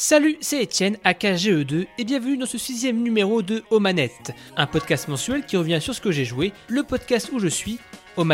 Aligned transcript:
Salut, 0.00 0.36
c'est 0.40 0.62
Etienne, 0.62 0.96
AKGE2, 1.04 1.88
et 1.98 2.04
bienvenue 2.04 2.36
dans 2.36 2.46
ce 2.46 2.56
sixième 2.56 3.02
numéro 3.02 3.42
de 3.42 3.64
Aux 3.72 3.82
un 4.56 4.66
podcast 4.68 5.08
mensuel 5.08 5.44
qui 5.44 5.56
revient 5.56 5.80
sur 5.80 5.92
ce 5.92 6.00
que 6.00 6.12
j'ai 6.12 6.24
joué, 6.24 6.52
le 6.68 6.84
podcast 6.84 7.30
où 7.32 7.40
je 7.40 7.48
suis, 7.48 7.80
aux. 8.16 8.24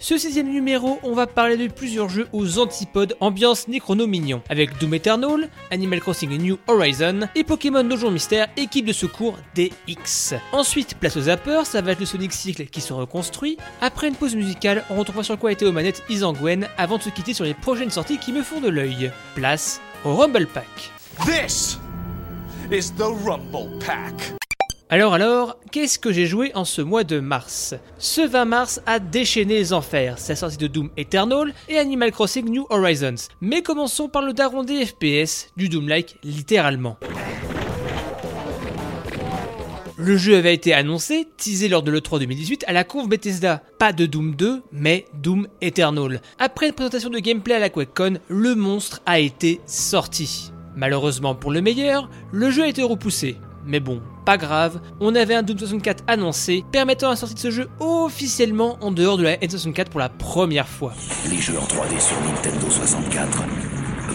Ce 0.00 0.18
sixième 0.18 0.48
numéro, 0.48 0.98
on 1.04 1.12
va 1.12 1.28
parler 1.28 1.56
de 1.56 1.72
plusieurs 1.72 2.08
jeux 2.08 2.26
aux 2.32 2.58
antipodes 2.58 3.16
ambiance 3.20 3.68
Necrono 3.68 4.08
Mignon, 4.08 4.42
avec 4.48 4.76
Doom 4.80 4.94
Eternal, 4.94 5.48
Animal 5.70 6.00
Crossing 6.00 6.36
New 6.42 6.58
Horizon 6.66 7.28
et 7.36 7.44
Pokémon 7.44 7.84
Donjon 7.84 8.10
Mystère, 8.10 8.48
équipe 8.56 8.86
de 8.86 8.92
secours 8.92 9.38
DX. 9.54 10.34
Ensuite, 10.50 10.96
place 10.96 11.18
aux 11.18 11.22
zappers, 11.22 11.66
ça 11.66 11.82
va 11.82 11.94
le 11.94 12.04
Sonic 12.04 12.32
Cycle 12.32 12.66
qui 12.66 12.80
se 12.80 12.92
reconstruit. 12.92 13.58
Après 13.80 14.08
une 14.08 14.16
pause 14.16 14.34
musicale, 14.34 14.84
on 14.90 14.96
retrouvera 14.96 15.22
sur 15.22 15.38
quoi 15.38 15.52
était 15.52 15.66
aux 15.66 15.72
manettes 15.72 16.02
Isangwen 16.08 16.66
avant 16.78 16.98
de 16.98 17.04
se 17.04 17.10
quitter 17.10 17.32
sur 17.32 17.44
les 17.44 17.54
prochaines 17.54 17.90
sorties 17.90 18.18
qui 18.18 18.32
me 18.32 18.42
font 18.42 18.60
de 18.60 18.70
l'œil. 18.70 19.12
Place 19.36 19.80
Rumble 20.04 20.46
Pack. 20.46 20.66
This 21.26 21.78
is 22.70 22.90
the 22.92 23.10
Rumble 23.22 23.68
Pack. 23.84 24.32
Alors 24.88 25.12
alors, 25.12 25.58
qu'est-ce 25.70 25.98
que 25.98 26.10
j'ai 26.10 26.24
joué 26.24 26.52
en 26.54 26.64
ce 26.64 26.80
mois 26.80 27.04
de 27.04 27.20
mars? 27.20 27.74
Ce 27.98 28.22
20 28.22 28.44
mars 28.46 28.80
a 28.86 28.98
déchaîné 28.98 29.58
les 29.58 29.72
enfers, 29.74 30.18
c'est 30.18 30.32
la 30.32 30.36
sortie 30.36 30.56
de 30.56 30.68
Doom 30.68 30.88
Eternal 30.96 31.52
et 31.68 31.78
Animal 31.78 32.12
Crossing 32.12 32.48
New 32.48 32.66
Horizons. 32.70 33.28
Mais 33.42 33.60
commençons 33.60 34.08
par 34.08 34.22
le 34.22 34.32
daron 34.32 34.64
des 34.64 34.86
FPS, 34.86 35.50
du 35.58 35.68
Doom-like 35.68 36.16
littéralement. 36.24 36.96
Le 40.02 40.16
jeu 40.16 40.34
avait 40.34 40.54
été 40.54 40.72
annoncé, 40.72 41.28
teasé 41.36 41.68
lors 41.68 41.82
de 41.82 41.90
l'E3 41.90 42.20
2018 42.20 42.64
à 42.66 42.72
la 42.72 42.84
conf 42.84 43.06
Bethesda. 43.06 43.62
Pas 43.78 43.92
de 43.92 44.06
Doom 44.06 44.34
2, 44.34 44.62
mais 44.72 45.04
Doom 45.12 45.46
Eternal. 45.60 46.22
Après 46.38 46.68
une 46.68 46.72
présentation 46.72 47.10
de 47.10 47.18
gameplay 47.18 47.56
à 47.56 47.58
la 47.58 47.68
QuakeCon, 47.68 48.18
le 48.28 48.54
monstre 48.54 49.02
a 49.04 49.18
été 49.18 49.60
sorti. 49.66 50.52
Malheureusement 50.74 51.34
pour 51.34 51.50
le 51.50 51.60
meilleur, 51.60 52.08
le 52.32 52.50
jeu 52.50 52.62
a 52.62 52.68
été 52.68 52.82
repoussé. 52.82 53.36
Mais 53.66 53.78
bon, 53.78 54.00
pas 54.24 54.38
grave, 54.38 54.80
on 55.00 55.14
avait 55.14 55.34
un 55.34 55.42
Doom 55.42 55.58
64 55.58 56.04
annoncé, 56.06 56.64
permettant 56.72 57.10
la 57.10 57.16
sortie 57.16 57.34
de 57.34 57.40
ce 57.40 57.50
jeu 57.50 57.68
officiellement 57.78 58.78
en 58.80 58.92
dehors 58.92 59.18
de 59.18 59.24
la 59.24 59.36
N64 59.36 59.90
pour 59.90 60.00
la 60.00 60.08
première 60.08 60.66
fois. 60.66 60.94
Les 61.28 61.36
jeux 61.36 61.58
en 61.58 61.66
3D 61.66 62.00
sur 62.00 62.18
Nintendo 62.22 62.70
64, 62.70 63.44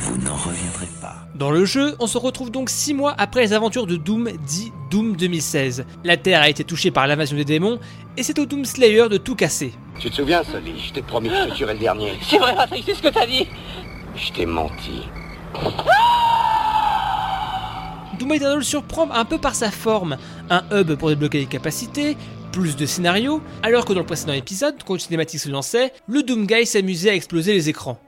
vous 0.06 0.18
n'en 0.20 0.36
reviendrez 0.36 0.88
pas. 1.02 1.16
Dans 1.34 1.50
le 1.50 1.66
jeu, 1.66 1.96
on 2.00 2.06
se 2.06 2.20
retrouve 2.20 2.52
donc 2.52 2.70
6 2.70 2.94
mois 2.94 3.16
après 3.18 3.42
les 3.42 3.54
aventures 3.54 3.88
de 3.88 3.96
Doom 3.96 4.30
dit 4.46 4.72
Doom 4.92 5.16
2016. 5.16 5.84
La 6.04 6.16
Terre 6.16 6.42
a 6.42 6.50
été 6.50 6.64
touchée 6.64 6.92
par 6.92 7.08
l'invasion 7.08 7.36
des 7.36 7.44
démons, 7.44 7.80
et 8.16 8.22
c'est 8.22 8.38
au 8.38 8.46
Doom 8.46 8.66
Slayer 8.66 9.10
de 9.10 9.18
tout 9.18 9.36
casser. 9.36 9.74
Tu 10.00 10.12
te 10.12 10.16
souviens, 10.16 10.44
Sully 10.44 10.80
Je 10.80 10.94
t'ai 10.94 11.02
promis 11.02 11.30
que 11.30 11.36
je 11.36 11.50
te 11.50 11.56
tuerais 11.56 11.74
le 11.74 11.80
dernier. 11.80 12.14
C'est 12.22 12.38
vrai, 12.38 12.56
Patrick, 12.56 12.84
c'est 12.86 12.94
ce 12.94 13.02
que 13.02 13.08
t'as 13.08 13.26
dit. 13.26 13.48
Je 14.16 14.32
t'ai 14.32 14.46
menti. 14.46 15.02
Doom 18.20 18.34
Eternal 18.34 18.64
surprend 18.64 19.10
un 19.12 19.26
peu 19.26 19.40
par 19.40 19.56
sa 19.56 19.72
forme, 19.72 20.18
un 20.52 20.64
hub 20.72 20.94
pour 20.96 21.10
débloquer 21.10 21.40
les 21.40 21.46
capacités, 21.48 22.16
plus 22.52 22.76
de 22.76 22.86
scénarios, 22.86 23.42
alors 23.64 23.86
que 23.86 23.94
dans 23.94 24.02
le 24.02 24.06
précédent 24.06 24.34
épisode, 24.34 24.76
quand 24.86 24.94
une 24.94 25.00
cinématique 25.00 25.40
se 25.40 25.50
lançait, 25.50 25.94
le 26.08 26.22
Doom 26.22 26.46
Guy 26.46 26.68
s'amusait 26.68 27.10
à 27.10 27.16
exploser 27.16 27.54
les 27.54 27.70
écrans. 27.70 28.00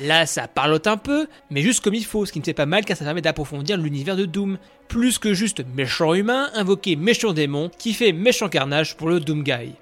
Là, 0.00 0.26
ça 0.26 0.46
parlote 0.46 0.86
un 0.86 0.96
peu, 0.96 1.26
mais 1.50 1.62
juste 1.62 1.82
comme 1.82 1.94
il 1.94 2.04
faut, 2.04 2.26
ce 2.26 2.32
qui 2.32 2.38
ne 2.38 2.44
fait 2.44 2.54
pas 2.54 2.66
mal 2.66 2.84
car 2.84 2.96
ça 2.96 3.04
permet 3.04 3.22
d'approfondir 3.22 3.78
l'univers 3.78 4.16
de 4.16 4.26
Doom. 4.26 4.58
Plus 4.88 5.18
que 5.18 5.34
juste 5.34 5.64
méchant 5.74 6.14
humain, 6.14 6.50
invoquer 6.54 6.96
méchant 6.96 7.32
démon 7.32 7.70
qui 7.78 7.92
fait 7.92 8.12
méchant 8.12 8.48
carnage 8.48 8.96
pour 8.96 9.08
le 9.08 9.20
Doom 9.20 9.42
Guy. 9.42 9.72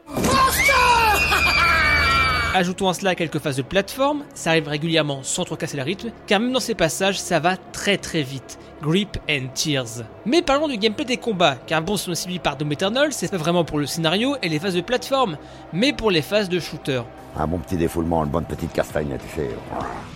Ajoutons 2.56 2.88
à 2.88 2.94
cela 2.94 3.16
quelques 3.16 3.40
phases 3.40 3.56
de 3.56 3.62
plateforme, 3.62 4.22
ça 4.32 4.50
arrive 4.50 4.68
régulièrement 4.68 5.24
sans 5.24 5.44
trop 5.44 5.56
casser 5.56 5.76
le 5.76 5.82
rythme, 5.82 6.12
car 6.28 6.38
même 6.38 6.52
dans 6.52 6.60
ces 6.60 6.76
passages, 6.76 7.18
ça 7.18 7.40
va 7.40 7.56
très 7.56 7.98
très 7.98 8.22
vite. 8.22 8.60
Grip 8.80 9.18
and 9.28 9.48
Tears. 9.56 10.04
Mais 10.24 10.40
parlons 10.40 10.68
du 10.68 10.78
gameplay 10.78 11.04
des 11.04 11.16
combats, 11.16 11.56
car 11.66 11.82
bon, 11.82 11.96
si 11.96 12.08
on 12.08 12.38
par 12.38 12.56
Doom 12.56 12.70
Eternal, 12.70 13.12
c'est 13.12 13.28
pas 13.28 13.38
vraiment 13.38 13.64
pour 13.64 13.80
le 13.80 13.86
scénario 13.86 14.36
et 14.40 14.48
les 14.48 14.60
phases 14.60 14.76
de 14.76 14.82
plateforme, 14.82 15.36
mais 15.72 15.92
pour 15.92 16.12
les 16.12 16.22
phases 16.22 16.48
de 16.48 16.60
shooter. 16.60 17.02
Un 17.36 17.48
bon 17.48 17.58
petit 17.58 17.76
défoulement, 17.76 18.22
une 18.22 18.30
bonne 18.30 18.44
petite 18.44 18.72
castagne, 18.72 19.18
tu 19.18 19.34
sais. 19.34 19.50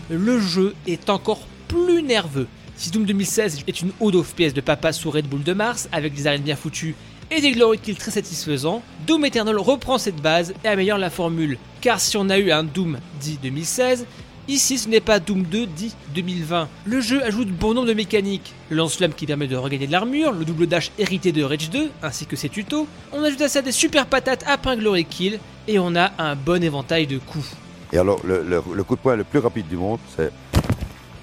Le 0.09 0.39
jeu 0.39 0.77
est 0.87 1.11
encore 1.11 1.41
plus 1.67 2.05
nerveux. 2.05 2.47
Si 2.77 2.93
Doom 2.93 3.05
2016 3.05 3.65
est 3.67 3.81
une 3.81 3.91
ode 3.99 4.15
au 4.15 4.23
FPS 4.23 4.55
de 4.55 4.61
papa 4.61 4.93
sous 4.93 5.11
Red 5.11 5.27
Bull 5.27 5.43
de 5.43 5.55
Mars, 5.55 5.89
avec 5.91 6.15
des 6.15 6.29
arènes 6.29 6.43
bien 6.43 6.55
foutues 6.55 6.95
et 7.31 7.41
des 7.41 7.53
glory 7.53 7.79
kills 7.79 7.97
très 7.97 8.11
satisfaisants, 8.11 8.83
Doom 9.07 9.25
Eternal 9.25 9.59
reprend 9.59 9.99
cette 9.99 10.21
base 10.23 10.55
et 10.65 10.69
améliore 10.69 10.99
la 10.99 11.11
formule. 11.11 11.59
Car 11.81 12.01
si 12.01 12.17
on 12.17 12.29
a 12.31 12.39
eu 12.39 12.51
un 12.51 12.65
Doom 12.65 12.99
dit 13.21 13.39
2016, 13.43 14.07
ici 14.49 14.79
ce 14.79 14.89
n'est 14.89 15.01
pas 15.01 15.21
Doom 15.21 15.43
2 15.43 15.67
dit 15.67 15.95
2020. 16.15 16.69
Le 16.87 17.01
jeu 17.01 17.23
ajoute 17.23 17.49
bon 17.49 17.75
nombre 17.75 17.87
de 17.89 17.95
mécaniques. 17.95 18.53
Le 18.71 18.77
lance-flamme 18.77 19.13
qui 19.13 19.27
permet 19.27 19.47
de 19.47 19.57
regagner 19.57 19.87
de 19.87 19.93
l'armure, 19.93 20.33
le 20.33 20.45
double 20.45 20.67
dash 20.67 20.91
hérité 20.99 21.33
de 21.33 21.43
Rage 21.43 21.71
2, 21.71 21.91
ainsi 22.03 22.27
que 22.27 22.37
ses 22.37 22.49
tutos. 22.49 22.87
On 23.13 23.23
ajoute 23.23 23.43
à 23.43 23.49
ça 23.49 23.63
des 23.63 23.73
super 23.73 24.07
patates 24.07 24.45
après 24.47 24.71
un 24.71 24.77
glory 24.77 25.05
kill, 25.05 25.39
et 25.67 25.79
on 25.79 25.95
a 25.97 26.13
un 26.19 26.35
bon 26.35 26.63
éventail 26.63 27.07
de 27.07 27.19
coups. 27.19 27.49
Et 27.93 27.99
alors, 27.99 28.21
le, 28.25 28.43
le- 28.43 28.63
le 28.75 28.85
coup 28.85 28.97
de 28.97 29.01
poing 29.01 29.17
le 29.17 29.25
plus 29.25 29.39
rapide 29.39 29.69
du 29.69 29.77
monde, 29.77 29.99
c'est 30.17 30.31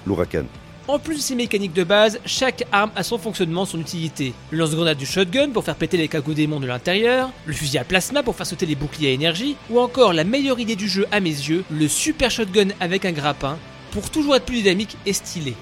l'ouragan. 0.06 0.44
En 0.88 1.00
plus 1.00 1.16
de 1.16 1.20
ces 1.20 1.34
mécaniques 1.34 1.72
de 1.72 1.82
base, 1.82 2.20
chaque 2.24 2.64
arme 2.70 2.92
a 2.94 3.02
son 3.02 3.18
fonctionnement, 3.18 3.64
son 3.64 3.80
utilité. 3.80 4.34
Le 4.52 4.58
lance-grenade 4.58 4.96
du 4.96 5.04
shotgun 5.04 5.50
pour 5.50 5.64
faire 5.64 5.74
péter 5.74 5.96
les 5.96 6.06
cagos 6.06 6.34
démons 6.34 6.60
de 6.60 6.66
l'intérieur, 6.66 7.30
le 7.44 7.52
fusil 7.52 7.78
à 7.78 7.84
plasma 7.84 8.22
pour 8.22 8.36
faire 8.36 8.46
sauter 8.46 8.66
les 8.66 8.76
boucliers 8.76 9.08
à 9.08 9.12
énergie, 9.12 9.56
ou 9.68 9.80
encore 9.80 10.12
la 10.12 10.22
meilleure 10.22 10.60
idée 10.60 10.76
du 10.76 10.88
jeu 10.88 11.04
à 11.10 11.18
mes 11.18 11.30
yeux, 11.30 11.64
le 11.72 11.88
super 11.88 12.30
shotgun 12.30 12.68
avec 12.78 13.04
un 13.04 13.10
grappin, 13.10 13.58
pour 13.90 14.10
toujours 14.10 14.36
être 14.36 14.44
plus 14.44 14.62
dynamique 14.62 14.96
et 15.06 15.12
stylé. 15.12 15.54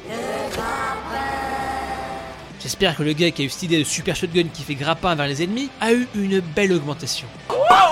J'espère 2.61 2.95
que 2.95 3.03
le 3.03 3.15
gars 3.15 3.31
qui 3.31 3.43
a 3.43 3.45
eu 3.47 3.49
cette 3.49 3.62
idée 3.62 3.79
de 3.79 3.85
super 3.85 4.17
shotgun 4.17 4.49
qui 4.53 4.62
fait 4.62 4.75
grappin 4.75 5.15
vers 5.15 5.27
les 5.27 5.43
ennemis 5.43 5.71
a 5.81 5.95
eu 5.95 6.06
une 6.15 6.41
belle 6.41 6.73
augmentation. 6.75 7.27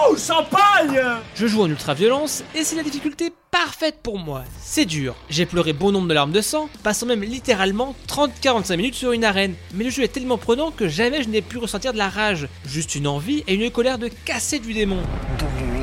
Oh, 0.04 0.16
champagne 0.16 1.00
Je 1.36 1.46
joue 1.46 1.62
en 1.62 1.68
ultra 1.68 1.94
violence 1.94 2.42
et 2.54 2.64
c'est 2.64 2.74
la 2.76 2.82
difficulté 2.82 3.32
parfaite 3.50 3.98
pour 4.02 4.18
moi. 4.18 4.42
C'est 4.60 4.84
dur. 4.84 5.14
J'ai 5.30 5.46
pleuré 5.46 5.72
bon 5.72 5.92
nombre 5.92 6.08
de 6.08 6.14
larmes 6.14 6.32
de 6.32 6.40
sang, 6.40 6.68
passant 6.82 7.06
même 7.06 7.22
littéralement 7.22 7.94
30-45 8.08 8.76
minutes 8.76 8.94
sur 8.94 9.12
une 9.12 9.24
arène. 9.24 9.54
Mais 9.74 9.84
le 9.84 9.90
jeu 9.90 10.02
est 10.02 10.08
tellement 10.08 10.38
prenant 10.38 10.70
que 10.70 10.88
jamais 10.88 11.22
je 11.22 11.28
n'ai 11.28 11.42
pu 11.42 11.58
ressentir 11.58 11.92
de 11.92 11.98
la 11.98 12.08
rage. 12.08 12.48
Juste 12.66 12.94
une 12.94 13.06
envie 13.06 13.44
et 13.46 13.54
une 13.54 13.70
colère 13.70 13.98
de 13.98 14.08
casser 14.08 14.58
du 14.58 14.72
démon. 14.72 15.02
De 15.38 15.44
lui 15.64 15.82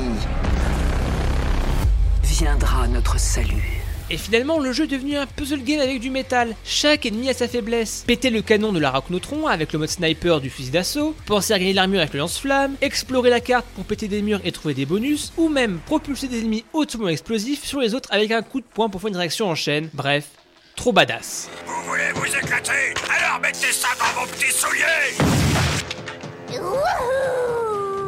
viendra 2.22 2.88
notre 2.88 3.18
salut. 3.18 3.79
Et 4.12 4.16
finalement, 4.16 4.58
le 4.58 4.72
jeu 4.72 4.84
est 4.84 4.88
devenu 4.88 5.16
un 5.16 5.26
puzzle 5.26 5.62
game 5.62 5.78
avec 5.78 6.00
du 6.00 6.10
métal. 6.10 6.56
Chaque 6.64 7.06
ennemi 7.06 7.28
a 7.28 7.34
sa 7.34 7.46
faiblesse. 7.46 8.02
Péter 8.08 8.30
le 8.30 8.42
canon 8.42 8.72
de 8.72 8.80
la 8.80 8.90
Rocknotron 8.90 9.46
avec 9.46 9.72
le 9.72 9.78
mode 9.78 9.88
sniper 9.88 10.40
du 10.40 10.50
fusil 10.50 10.70
d'assaut, 10.70 11.14
penser 11.26 11.52
à 11.52 11.60
gagner 11.60 11.74
l'armure 11.74 12.00
avec 12.00 12.12
le 12.14 12.18
lance-flamme, 12.18 12.74
explorer 12.80 13.30
la 13.30 13.38
carte 13.38 13.66
pour 13.76 13.84
péter 13.84 14.08
des 14.08 14.20
murs 14.20 14.40
et 14.44 14.50
trouver 14.50 14.74
des 14.74 14.84
bonus, 14.84 15.32
ou 15.36 15.48
même 15.48 15.78
propulser 15.86 16.26
des 16.26 16.40
ennemis 16.40 16.64
hautement 16.72 17.06
explosifs 17.06 17.64
sur 17.64 17.78
les 17.78 17.94
autres 17.94 18.08
avec 18.10 18.32
un 18.32 18.42
coup 18.42 18.60
de 18.60 18.66
poing 18.66 18.88
pour 18.88 19.00
faire 19.00 19.10
une 19.10 19.16
réaction 19.16 19.48
en 19.48 19.54
chaîne. 19.54 19.88
Bref, 19.94 20.26
trop 20.74 20.92
badass. 20.92 21.48
Vous 21.66 21.88
voulez 21.88 22.10
vous 22.12 22.26
éclater? 22.26 22.94
Alors 23.08 23.40
mettez 23.40 23.70
ça 23.70 23.88
dans 23.96 24.20
vos 24.20 24.26
petits 24.26 24.52
souliers 24.52 25.14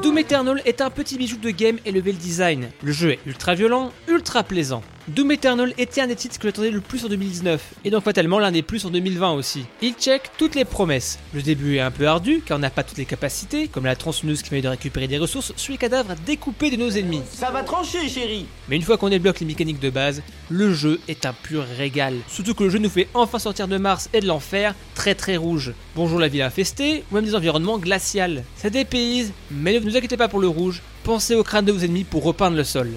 Doom 0.03 0.19
Eternal 0.19 0.61
est 0.65 0.81
un 0.81 0.91
petit 0.91 1.17
bijou 1.17 1.37
de 1.37 1.51
game 1.51 1.79
et 1.85 1.93
level 1.93 2.17
design. 2.17 2.71
Le 2.83 2.91
jeu 2.91 3.13
est 3.13 3.21
ultra 3.25 3.55
violent, 3.55 3.93
ultra 4.09 4.43
plaisant. 4.43 4.83
Doom 5.09 5.33
Eternal 5.33 5.75
était 5.79 6.01
un 6.01 6.07
des 6.07 6.15
titres 6.15 6.39
que 6.39 6.47
j'attendais 6.47 6.71
le 6.71 6.81
plus 6.81 7.05
en 7.05 7.09
2019, 7.09 7.61
et 7.85 7.91
donc 7.91 8.05
fatalement 8.05 8.39
l'un 8.39 8.53
des 8.53 8.63
plus 8.63 8.85
en 8.85 8.91
2020 8.91 9.33
aussi. 9.33 9.65
Il 9.81 9.95
check 9.95 10.31
toutes 10.39 10.55
les 10.55 10.65
promesses. 10.65 11.19
Le 11.35 11.43
début 11.43 11.75
est 11.75 11.81
un 11.81 11.91
peu 11.91 12.07
ardu, 12.07 12.41
car 12.47 12.57
on 12.57 12.61
n'a 12.61 12.71
pas 12.71 12.85
toutes 12.85 12.99
les 12.99 13.05
capacités, 13.05 13.67
comme 13.67 13.85
la 13.85 13.97
tronçonneuse 13.97 14.43
qui 14.43 14.51
permet 14.51 14.63
de 14.63 14.69
récupérer 14.69 15.09
des 15.09 15.19
ressources 15.19 15.53
sur 15.57 15.73
les 15.73 15.79
cadavres 15.79 16.15
découpés 16.25 16.71
de 16.71 16.77
nos 16.77 16.89
ennemis. 16.89 17.23
Ça 17.33 17.51
va 17.51 17.65
trancher, 17.65 18.09
chérie 18.09 18.47
Mais 18.69 18.77
une 18.77 18.83
fois 18.83 18.97
qu'on 18.97 19.09
débloque 19.09 19.41
les 19.41 19.47
mécaniques 19.47 19.81
de 19.81 19.91
base, 19.91 20.23
le 20.49 20.73
jeu 20.73 21.01
est 21.09 21.27
un 21.27 21.33
pur 21.33 21.65
régal. 21.77 22.15
Surtout 22.29 22.55
que 22.55 22.63
le 22.63 22.71
jeu 22.71 22.79
nous 22.79 22.89
fait 22.89 23.09
enfin 23.13 23.41
sortir 23.41 23.67
de 23.67 23.79
Mars 23.79 24.09
et 24.13 24.21
de 24.21 24.29
l'enfer, 24.29 24.73
très 24.95 25.17
très 25.17 25.37
rouge. 25.37 25.73
Bonjour 25.97 26.21
la 26.21 26.29
ville 26.29 26.43
infestée, 26.43 27.03
ou 27.11 27.17
même 27.17 27.25
des 27.25 27.35
environnements 27.35 27.79
glaciales. 27.79 28.45
Ça 28.55 28.71
dépayse, 28.71 29.33
mais 29.51 29.73
ne 29.73 29.81
vous 29.81 29.97
inquiétez 29.97 30.17
pas 30.17 30.29
pour 30.29 30.39
le 30.39 30.47
rouge, 30.47 30.81
pensez 31.03 31.35
au 31.35 31.43
crâne 31.43 31.65
de 31.65 31.73
vos 31.73 31.81
ennemis 31.81 32.05
pour 32.05 32.23
repeindre 32.23 32.57
le 32.57 32.63
sol. 32.63 32.93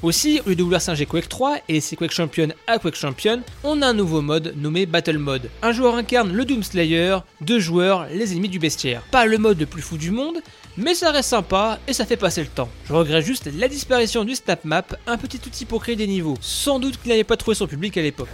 Aussi, 0.00 0.40
au 0.46 0.50
lieu 0.50 0.54
de 0.54 0.62
vouloir 0.62 0.80
singer 0.80 1.06
Quake 1.06 1.28
3 1.28 1.56
et 1.68 1.72
laisser 1.72 1.96
Quake 1.96 2.12
Champion 2.12 2.48
à 2.68 2.78
Quake 2.78 2.94
Champion, 2.94 3.42
on 3.64 3.82
a 3.82 3.88
un 3.88 3.94
nouveau 3.94 4.22
mode 4.22 4.54
nommé 4.56 4.86
Battle 4.86 5.18
Mode. 5.18 5.50
Un 5.60 5.72
joueur 5.72 5.96
incarne 5.96 6.32
le 6.32 6.44
Doom 6.44 6.62
Slayer, 6.62 7.18
deux 7.40 7.58
joueurs 7.58 8.06
les 8.12 8.32
ennemis 8.32 8.48
du 8.48 8.60
bestiaire. 8.60 9.02
Pas 9.10 9.26
le 9.26 9.38
mode 9.38 9.58
le 9.58 9.66
plus 9.66 9.82
fou 9.82 9.96
du 9.96 10.12
monde, 10.12 10.36
mais 10.76 10.94
ça 10.94 11.10
reste 11.10 11.30
sympa 11.30 11.80
et 11.88 11.92
ça 11.92 12.06
fait 12.06 12.16
passer 12.16 12.42
le 12.42 12.48
temps. 12.48 12.68
Je 12.86 12.92
regrette 12.92 13.24
juste 13.24 13.50
la 13.58 13.66
disparition 13.66 14.24
du 14.24 14.36
Snap 14.36 14.64
Map, 14.64 14.84
un 15.08 15.18
petit 15.18 15.40
outil 15.44 15.64
pour 15.64 15.82
créer 15.82 15.96
des 15.96 16.06
niveaux. 16.06 16.38
Sans 16.40 16.78
doute 16.78 17.00
qu'il 17.02 17.10
n'avait 17.10 17.24
pas 17.24 17.36
trouvé 17.36 17.56
son 17.56 17.66
public 17.66 17.96
à 17.96 18.02
l'époque. 18.02 18.28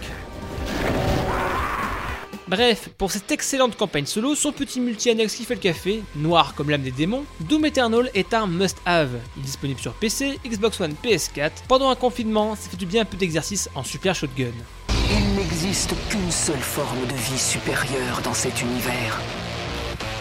Bref, 2.47 2.89
pour 2.99 3.11
cette 3.11 3.31
excellente 3.31 3.75
campagne 3.75 4.05
solo, 4.05 4.35
son 4.35 4.51
petit 4.51 4.79
multi-annexe 4.79 5.33
qui 5.33 5.45
fait 5.45 5.55
le 5.55 5.59
café, 5.59 6.03
noir 6.15 6.53
comme 6.53 6.69
l'âme 6.69 6.83
des 6.83 6.91
démons, 6.91 7.25
Doom 7.39 7.65
Eternal 7.65 8.11
est 8.13 8.35
un 8.35 8.45
must-have. 8.45 9.19
Il 9.35 9.41
est 9.41 9.45
disponible 9.45 9.79
sur 9.79 9.93
PC, 9.93 10.39
Xbox 10.45 10.79
One, 10.79 10.93
PS4. 11.03 11.51
Pendant 11.67 11.89
un 11.89 11.95
confinement, 11.95 12.55
ça 12.55 12.69
fait 12.69 12.77
du 12.77 12.85
bien 12.85 13.01
un 13.01 13.05
peu 13.05 13.17
d'exercice 13.17 13.67
en 13.73 13.83
super 13.83 14.13
shotgun. 14.13 14.53
Il 14.89 15.35
n'existe 15.35 15.95
qu'une 16.09 16.31
seule 16.31 16.59
forme 16.59 17.07
de 17.07 17.15
vie 17.15 17.39
supérieure 17.39 18.21
dans 18.23 18.35
cet 18.35 18.61
univers. 18.61 19.19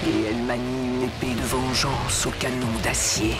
Et 0.06 0.30
elle 0.30 0.42
manie 0.44 0.62
une 0.96 1.02
épée 1.02 1.38
de 1.38 1.46
vengeance 1.46 2.24
au 2.24 2.30
canon 2.40 2.72
d'acier. 2.82 3.34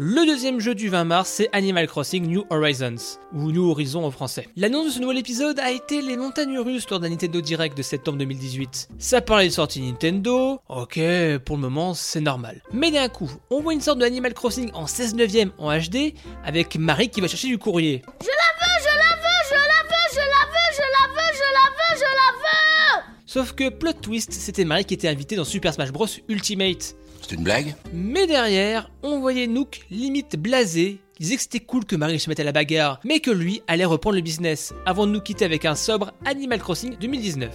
Le 0.00 0.24
deuxième 0.26 0.60
jeu 0.60 0.76
du 0.76 0.88
20 0.88 1.02
mars, 1.02 1.28
c'est 1.28 1.48
Animal 1.52 1.88
Crossing 1.88 2.24
New 2.24 2.44
Horizons, 2.50 3.18
ou 3.32 3.50
New 3.50 3.68
Horizon 3.68 4.04
en 4.04 4.12
français. 4.12 4.46
L'annonce 4.54 4.86
de 4.86 4.90
ce 4.92 5.00
nouvel 5.00 5.18
épisode 5.18 5.58
a 5.58 5.72
été 5.72 6.02
les 6.02 6.16
montagnes 6.16 6.60
russes 6.60 6.88
lors 6.88 7.00
d'un 7.00 7.08
Nintendo 7.08 7.40
Direct 7.40 7.76
de 7.76 7.82
septembre 7.82 8.18
2018. 8.18 8.90
Ça 9.00 9.20
parlait 9.20 9.48
de 9.48 9.52
sortie 9.52 9.80
Nintendo, 9.82 10.60
ok, 10.68 11.00
pour 11.44 11.56
le 11.56 11.62
moment 11.62 11.94
c'est 11.94 12.20
normal. 12.20 12.62
Mais 12.72 12.92
d'un 12.92 13.08
coup, 13.08 13.28
on 13.50 13.60
voit 13.60 13.72
une 13.74 13.80
sorte 13.80 13.98
de 13.98 14.04
Animal 14.04 14.34
Crossing 14.34 14.70
en 14.72 14.86
16 14.86 15.16
neuvième 15.16 15.50
en 15.58 15.76
HD, 15.76 16.14
avec 16.44 16.76
Marie 16.76 17.08
qui 17.08 17.20
va 17.20 17.26
chercher 17.26 17.48
du 17.48 17.58
courrier. 17.58 18.02
Je 18.20 18.28
la 18.28 18.32
veux, 18.32 18.80
je 18.80 18.96
la 18.96 19.16
veux, 19.16 19.48
je 19.48 19.54
la 19.54 19.82
veux, 19.82 20.12
je 20.12 20.18
la 20.20 20.46
veux, 20.46 20.74
je 20.74 20.80
la 20.80 21.08
veux, 21.08 21.34
je 21.34 21.42
la 21.42 21.70
veux, 21.70 21.96
je 21.96 22.02
la 22.02 22.38
veux 22.38 23.14
Sauf 23.26 23.52
que 23.52 23.68
plot 23.68 23.94
twist, 23.94 24.32
c'était 24.32 24.64
Marie 24.64 24.84
qui 24.84 24.94
était 24.94 25.08
invitée 25.08 25.34
dans 25.34 25.44
Super 25.44 25.74
Smash 25.74 25.90
Bros 25.90 26.06
Ultimate. 26.28 26.94
C'est 27.28 27.34
une 27.34 27.42
blague 27.42 27.74
Mais 27.92 28.26
derrière, 28.26 28.90
on 29.02 29.20
voyait 29.20 29.46
Nook 29.46 29.82
limite 29.90 30.36
blasé, 30.36 30.98
qui 31.14 31.24
disait 31.24 31.36
que 31.36 31.42
c'était 31.42 31.60
cool 31.60 31.84
que 31.84 31.94
Marie 31.94 32.18
se 32.18 32.30
mette 32.30 32.40
à 32.40 32.44
la 32.44 32.52
bagarre, 32.52 33.00
mais 33.04 33.20
que 33.20 33.30
lui 33.30 33.60
allait 33.66 33.84
reprendre 33.84 34.16
le 34.16 34.22
business, 34.22 34.72
avant 34.86 35.06
de 35.06 35.12
nous 35.12 35.20
quitter 35.20 35.44
avec 35.44 35.66
un 35.66 35.74
sobre 35.74 36.12
Animal 36.24 36.58
Crossing 36.58 36.96
2019. 36.98 37.50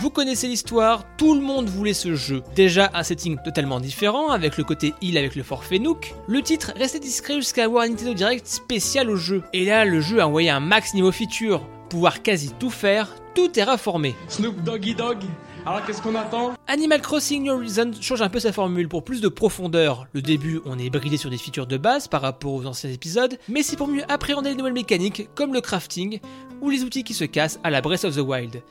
Vous 0.00 0.08
connaissez 0.08 0.48
l'histoire, 0.48 1.04
tout 1.18 1.34
le 1.34 1.42
monde 1.42 1.68
voulait 1.68 1.92
ce 1.92 2.14
jeu. 2.14 2.42
Déjà 2.54 2.90
un 2.94 3.02
setting 3.02 3.36
totalement 3.44 3.78
différent, 3.78 4.30
avec 4.30 4.56
le 4.56 4.64
côté 4.64 4.94
heal 5.02 5.18
avec 5.18 5.36
le 5.36 5.42
forfait 5.42 5.78
Nook. 5.78 6.14
Le 6.26 6.40
titre 6.40 6.72
restait 6.76 7.00
discret 7.00 7.34
jusqu'à 7.34 7.64
avoir 7.64 7.84
un 7.84 7.88
Nintendo 7.88 8.14
Direct 8.14 8.46
spécial 8.46 9.10
au 9.10 9.16
jeu. 9.16 9.42
Et 9.52 9.66
là, 9.66 9.84
le 9.84 10.00
jeu 10.00 10.22
a 10.22 10.26
envoyé 10.26 10.48
un 10.48 10.60
max 10.60 10.94
niveau 10.94 11.12
feature. 11.12 11.66
Pouvoir 11.90 12.22
quasi 12.22 12.50
tout 12.58 12.70
faire, 12.70 13.14
tout 13.34 13.48
terraformé. 13.48 14.14
Snoop 14.28 14.62
Doggy 14.62 14.94
Dog. 14.94 15.18
Alors 15.66 15.84
qu'est-ce 15.84 16.00
qu'on 16.00 16.14
attend? 16.14 16.54
Animal 16.68 17.02
Crossing 17.02 17.42
New 17.42 17.52
Horizons 17.52 17.90
change 18.00 18.22
un 18.22 18.28
peu 18.28 18.38
sa 18.38 18.52
formule 18.52 18.88
pour 18.88 19.02
plus 19.02 19.20
de 19.20 19.26
profondeur. 19.26 20.06
Le 20.12 20.22
début, 20.22 20.60
on 20.64 20.78
est 20.78 20.90
bridé 20.90 21.16
sur 21.16 21.28
des 21.28 21.38
features 21.38 21.66
de 21.66 21.76
base 21.76 22.06
par 22.06 22.22
rapport 22.22 22.52
aux 22.52 22.66
anciens 22.66 22.88
épisodes, 22.88 23.36
mais 23.48 23.64
c'est 23.64 23.76
pour 23.76 23.88
mieux 23.88 24.04
appréhender 24.08 24.50
les 24.50 24.54
nouvelles 24.54 24.74
mécaniques 24.74 25.28
comme 25.34 25.52
le 25.52 25.60
crafting 25.60 26.20
ou 26.60 26.70
les 26.70 26.84
outils 26.84 27.02
qui 27.02 27.14
se 27.14 27.24
cassent 27.24 27.58
à 27.64 27.70
la 27.70 27.80
Breath 27.80 28.04
of 28.04 28.14
the 28.14 28.20
Wild. 28.20 28.62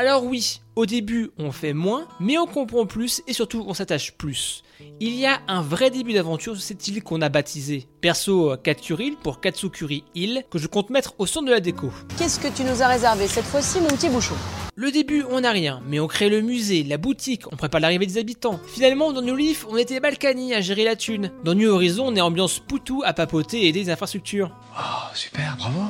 Alors 0.00 0.22
oui, 0.22 0.60
au 0.76 0.86
début 0.86 1.32
on 1.38 1.50
fait 1.50 1.72
moins, 1.72 2.06
mais 2.20 2.38
on 2.38 2.46
comprend 2.46 2.86
plus 2.86 3.20
et 3.26 3.32
surtout 3.32 3.64
on 3.66 3.74
s'attache 3.74 4.12
plus. 4.12 4.62
Il 5.00 5.12
y 5.16 5.26
a 5.26 5.40
un 5.48 5.60
vrai 5.60 5.90
début 5.90 6.12
d'aventure 6.12 6.54
sur 6.54 6.62
cette 6.62 6.86
île 6.86 7.02
qu'on 7.02 7.20
a 7.20 7.28
baptisée. 7.28 7.88
Perso 8.00 8.56
Katsuri 8.62 9.16
pour 9.20 9.40
Katsukuri 9.40 10.04
Hill, 10.14 10.44
que 10.52 10.58
je 10.60 10.68
compte 10.68 10.90
mettre 10.90 11.16
au 11.18 11.26
centre 11.26 11.46
de 11.46 11.50
la 11.50 11.58
déco. 11.58 11.90
Qu'est-ce 12.16 12.38
que 12.38 12.46
tu 12.46 12.62
nous 12.62 12.80
as 12.80 12.86
réservé 12.86 13.26
cette 13.26 13.46
fois-ci, 13.46 13.80
mon 13.80 13.88
petit 13.88 14.08
bouchon? 14.08 14.36
Le 14.76 14.92
début, 14.92 15.24
on 15.32 15.40
n'a 15.40 15.50
rien, 15.50 15.82
mais 15.88 15.98
on 15.98 16.06
crée 16.06 16.28
le 16.28 16.42
musée, 16.42 16.84
la 16.84 16.96
boutique, 16.96 17.52
on 17.52 17.56
prépare 17.56 17.80
l'arrivée 17.80 18.06
des 18.06 18.18
habitants. 18.18 18.60
Finalement, 18.68 19.12
dans 19.12 19.22
New 19.22 19.34
Leaf, 19.34 19.66
on 19.68 19.76
était 19.76 19.98
Balkany 19.98 20.54
à 20.54 20.60
gérer 20.60 20.84
la 20.84 20.94
thune. 20.94 21.32
Dans 21.42 21.54
New 21.54 21.68
Horizon, 21.68 22.06
on 22.06 22.14
est 22.14 22.20
ambiance 22.20 22.60
poutou 22.60 23.02
à 23.04 23.14
papoter 23.14 23.62
et 23.62 23.68
aider 23.70 23.80
les 23.80 23.90
infrastructures. 23.90 24.52
Oh, 24.78 25.10
super, 25.12 25.56
bravo. 25.58 25.80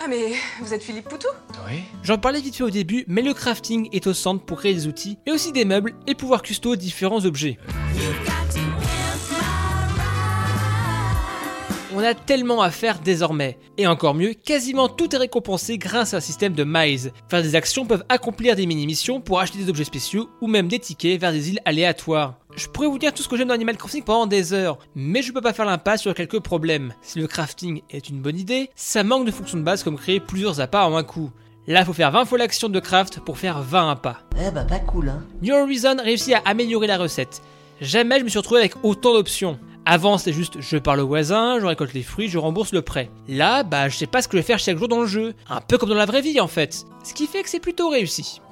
Ah 0.00 0.06
mais 0.08 0.32
vous 0.60 0.72
êtes 0.72 0.82
Philippe 0.82 1.08
Poutou? 1.08 1.28
Oui. 1.68 1.82
J'en 2.02 2.18
parlais 2.18 2.40
vite 2.40 2.56
fait 2.56 2.62
au 2.62 2.70
début, 2.70 3.04
mais 3.08 3.22
le 3.22 3.34
crafting 3.34 3.88
est 3.92 4.06
au 4.06 4.14
centre 4.14 4.44
pour 4.44 4.58
créer 4.58 4.74
des 4.74 4.86
outils, 4.86 5.18
mais 5.26 5.32
aussi 5.32 5.50
des 5.52 5.64
meubles 5.64 5.94
et 6.06 6.14
pouvoir 6.14 6.42
custo 6.42 6.76
différents 6.76 7.24
objets. 7.24 7.58
On 12.00 12.04
a 12.04 12.14
tellement 12.14 12.62
à 12.62 12.70
faire 12.70 13.00
désormais. 13.00 13.58
Et 13.76 13.88
encore 13.88 14.14
mieux, 14.14 14.32
quasiment 14.32 14.88
tout 14.88 15.12
est 15.16 15.18
récompensé 15.18 15.78
grâce 15.78 16.14
à 16.14 16.18
un 16.18 16.20
système 16.20 16.52
de 16.52 16.62
miles. 16.62 17.10
Faire 17.28 17.42
des 17.42 17.56
actions 17.56 17.86
peuvent 17.86 18.04
accomplir 18.08 18.54
des 18.54 18.66
mini-missions 18.66 19.20
pour 19.20 19.40
acheter 19.40 19.58
des 19.58 19.68
objets 19.68 19.82
spéciaux 19.82 20.30
ou 20.40 20.46
même 20.46 20.68
des 20.68 20.78
tickets 20.78 21.20
vers 21.20 21.32
des 21.32 21.50
îles 21.50 21.60
aléatoires. 21.64 22.38
Je 22.54 22.68
pourrais 22.68 22.86
vous 22.86 23.00
dire 23.00 23.12
tout 23.12 23.24
ce 23.24 23.28
que 23.28 23.36
j'aime 23.36 23.48
dans 23.48 23.54
Animal 23.54 23.76
Crossing 23.76 24.04
pendant 24.04 24.28
des 24.28 24.52
heures, 24.52 24.78
mais 24.94 25.22
je 25.22 25.32
peux 25.32 25.40
pas 25.40 25.52
faire 25.52 25.64
l'impasse 25.64 26.02
sur 26.02 26.14
quelques 26.14 26.38
problèmes. 26.38 26.94
Si 27.02 27.18
le 27.18 27.26
crafting 27.26 27.82
est 27.90 28.08
une 28.08 28.20
bonne 28.20 28.38
idée, 28.38 28.70
ça 28.76 29.02
manque 29.02 29.26
de 29.26 29.32
fonctions 29.32 29.58
de 29.58 29.64
base 29.64 29.82
comme 29.82 29.98
créer 29.98 30.20
plusieurs 30.20 30.60
appâts 30.60 30.86
en 30.86 30.96
un 30.96 31.02
coup. 31.02 31.32
Là, 31.66 31.84
faut 31.84 31.92
faire 31.92 32.12
20 32.12 32.26
fois 32.26 32.38
l'action 32.38 32.68
de 32.68 32.78
craft 32.78 33.18
pour 33.18 33.38
faire 33.38 33.60
20 33.60 33.90
appâts. 33.90 34.20
Eh 34.40 34.52
bah 34.52 34.62
pas 34.62 34.78
cool 34.78 35.08
hein. 35.08 35.24
New 35.42 35.52
Horizon 35.52 35.96
réussit 36.00 36.34
à 36.34 36.42
améliorer 36.44 36.86
la 36.86 36.96
recette. 36.96 37.42
Jamais 37.80 38.20
je 38.20 38.24
me 38.24 38.28
suis 38.28 38.38
retrouvé 38.38 38.60
avec 38.60 38.84
autant 38.84 39.14
d'options. 39.14 39.58
Avant, 39.90 40.18
c'était 40.18 40.34
juste 40.34 40.60
je 40.60 40.76
parle 40.76 41.00
au 41.00 41.06
voisin, 41.06 41.58
je 41.60 41.64
récolte 41.64 41.94
les 41.94 42.02
fruits, 42.02 42.28
je 42.28 42.36
rembourse 42.36 42.72
le 42.72 42.82
prêt. 42.82 43.10
Là, 43.26 43.62
bah, 43.62 43.88
je 43.88 43.96
sais 43.96 44.06
pas 44.06 44.20
ce 44.20 44.28
que 44.28 44.36
je 44.36 44.42
vais 44.42 44.46
faire 44.46 44.58
chaque 44.58 44.76
jour 44.76 44.86
dans 44.86 45.00
le 45.00 45.06
jeu. 45.06 45.32
Un 45.48 45.62
peu 45.62 45.78
comme 45.78 45.88
dans 45.88 45.94
la 45.94 46.04
vraie 46.04 46.20
vie 46.20 46.40
en 46.40 46.46
fait. 46.46 46.84
Ce 47.02 47.14
qui 47.14 47.26
fait 47.26 47.42
que 47.42 47.48
c'est 47.48 47.58
plutôt 47.58 47.88
réussi. 47.88 48.42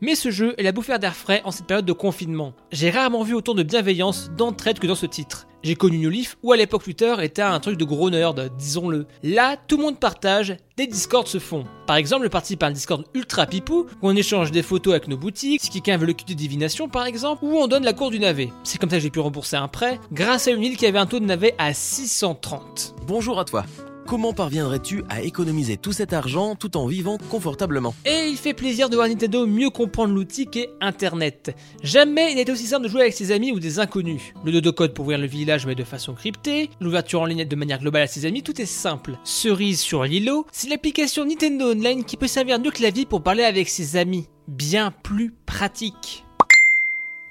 Mais 0.00 0.14
ce 0.14 0.30
jeu 0.30 0.54
est 0.58 0.62
la 0.62 0.72
bouffère 0.72 0.98
d'air 0.98 1.16
frais 1.16 1.42
en 1.44 1.50
cette 1.50 1.66
période 1.66 1.84
de 1.84 1.92
confinement. 1.92 2.52
J'ai 2.70 2.90
rarement 2.90 3.24
vu 3.24 3.34
autant 3.34 3.54
de 3.54 3.62
bienveillance, 3.64 4.30
d'entraide 4.36 4.78
que 4.78 4.86
dans 4.86 4.94
ce 4.94 5.06
titre. 5.06 5.46
J'ai 5.64 5.74
connu 5.74 5.98
New 5.98 6.10
Leaf 6.10 6.36
où 6.44 6.52
à 6.52 6.56
l'époque 6.56 6.84
Twitter 6.84 7.14
était 7.20 7.42
un 7.42 7.58
truc 7.58 7.76
de 7.76 7.84
gros 7.84 8.10
nerd, 8.10 8.52
disons-le. 8.56 9.06
Là, 9.24 9.56
tout 9.56 9.76
le 9.76 9.82
monde 9.82 9.98
partage, 9.98 10.56
des 10.76 10.86
discords 10.86 11.26
se 11.26 11.38
font. 11.38 11.64
Par 11.88 11.96
exemple, 11.96 12.24
je 12.24 12.28
participe 12.28 12.62
à 12.62 12.66
un 12.66 12.70
discord 12.70 13.04
ultra 13.12 13.46
pipou 13.46 13.86
où 14.00 14.08
on 14.08 14.14
échange 14.14 14.52
des 14.52 14.62
photos 14.62 14.92
avec 14.92 15.08
nos 15.08 15.16
boutiques, 15.16 15.60
si 15.60 15.70
quelqu'un 15.70 15.96
veut 15.96 16.06
le 16.06 16.12
kit 16.12 16.24
de 16.24 16.34
divination 16.38 16.88
par 16.88 17.06
exemple, 17.06 17.44
ou 17.44 17.56
on 17.56 17.66
donne 17.66 17.84
la 17.84 17.92
cour 17.92 18.10
du 18.10 18.20
navet. 18.20 18.50
C'est 18.62 18.78
comme 18.78 18.90
ça 18.90 18.96
que 18.96 19.02
j'ai 19.02 19.10
pu 19.10 19.20
rembourser 19.20 19.56
un 19.56 19.68
prêt 19.68 19.98
grâce 20.12 20.46
à 20.46 20.52
une 20.52 20.62
île 20.62 20.76
qui 20.76 20.86
avait 20.86 20.98
un 20.98 21.06
taux 21.06 21.18
de 21.18 21.24
navet 21.24 21.56
à 21.58 21.74
630. 21.74 22.94
Bonjour 23.06 23.40
à 23.40 23.44
toi. 23.44 23.64
Comment 24.08 24.32
parviendrais-tu 24.32 25.04
à 25.10 25.20
économiser 25.20 25.76
tout 25.76 25.92
cet 25.92 26.14
argent 26.14 26.54
tout 26.54 26.78
en 26.78 26.86
vivant 26.86 27.18
confortablement? 27.28 27.94
Et 28.06 28.28
il 28.30 28.38
fait 28.38 28.54
plaisir 28.54 28.88
de 28.88 28.94
voir 28.94 29.06
Nintendo 29.06 29.46
mieux 29.46 29.68
comprendre 29.68 30.14
l'outil 30.14 30.46
qu'est 30.46 30.70
Internet. 30.80 31.54
Jamais 31.82 32.32
il 32.32 32.36
n'était 32.36 32.50
aussi 32.50 32.64
simple 32.64 32.84
de 32.84 32.88
jouer 32.88 33.02
avec 33.02 33.12
ses 33.12 33.32
amis 33.32 33.52
ou 33.52 33.60
des 33.60 33.80
inconnus. 33.80 34.32
Le 34.46 34.50
dodo 34.50 34.72
code 34.72 34.94
pour 34.94 35.04
ouvrir 35.04 35.18
le 35.18 35.26
village 35.26 35.66
mais 35.66 35.74
de 35.74 35.84
façon 35.84 36.14
cryptée, 36.14 36.70
l'ouverture 36.80 37.20
en 37.20 37.26
ligne 37.26 37.44
de 37.44 37.56
manière 37.56 37.80
globale 37.80 38.04
à 38.04 38.06
ses 38.06 38.24
amis, 38.24 38.42
tout 38.42 38.58
est 38.62 38.64
simple. 38.64 39.18
Cerise 39.24 39.78
sur 39.78 40.04
l'îlot, 40.04 40.46
c'est 40.52 40.70
l'application 40.70 41.26
Nintendo 41.26 41.72
Online 41.72 42.02
qui 42.02 42.16
peut 42.16 42.28
servir 42.28 42.58
de 42.60 42.70
clavier 42.70 43.04
pour 43.04 43.22
parler 43.22 43.42
avec 43.42 43.68
ses 43.68 43.96
amis. 43.96 44.26
Bien 44.46 44.90
plus 44.90 45.34
pratique. 45.44 46.24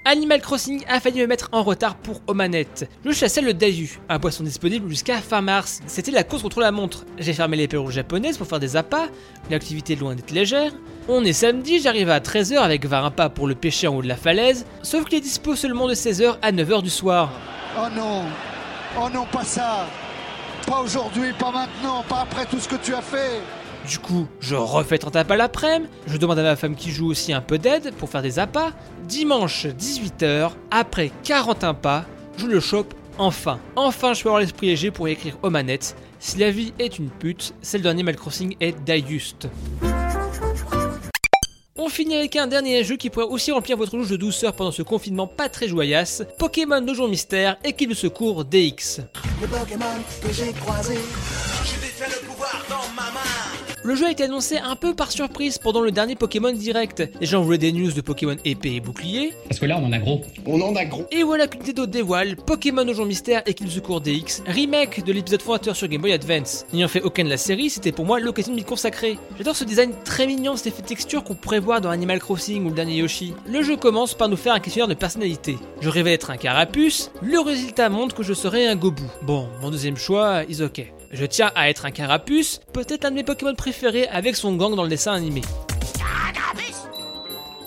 Animal 0.10 0.40
Crossing 0.40 0.86
a 0.88 1.02
failli 1.02 1.20
me 1.20 1.28
mettre 1.28 1.50
en 1.52 1.64
retard 1.64 1.96
pour 1.98 2.22
aux 2.28 2.34
manettes. 2.34 2.90
Je 3.04 3.12
chassais 3.12 3.42
le 3.42 3.54
Dayu, 3.54 4.00
un 4.08 4.20
poisson 4.20 4.42
disponible 4.42 4.88
jusqu'à 4.88 5.18
fin 5.18 5.42
mars. 5.42 5.82
C'était 5.86 6.12
la 6.12 6.24
course 6.24 6.44
contre 6.44 6.62
la 6.62 6.72
montre. 6.72 7.04
J'ai 7.18 7.34
fermé 7.34 7.58
les 7.58 7.68
perruques 7.68 7.90
japonaises 7.92 8.38
pour 8.38 8.48
faire 8.48 8.62
des 8.62 8.78
appâts, 8.78 9.10
l'activité 9.52 9.98
loin 9.98 10.16
d'être 10.16 10.32
légère. 10.32 10.72
On 11.10 11.26
est 11.26 11.34
samedi, 11.34 11.82
j'arrive 11.82 12.10
à 12.10 12.22
13h 12.22 12.56
avec 12.56 12.86
20 12.86 13.06
appâts 13.06 13.28
pour 13.28 13.48
le 13.48 13.56
pêcher 13.56 13.90
en 13.90 13.96
haut 13.96 14.02
de 14.02 14.08
la 14.08 14.16
falaise, 14.16 14.66
sauf 14.82 15.04
qu'il 15.04 15.18
est 15.18 15.22
dispo 15.22 15.58
seulement 15.58 15.90
de 15.90 15.94
16h 15.94 16.38
à 16.42 16.54
9h 16.54 16.84
du 16.84 16.90
soir. 16.90 17.30
Oh 17.78 17.88
non 17.94 18.24
Oh 18.98 19.10
non, 19.14 19.26
pas 19.26 19.44
ça 19.44 19.88
Pas 20.66 20.80
aujourd'hui, 20.80 21.34
pas 21.38 21.52
maintenant, 21.52 22.06
pas 22.08 22.22
après 22.22 22.46
tout 22.46 22.62
ce 22.62 22.70
que 22.70 22.78
tu 22.78 22.96
as 22.96 23.02
fait 23.02 23.42
Du 23.88 24.00
coup, 24.00 24.28
je 24.42 24.56
refais 24.56 24.98
30 24.98 25.16
appâts 25.16 25.38
l'après-midi, 25.38 25.90
je 26.08 26.18
demande 26.18 26.40
à 26.40 26.44
ma 26.44 26.56
femme 26.58 26.76
qui 26.76 26.92
joue 26.92 27.10
aussi 27.10 27.32
un 27.32 27.40
peu 27.40 27.58
d'aide 27.58 27.94
pour 27.94 28.10
faire 28.10 28.22
des 28.22 28.38
appâts. 28.38 28.74
Dimanche 29.06 29.66
18h, 29.66 30.52
après 30.72 31.12
41 31.24 31.74
pas, 31.74 32.06
je 32.38 32.48
le 32.48 32.60
chope 32.60 32.94
enfin. 33.18 33.60
Enfin, 33.78 34.14
je 34.14 34.24
peux 34.24 34.30
avoir 34.30 34.42
l'esprit 34.42 34.68
léger 34.68 34.92
pour 34.92 35.08
écrire 35.08 35.38
aux 35.42 35.50
manettes. 35.50 35.96
Si 36.20 36.38
la 36.38 36.52
vie 36.52 36.74
est 36.80 37.00
une 37.00 37.10
pute, 37.10 37.54
celle 37.62 37.82
d'Animal 37.82 38.18
Crossing 38.18 38.58
est 38.60 38.78
d'Aiguste. 38.84 39.48
On 41.78 41.88
finit 41.88 42.18
avec 42.18 42.36
un 42.36 42.48
dernier 42.48 42.84
jeu 42.84 42.98
qui 42.98 43.10
pourrait 43.10 43.28
aussi 43.28 43.52
remplir 43.52 43.78
votre 43.78 43.96
louche 43.96 44.10
de 44.10 44.18
douceur 44.18 44.54
pendant 44.54 44.72
ce 44.72 44.82
confinement 44.82 45.28
pas 45.28 45.48
très 45.48 45.70
joyasse, 45.70 46.24
Pokémon 46.38 46.86
jour 46.94 47.08
mystère, 47.08 47.56
équipe 47.64 47.92
de 47.92 47.96
secours 47.96 48.44
DX. 48.44 49.02
Le 49.42 49.48
Pokémon 49.48 49.86
que 50.22 50.60
croisé. 50.60 50.98
Le 53.88 53.96
jeu 53.96 54.06
a 54.08 54.12
été 54.12 54.24
annoncé 54.26 54.58
un 54.58 54.76
peu 54.76 54.94
par 54.94 55.14
surprise 55.14 55.60
pendant 55.60 55.80
le 55.80 55.92
dernier 55.92 56.18
Pokémon 56.18 56.52
Direct. 56.52 57.10
Les 57.22 57.26
gens 57.26 57.42
voulaient 57.42 57.58
des 57.58 57.72
news 57.72 57.94
de 57.94 58.02
Pokémon 58.02 58.36
épée 58.44 58.76
et 58.76 58.82
bouclier. 58.82 59.32
Parce 59.48 59.62
que 59.62 59.66
là, 59.66 59.80
on 59.82 59.86
en 59.86 59.94
a 59.94 59.98
gros. 59.98 60.26
On 60.46 60.60
en 60.60 60.76
a 60.76 60.84
gros. 60.84 61.06
Et 61.10 61.24
voilà 61.24 61.48
que 61.48 61.58
Nintendo 61.58 61.86
dévoile 61.86 62.36
Pokémon 62.36 62.86
au 62.86 62.94
jour 62.94 63.06
mystère 63.06 63.44
et 63.46 63.54
qu'il 63.54 63.72
secours 63.72 64.02
DX, 64.02 64.44
remake 64.46 65.06
de 65.06 65.14
l'épisode 65.14 65.42
fondateur 65.42 65.74
sur 65.74 65.88
Game 65.88 66.02
Boy 66.02 66.12
Advance. 66.12 66.66
N'ayant 66.74 66.90
fait 66.90 67.02
aucun 67.02 67.24
de 67.24 67.30
la 67.30 67.38
série, 67.38 67.70
c'était 67.70 67.94
pour 67.94 68.04
moi 68.04 68.20
l'occasion 68.20 68.52
de 68.52 68.58
m'y 68.58 68.66
consacrer. 68.66 69.18
J'adore 69.38 69.56
ce 69.56 69.64
design 69.64 69.94
très 70.04 70.28
mignon, 70.28 70.58
cet 70.58 70.68
effet 70.68 70.82
de 70.82 70.88
texture 70.88 71.24
qu'on 71.24 71.36
pourrait 71.36 71.62
voir 71.62 71.80
dans 71.80 71.90
Animal 71.90 72.20
Crossing 72.20 72.66
ou 72.66 72.70
le 72.72 72.76
dernier 72.76 72.98
Yoshi. 72.98 73.36
Le 73.48 73.64
jeu 73.64 73.78
commence 73.78 74.16
par 74.16 74.28
nous 74.28 74.36
faire 74.36 74.54
un 74.54 74.60
questionnaire 74.60 74.90
de 74.90 74.96
personnalité. 74.96 75.58
Je 75.80 75.88
rêvais 75.88 76.12
être 76.12 76.30
un 76.30 76.36
carapuce, 76.36 77.10
le 77.22 77.40
résultat 77.40 77.88
montre 77.88 78.16
que 78.16 78.24
je 78.24 78.34
serais 78.34 78.68
un 78.68 78.76
Gobu. 78.76 79.04
Bon, 79.22 79.48
mon 79.62 79.72
deuxième 79.72 79.96
choix 79.96 80.44
is 80.50 80.62
ok. 80.62 80.92
Je 81.12 81.26
tiens 81.26 81.52
à 81.56 81.70
être 81.70 81.86
un 81.86 81.92
carapuce, 81.92 82.60
peut-être 82.74 83.06
un 83.06 83.12
de 83.12 83.16
mes 83.16 83.24
Pokémon 83.24 83.56
préférés 83.56 84.08
avec 84.08 84.36
son 84.36 84.56
gang 84.56 84.76
dans 84.76 84.84
le 84.84 84.90
dessin 84.90 85.14
animé. 85.14 85.42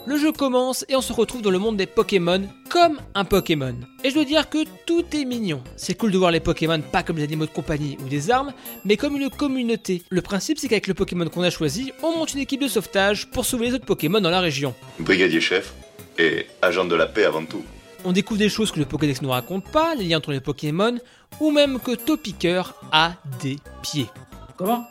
Le 0.06 0.18
jeu 0.18 0.32
commence 0.32 0.84
et 0.88 0.96
on 0.96 1.00
se 1.00 1.12
retrouve 1.12 1.40
dans 1.40 1.50
le 1.50 1.58
monde 1.58 1.76
des 1.76 1.86
Pokémon 1.86 2.42
comme 2.68 2.98
un 3.14 3.24
Pokémon. 3.24 3.74
Et 4.02 4.10
je 4.10 4.14
dois 4.14 4.24
dire 4.24 4.48
que 4.48 4.58
tout 4.84 5.04
est 5.12 5.24
mignon. 5.24 5.62
C'est 5.76 5.94
cool 5.94 6.10
de 6.10 6.18
voir 6.18 6.30
les 6.30 6.40
Pokémon 6.40 6.80
pas 6.80 7.02
comme 7.02 7.16
des 7.16 7.22
animaux 7.22 7.46
de 7.46 7.50
compagnie 7.50 7.96
ou 8.04 8.08
des 8.08 8.30
armes, 8.30 8.52
mais 8.84 8.96
comme 8.96 9.16
une 9.16 9.30
communauté. 9.30 10.02
Le 10.10 10.20
principe 10.20 10.58
c'est 10.58 10.68
qu'avec 10.68 10.86
le 10.86 10.94
Pokémon 10.94 11.28
qu'on 11.28 11.42
a 11.42 11.50
choisi, 11.50 11.92
on 12.02 12.16
monte 12.16 12.34
une 12.34 12.40
équipe 12.40 12.60
de 12.60 12.68
sauvetage 12.68 13.30
pour 13.30 13.44
sauver 13.44 13.68
les 13.68 13.74
autres 13.74 13.86
Pokémon 13.86 14.20
dans 14.20 14.30
la 14.30 14.40
région. 14.40 14.74
Brigadier 14.98 15.40
chef 15.40 15.74
et 16.18 16.46
agent 16.60 16.86
de 16.86 16.96
la 16.96 17.06
paix 17.06 17.24
avant 17.24 17.44
tout. 17.44 17.64
On 18.04 18.12
découvre 18.12 18.38
des 18.38 18.48
choses 18.48 18.72
que 18.72 18.78
le 18.78 18.86
Pokédex 18.86 19.20
ne 19.20 19.26
nous 19.26 19.32
raconte 19.32 19.64
pas, 19.64 19.94
les 19.94 20.04
liens 20.04 20.18
entre 20.18 20.32
les 20.32 20.40
Pokémon, 20.40 20.96
ou 21.38 21.50
même 21.50 21.78
que 21.78 21.94
Topiqueur 21.94 22.74
a 22.92 23.12
des 23.42 23.56
pieds. 23.82 24.08
Comment? 24.56 24.86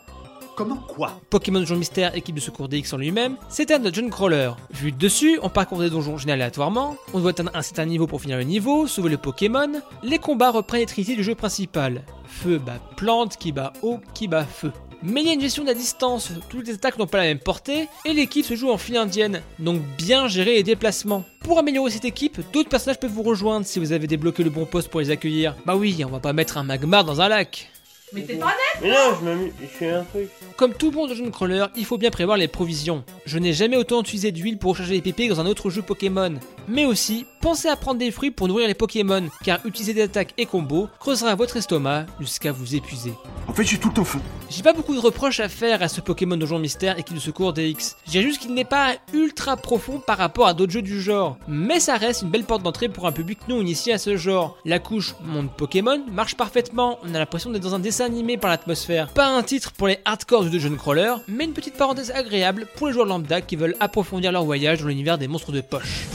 Comment 0.55 0.75
quoi? 0.75 1.19
Pokémon 1.29 1.65
Jour 1.65 1.77
Mystère, 1.77 2.15
équipe 2.15 2.35
de 2.35 2.41
secours 2.41 2.67
DX 2.67 2.93
en 2.93 2.97
lui-même, 2.97 3.37
c'est 3.49 3.71
un 3.71 3.79
dungeon 3.79 4.09
crawler. 4.09 4.51
Vu 4.71 4.91
de 4.91 4.97
dessus, 4.97 5.39
on 5.41 5.49
parcourt 5.49 5.79
des 5.79 5.89
donjons 5.89 6.17
aléatoirement, 6.27 6.97
on 7.13 7.19
doit 7.19 7.31
atteindre 7.31 7.51
un 7.55 7.61
certain 7.61 7.85
niveau 7.85 8.05
pour 8.07 8.21
finir 8.21 8.37
le 8.37 8.43
niveau, 8.43 8.85
sauver 8.85 9.09
le 9.09 9.17
Pokémon, 9.17 9.81
les 10.03 10.19
combats 10.19 10.51
reprennent 10.51 10.81
les 10.81 10.85
trinités 10.85 11.15
du 11.15 11.23
jeu 11.23 11.33
principal. 11.33 12.03
Feu 12.25 12.59
bat 12.59 12.79
plante, 12.95 13.37
qui 13.37 13.51
bat 13.51 13.73
eau, 13.81 13.99
qui 14.13 14.27
bat 14.27 14.45
feu. 14.45 14.71
Mais 15.01 15.21
il 15.21 15.27
y 15.27 15.29
a 15.29 15.33
une 15.33 15.41
gestion 15.41 15.63
de 15.63 15.69
la 15.69 15.73
distance, 15.73 16.31
toutes 16.49 16.67
les 16.67 16.73
attaques 16.73 16.97
n'ont 16.97 17.07
pas 17.07 17.19
la 17.19 17.23
même 17.23 17.39
portée, 17.39 17.87
et 18.03 18.11
l'équipe 18.11 18.45
se 18.45 18.55
joue 18.55 18.69
en 18.69 18.77
file 18.77 18.97
indienne, 18.97 19.41
donc 19.57 19.81
bien 19.97 20.27
gérer 20.27 20.55
les 20.55 20.63
déplacements. 20.63 21.23
Pour 21.39 21.57
améliorer 21.57 21.91
cette 21.91 22.03
équipe, 22.03 22.41
d'autres 22.51 22.67
personnages 22.67 22.99
peuvent 22.99 23.09
vous 23.09 23.23
rejoindre 23.23 23.65
si 23.65 23.79
vous 23.79 23.93
avez 23.93 24.07
débloqué 24.07 24.43
le 24.43 24.49
bon 24.49 24.65
poste 24.65 24.89
pour 24.89 24.99
les 24.99 25.09
accueillir. 25.09 25.55
Bah 25.65 25.77
oui, 25.77 26.03
on 26.05 26.09
va 26.09 26.19
pas 26.19 26.33
mettre 26.33 26.57
un 26.57 26.63
magmar 26.63 27.05
dans 27.05 27.21
un 27.21 27.29
lac. 27.29 27.71
Mais 28.11 28.23
t'es 28.23 28.35
pas 28.35 28.47
net 28.47 28.81
Mais 28.81 28.89
non, 28.89 29.15
je 29.19 29.25
m'amuse, 29.25 29.53
je 29.61 29.67
fais 29.67 29.91
un 29.91 30.03
truc. 30.03 30.29
Comme 30.57 30.73
tout 30.73 30.91
bon 30.91 31.07
dungeon 31.07 31.29
crawler, 31.31 31.65
il 31.75 31.85
faut 31.85 31.97
bien 31.97 32.09
prévoir 32.09 32.37
les 32.37 32.47
provisions. 32.47 33.03
Je 33.31 33.37
n'ai 33.37 33.53
jamais 33.53 33.77
autant 33.77 34.01
utilisé 34.01 34.31
d'huile 34.31 34.57
pour 34.57 34.71
recharger 34.71 34.99
les 34.99 35.01
PP 35.03 35.27
que 35.27 35.35
dans 35.35 35.41
un 35.41 35.45
autre 35.45 35.69
jeu 35.69 35.83
Pokémon. 35.83 36.33
Mais 36.67 36.85
aussi, 36.85 37.27
pensez 37.41 37.67
à 37.67 37.75
prendre 37.75 37.99
des 37.99 38.09
fruits 38.09 38.31
pour 38.31 38.47
nourrir 38.47 38.67
les 38.67 38.73
Pokémon, 38.73 39.29
car 39.43 39.59
utiliser 39.67 39.93
des 39.93 40.01
attaques 40.01 40.33
et 40.39 40.47
combos 40.47 40.89
creusera 40.99 41.35
votre 41.35 41.55
estomac 41.57 42.07
jusqu'à 42.19 42.51
vous 42.51 42.75
épuiser. 42.75 43.13
En 43.47 43.53
fait, 43.53 43.65
j'ai 43.65 43.77
tout 43.77 43.89
le 43.89 43.93
temps 43.93 44.03
faim. 44.03 44.19
J'ai 44.49 44.63
pas 44.63 44.73
beaucoup 44.73 44.95
de 44.95 44.99
reproches 44.99 45.39
à 45.41 45.47
faire 45.47 45.83
à 45.83 45.87
ce 45.87 46.01
Pokémon 46.01 46.37
Donjon 46.37 46.57
Mystère 46.57 46.97
et 46.97 47.03
qui 47.03 47.13
de 47.13 47.19
secours 47.19 47.53
DX. 47.53 47.97
J'ai 48.07 48.23
juste 48.23 48.41
qu'il 48.41 48.55
n'est 48.55 48.65
pas 48.65 48.95
ultra 49.13 49.57
profond 49.57 49.99
par 49.99 50.17
rapport 50.17 50.47
à 50.47 50.55
d'autres 50.55 50.71
jeux 50.71 50.81
du 50.81 50.99
genre. 50.99 51.37
Mais 51.47 51.79
ça 51.79 51.97
reste 51.97 52.23
une 52.23 52.29
belle 52.29 52.45
porte 52.45 52.63
d'entrée 52.63 52.89
pour 52.89 53.05
un 53.05 53.11
public 53.11 53.37
non 53.47 53.61
initié 53.61 53.93
à 53.93 53.99
ce 53.99 54.17
genre. 54.17 54.57
La 54.65 54.79
couche 54.79 55.13
monde 55.23 55.49
Pokémon 55.55 56.03
marche 56.11 56.35
parfaitement, 56.35 56.97
on 57.03 57.13
a 57.13 57.19
l'impression 57.19 57.51
d'être 57.51 57.61
dans 57.61 57.75
un 57.75 57.79
dessin 57.79 58.05
animé 58.05 58.37
par 58.37 58.49
l'atmosphère. 58.49 59.09
Pas 59.09 59.27
un 59.27 59.43
titre 59.43 59.71
pour 59.73 59.87
les 59.87 59.99
hardcore 60.03 60.45
du 60.45 60.49
dungeon 60.49 60.75
crawler, 60.75 61.13
mais 61.27 61.43
une 61.43 61.53
petite 61.53 61.77
parenthèse 61.77 62.09
agréable 62.09 62.65
pour 62.75 62.87
les 62.87 62.93
joueurs 62.93 63.05
lambda 63.19 63.41
qui 63.41 63.55
veulent 63.55 63.75
approfondir 63.79 64.31
leur 64.31 64.43
voyage 64.43 64.81
dans 64.81 64.87
l'univers 64.87 65.17
des 65.17 65.27
monstres 65.27 65.51
de 65.51 65.61
poche. 65.61 66.07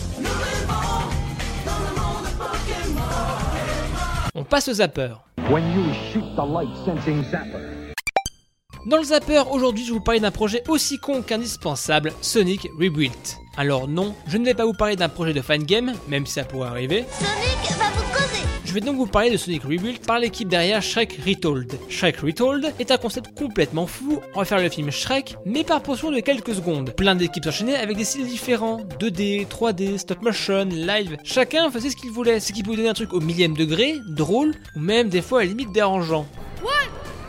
On 4.34 4.44
passe 4.44 4.68
au 4.68 4.72
zapper. 4.74 5.14
Dans 8.86 8.96
le 8.98 9.04
zapper, 9.04 9.42
aujourd'hui 9.50 9.84
je 9.84 9.92
vais 9.92 9.98
vous 9.98 10.04
parler 10.04 10.20
d'un 10.20 10.30
projet 10.30 10.62
aussi 10.68 10.98
con 10.98 11.22
qu'indispensable, 11.22 12.12
Sonic 12.20 12.68
Rebuilt. 12.78 13.36
Alors 13.56 13.86
non, 13.86 14.14
je 14.26 14.36
ne 14.36 14.44
vais 14.44 14.54
pas 14.54 14.64
vous 14.64 14.74
parler 14.74 14.96
d'un 14.96 15.08
projet 15.08 15.32
de 15.32 15.40
fangame, 15.40 15.94
même 16.08 16.26
si 16.26 16.34
ça 16.34 16.44
pourrait 16.44 16.68
arriver. 16.68 17.04
Sonic 17.18 17.78
va 17.78 17.90
vous 17.94 18.03
vais 18.74 18.80
donc 18.80 18.96
vous 18.96 19.06
parler 19.06 19.30
de 19.30 19.36
Sonic 19.36 19.62
Rebuilt 19.62 20.04
par 20.04 20.18
l'équipe 20.18 20.48
derrière 20.48 20.82
Shrek 20.82 21.20
Retold. 21.24 21.78
Shrek 21.88 22.16
Retold 22.16 22.72
est 22.80 22.90
un 22.90 22.96
concept 22.96 23.38
complètement 23.38 23.86
fou, 23.86 24.20
on 24.34 24.40
va 24.40 24.44
faire 24.44 24.60
le 24.60 24.68
film 24.68 24.90
Shrek, 24.90 25.36
mais 25.46 25.62
par 25.62 25.80
portion 25.80 26.10
de 26.10 26.18
quelques 26.18 26.56
secondes. 26.56 26.90
Plein 26.96 27.14
d'équipes 27.14 27.44
s'enchaînaient 27.44 27.76
avec 27.76 27.96
des 27.96 28.02
styles 28.02 28.26
différents, 28.26 28.80
2D, 28.98 29.46
3D, 29.46 29.98
stop 29.98 30.22
motion, 30.22 30.64
live. 30.64 31.16
Chacun 31.22 31.70
faisait 31.70 31.90
ce 31.90 31.96
qu'il 31.96 32.10
voulait, 32.10 32.40
ce 32.40 32.52
qui 32.52 32.64
pouvait 32.64 32.78
donner 32.78 32.88
un 32.88 32.94
truc 32.94 33.12
au 33.12 33.20
millième 33.20 33.54
degré, 33.54 33.94
drôle, 34.08 34.54
ou 34.74 34.80
même 34.80 35.08
des 35.08 35.22
fois 35.22 35.40
à 35.40 35.42
la 35.44 35.50
limite 35.50 35.70
dérangeant. 35.70 36.26
What 36.60 36.72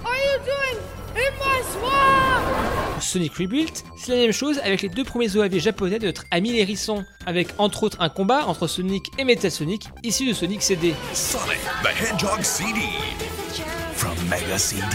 are 0.04 0.16
you 0.16 0.40
doing 0.46 0.82
in 1.16 1.32
my 1.38 1.62
swamp 1.74 2.75
Sonic 3.00 3.34
Rebuilt, 3.36 3.84
c'est 3.98 4.12
la 4.12 4.18
même 4.18 4.32
chose 4.32 4.60
avec 4.64 4.82
les 4.82 4.90
deux 4.90 5.04
premiers 5.04 5.36
OAV 5.36 5.60
japonais 5.60 6.00
de 6.00 6.08
notre 6.08 6.24
ami 6.32 6.54
les 6.54 6.60
Hérissons, 6.60 7.04
avec 7.26 7.50
entre 7.58 7.84
autres 7.84 7.98
un 8.00 8.10
combat 8.10 8.46
entre 8.48 8.68
Sonic 8.68 9.12
et 9.18 9.24
Metal 9.24 9.52
Sonic, 9.52 9.90
issu 10.04 10.28
de 10.28 10.34
Sonic 10.34 10.62
CD. 10.62 10.94
Sonic 11.14 11.60
the 11.84 11.88
Hedgehog 11.88 12.42
CD 12.44 12.80
from 13.94 14.16
Mega 14.30 14.58
CD. 14.58 14.86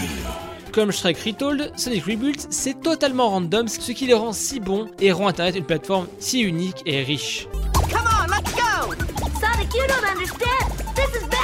Comme 0.72 0.92
Shrek 0.92 1.18
Retold, 1.18 1.72
Sonic 1.76 2.04
Rebuilt, 2.04 2.46
c'est 2.50 2.80
totalement 2.80 3.30
random, 3.30 3.66
ce 3.66 3.92
qui 3.92 4.06
le 4.06 4.14
rend 4.14 4.32
si 4.32 4.60
bon 4.60 4.88
et 5.00 5.10
rend 5.10 5.28
Internet 5.28 5.56
une 5.56 5.64
plateforme 5.64 6.06
si 6.18 6.40
unique 6.40 6.82
et 6.86 7.02
riche. 7.02 7.48
Come 7.90 8.06
on, 8.06 8.26
let's 8.28 8.52
go 8.54 8.94
Sonic, 9.40 9.74
you 9.74 9.86
don't 9.88 10.04
understand 10.04 10.70
This 10.94 11.22
is 11.22 11.26
bad 11.28 11.39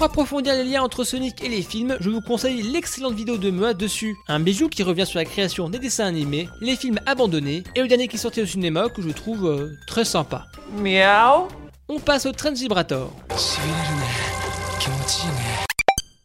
Pour 0.00 0.06
approfondir 0.06 0.54
les 0.54 0.64
liens 0.64 0.82
entre 0.82 1.04
Sonic 1.04 1.44
et 1.44 1.50
les 1.50 1.60
films, 1.60 1.98
je 2.00 2.08
vous 2.08 2.22
conseille 2.22 2.62
l'excellente 2.62 3.12
vidéo 3.12 3.36
de 3.36 3.50
Moa 3.50 3.74
dessus. 3.74 4.16
Un 4.28 4.40
bijou 4.40 4.70
qui 4.70 4.82
revient 4.82 5.04
sur 5.04 5.18
la 5.18 5.26
création 5.26 5.68
des 5.68 5.78
dessins 5.78 6.06
animés, 6.06 6.48
les 6.62 6.74
films 6.74 6.98
abandonnés 7.04 7.64
et 7.74 7.82
le 7.82 7.86
dernier 7.86 8.08
qui 8.08 8.16
sortait 8.16 8.40
au 8.40 8.46
cinéma 8.46 8.88
que 8.88 9.02
je 9.02 9.10
trouve 9.10 9.46
euh, 9.46 9.68
très 9.86 10.06
sympa. 10.06 10.46
Miaou 10.78 11.48
On 11.90 12.00
passe 12.00 12.24
au 12.24 12.32
Trend 12.32 12.54
Vibrator. 12.54 13.12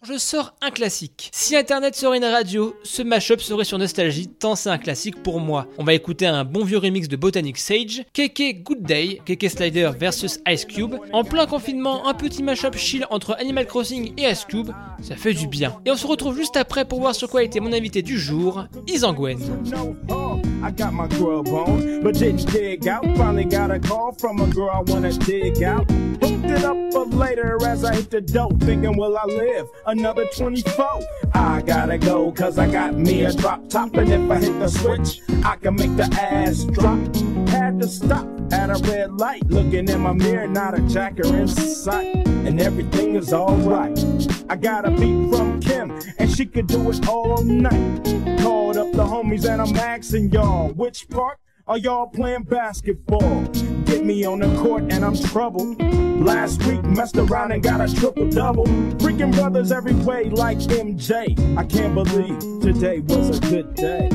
Je 0.07 0.19
sors 0.19 0.53
un 0.61 0.69
classique. 0.69 1.31
Si 1.33 1.55
internet 1.55 1.95
serait 1.95 2.17
une 2.17 2.25
radio, 2.25 2.75
ce 2.83 3.01
mashup 3.01 3.41
serait 3.41 3.63
sur 3.63 3.79
Nostalgie, 3.79 4.27
tant 4.27 4.55
c'est 4.55 4.69
un 4.69 4.77
classique 4.77 5.23
pour 5.23 5.39
moi. 5.39 5.65
On 5.79 5.83
va 5.83 5.95
écouter 5.95 6.27
un 6.27 6.43
bon 6.43 6.63
vieux 6.63 6.77
remix 6.77 7.07
de 7.07 7.15
Botanic 7.15 7.57
Sage, 7.57 8.03
Keke 8.13 8.61
Good 8.63 8.83
Day, 8.83 9.19
Keke 9.25 9.49
Slider 9.49 9.91
versus 9.97 10.39
Ice 10.47 10.65
Cube. 10.65 10.95
En 11.11 11.23
plein 11.23 11.47
confinement, 11.47 12.07
un 12.07 12.13
petit 12.13 12.43
mashup 12.43 12.75
chill 12.75 13.07
entre 13.09 13.35
Animal 13.39 13.65
Crossing 13.65 14.13
et 14.17 14.29
Ice 14.29 14.45
Cube, 14.45 14.69
ça 15.01 15.15
fait 15.15 15.33
du 15.33 15.47
bien. 15.47 15.75
Et 15.85 15.91
on 15.91 15.97
se 15.97 16.05
retrouve 16.05 16.35
juste 16.37 16.57
après 16.57 16.85
pour 16.85 16.99
voir 16.99 17.15
sur 17.15 17.27
quoi 17.27 17.41
était 17.41 17.59
mon 17.59 17.73
invité 17.73 18.03
du 18.03 18.19
jour, 18.19 18.65
Isangwen. 18.87 19.39
Another 29.97 30.25
24? 30.35 30.99
I 31.33 31.61
gotta 31.61 31.97
go, 31.97 32.31
cause 32.31 32.57
I 32.57 32.69
got 32.69 32.95
me 32.95 33.23
a 33.23 33.33
drop 33.33 33.69
top, 33.69 33.93
and 33.95 34.11
if 34.11 34.29
I 34.29 34.37
hit 34.39 34.59
the 34.59 34.67
switch, 34.67 35.21
I 35.43 35.55
can 35.55 35.75
make 35.75 35.95
the 35.95 36.09
ass 36.19 36.65
drop. 36.65 36.99
Had 37.47 37.79
to 37.81 37.87
stop 37.87 38.27
at 38.51 38.69
a 38.69 38.81
red 38.89 39.13
light, 39.13 39.47
looking 39.47 39.87
in 39.87 40.01
my 40.01 40.11
mirror, 40.11 40.47
not 40.47 40.77
a 40.77 40.81
jacker 40.81 41.25
in 41.35 41.47
sight, 41.47 42.27
and 42.27 42.59
everything 42.61 43.15
is 43.15 43.31
alright. 43.33 43.97
I 44.49 44.57
got 44.57 44.85
a 44.85 44.91
beat 44.91 45.29
from 45.29 45.61
Kim, 45.61 45.97
and 46.19 46.29
she 46.29 46.45
could 46.45 46.67
do 46.67 46.89
it 46.89 47.07
all 47.07 47.41
night. 47.43 48.03
Called 48.41 48.77
up 48.77 48.91
the 48.91 49.05
homies, 49.05 49.49
and 49.49 49.61
I'm 49.61 49.75
asking 49.77 50.31
y'all, 50.31 50.69
which 50.73 51.09
part 51.09 51.39
are 51.67 51.77
y'all 51.77 52.07
playing 52.07 52.43
basketball? 52.43 53.45
Me 54.05 54.23
on 54.23 54.37
the 54.37 54.61
court, 54.61 54.83
and 54.91 55.03
I'm 55.03 55.17
troubled. 55.17 55.81
Last 56.21 56.63
week, 56.67 56.83
messed 56.83 57.17
around 57.17 57.53
and 57.53 57.63
got 57.63 57.81
a 57.81 57.91
triple 57.91 58.29
double. 58.29 58.65
Freaking 59.01 59.33
brothers 59.33 59.71
every 59.71 59.95
way, 59.95 60.25
like 60.25 60.59
MJ. 60.59 61.57
I 61.57 61.63
can't 61.65 61.95
believe 61.95 62.39
today 62.61 62.99
was 62.99 63.35
a 63.35 63.41
good 63.41 63.73
day. 63.73 64.09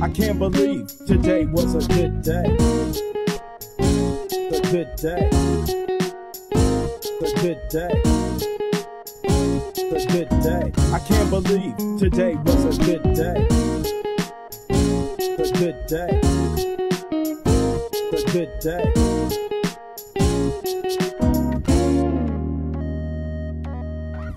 I 0.00 0.08
can't 0.08 0.40
believe 0.40 0.88
today 1.06 1.44
was 1.44 1.76
a 1.76 1.88
good 1.94 2.22
day. 2.22 2.56
A 4.50 4.60
good 4.72 4.96
day. 4.96 5.30
A 7.20 7.40
good 7.40 7.60
day 7.70 8.51
a 9.92 10.06
good 10.06 10.28
day. 10.42 10.72
I 10.92 10.98
can't 11.00 11.28
believe 11.28 11.76
today 11.98 12.34
was 12.44 12.78
a 12.78 12.82
good 12.82 13.02
day. 13.14 13.46
A 14.70 15.52
good 15.58 15.86
day. 15.86 16.20
A 18.12 18.32
good 18.32 18.58
day. 18.60 18.92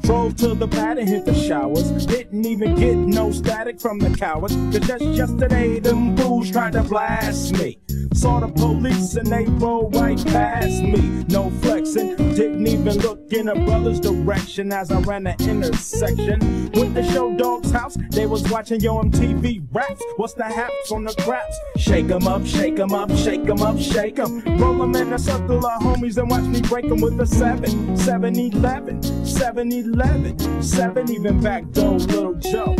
Drove 0.02 0.36
to 0.38 0.54
the 0.56 0.68
pad 0.70 0.98
and 0.98 1.08
hit 1.08 1.26
the 1.26 1.34
showers. 1.34 2.06
Didn't 2.06 2.46
even 2.46 2.76
get 2.76 2.96
no 2.96 3.32
static 3.32 3.80
from 3.80 4.00
the 4.00 4.10
cowards. 4.10 4.56
Cause 4.56 4.80
just 4.80 5.04
yesterday, 5.06 5.80
them 5.80 6.18
fools 6.18 6.52
tried 6.52 6.74
to 6.74 6.84
blast 6.84 7.54
me. 7.54 7.78
Saw 8.16 8.40
the 8.40 8.48
police 8.48 9.16
and 9.16 9.28
they 9.28 9.46
rolled 9.46 9.94
right 9.96 10.18
past 10.28 10.82
me. 10.82 11.26
No 11.28 11.50
flexing, 11.62 12.16
didn't 12.16 12.66
even 12.66 12.98
look 13.00 13.34
in 13.34 13.50
a 13.50 13.56
brother's 13.56 14.00
direction 14.00 14.72
as 14.72 14.90
I 14.90 15.00
ran 15.02 15.26
the 15.26 15.36
intersection. 15.40 16.72
Went 16.74 16.96
to 16.96 17.04
show 17.12 17.36
dog's 17.36 17.72
house, 17.72 17.98
they 18.12 18.26
was 18.26 18.50
watching 18.50 18.80
yo 18.80 19.02
MTV 19.02 19.68
raps. 19.72 20.02
What's 20.16 20.34
the 20.34 20.46
haps 20.46 20.92
on 20.92 21.04
the 21.04 21.14
craps? 21.24 21.60
Shake 21.76 22.10
'em 22.10 22.28
up, 22.28 22.46
shake 22.46 22.80
'em 22.80 22.94
up, 22.94 23.12
shake 23.12 23.50
'em 23.50 23.62
up, 23.62 23.78
shake 23.78 24.18
'em. 24.18 24.42
Roll 24.60 24.82
'em 24.82 24.96
in 24.96 25.12
a 25.14 25.20
circle 25.20 25.66
of 25.66 25.82
homies 25.82 26.18
and 26.18 26.30
watch 26.30 26.46
me 26.46 26.62
break 26.62 26.86
'em 26.86 27.02
with 27.02 27.20
a 27.20 27.26
7, 27.26 27.98
7 27.98 28.36
11, 28.40 29.04
7 29.26 29.72
11, 29.74 30.38
7 30.62 31.12
even 31.12 31.42
back 31.42 31.70
door, 31.72 32.00
little 32.00 32.34
Joe. 32.36 32.76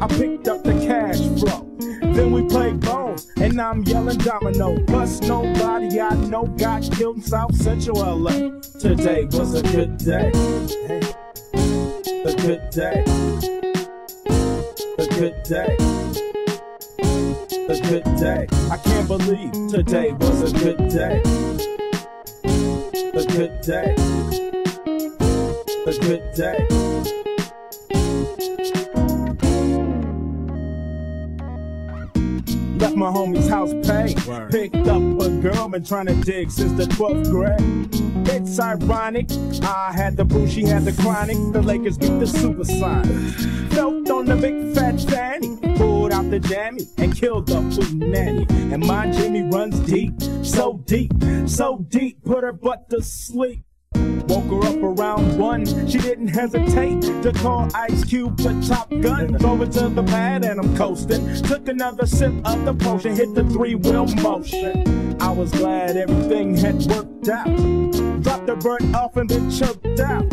I 0.00 0.06
picked 0.06 0.48
up 0.48 0.64
the 0.64 0.72
cash 0.86 1.20
flow. 1.38 1.66
Then 2.14 2.32
we 2.32 2.42
played 2.42 2.80
bones, 2.80 2.99
and 3.36 3.60
I'm 3.60 3.82
yelling 3.82 4.18
domino. 4.18 4.78
Plus, 4.86 5.20
nobody 5.20 6.00
I 6.00 6.14
know 6.14 6.46
got 6.46 6.82
killed 6.92 7.16
in 7.16 7.22
South 7.22 7.54
Central 7.54 7.96
LA. 8.16 8.60
Today 8.78 9.24
was 9.32 9.54
a 9.54 9.62
good 9.62 9.96
day. 9.98 10.30
A 12.24 12.34
good 12.36 12.70
day. 12.70 13.04
A 14.98 15.06
good 15.18 15.42
day. 15.44 15.76
A 17.68 17.80
good 17.88 18.04
day. 18.16 18.46
I 18.70 18.76
can't 18.76 19.08
believe 19.08 19.52
today 19.70 20.12
was 20.12 20.52
a 20.52 20.58
good 20.58 20.88
day. 20.88 21.22
A 23.14 23.24
good 23.26 23.60
day. 23.62 23.94
A 25.86 25.92
good 25.98 26.34
day. 26.34 26.90
Left 32.80 32.96
my 32.96 33.10
homie's 33.10 33.46
house 33.46 33.74
paid. 33.86 34.16
Picked 34.50 34.88
up 34.88 35.02
a 35.20 35.28
girl, 35.42 35.68
been 35.68 35.84
trying 35.84 36.06
to 36.06 36.14
dig 36.14 36.50
since 36.50 36.72
the 36.72 36.84
12th 36.84 37.30
grade. 37.30 38.26
It's 38.26 38.58
ironic. 38.58 39.30
I 39.62 39.92
had 39.92 40.16
the 40.16 40.24
boo, 40.24 40.48
she 40.48 40.64
had 40.64 40.86
the 40.86 40.92
chronic. 41.02 41.36
The 41.52 41.60
Lakers 41.60 41.98
beat 41.98 42.18
the 42.18 42.24
Supersonics. 42.24 43.72
Felt 43.74 44.08
on 44.08 44.24
the 44.24 44.36
big 44.36 44.74
fat 44.74 44.98
fanny. 45.00 45.58
Pulled 45.76 46.12
out 46.12 46.30
the 46.30 46.40
jammy 46.40 46.86
and 46.96 47.14
killed 47.14 47.48
the 47.48 47.60
food 47.70 47.98
nanny. 47.98 48.46
And 48.48 48.86
my 48.86 49.10
Jimmy 49.10 49.42
runs 49.42 49.78
deep, 49.80 50.14
so 50.42 50.78
deep, 50.86 51.12
so 51.46 51.84
deep. 51.88 52.24
Put 52.24 52.44
her 52.44 52.52
butt 52.52 52.88
to 52.90 53.02
sleep. 53.02 53.62
Woke 54.30 54.62
her 54.62 54.68
up 54.68 54.76
around 54.76 55.36
one. 55.36 55.66
She 55.88 55.98
didn't 55.98 56.28
hesitate 56.28 57.02
to 57.02 57.32
call 57.32 57.68
Ice 57.74 58.04
Cube 58.04 58.36
the 58.36 58.64
Top 58.64 58.88
Gun. 58.88 59.34
It 59.34 59.72
to 59.72 59.88
the 59.88 60.04
pad 60.04 60.44
and 60.44 60.60
I'm 60.60 60.76
coasting. 60.76 61.34
Took 61.42 61.66
another 61.66 62.06
sip 62.06 62.32
of 62.44 62.64
the 62.64 62.72
potion, 62.72 63.16
hit 63.16 63.34
the 63.34 63.42
three 63.42 63.74
wheel 63.74 64.06
motion. 64.22 65.20
I 65.20 65.32
was 65.32 65.50
glad 65.50 65.96
everything 65.96 66.56
had 66.56 66.76
worked 66.86 67.28
out. 67.28 67.46
Dropped 68.22 68.46
the 68.46 68.54
bird 68.54 68.94
off 68.94 69.16
and 69.16 69.28
then 69.28 69.50
choked 69.50 69.98
out. 69.98 70.30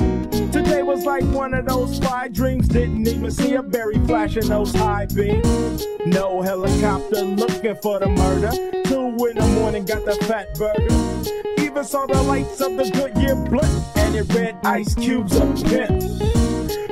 Today 0.52 0.84
was 0.84 1.04
like 1.04 1.24
one 1.24 1.56
of 1.56 1.66
those 1.66 1.98
fly 1.98 2.28
dreams. 2.28 2.68
Didn't 2.68 3.08
even 3.08 3.32
see 3.32 3.56
a 3.56 3.64
berry 3.64 3.98
flashing 4.06 4.48
those 4.48 4.76
high 4.76 5.08
beams. 5.08 5.88
No 6.06 6.44
helicopter 6.44 7.24
looking 7.24 7.76
for 7.82 7.98
the 7.98 8.10
murder. 8.10 8.52
Two 8.84 9.08
in 9.26 9.38
the 9.38 9.48
morning, 9.60 9.86
got 9.86 10.06
the 10.06 10.14
fat 10.28 10.54
burger 10.54 11.37
even 11.78 11.88
saw 11.88 12.08
the 12.08 12.24
lights 12.24 12.60
of 12.60 12.76
the 12.76 12.90
Goodyear 12.90 13.36
blimp, 13.36 13.98
and 13.98 14.16
it 14.16 14.34
read 14.34 14.58
Ice 14.64 14.96
Cube's 14.96 15.36
a 15.36 15.46
pimp. 15.70 16.02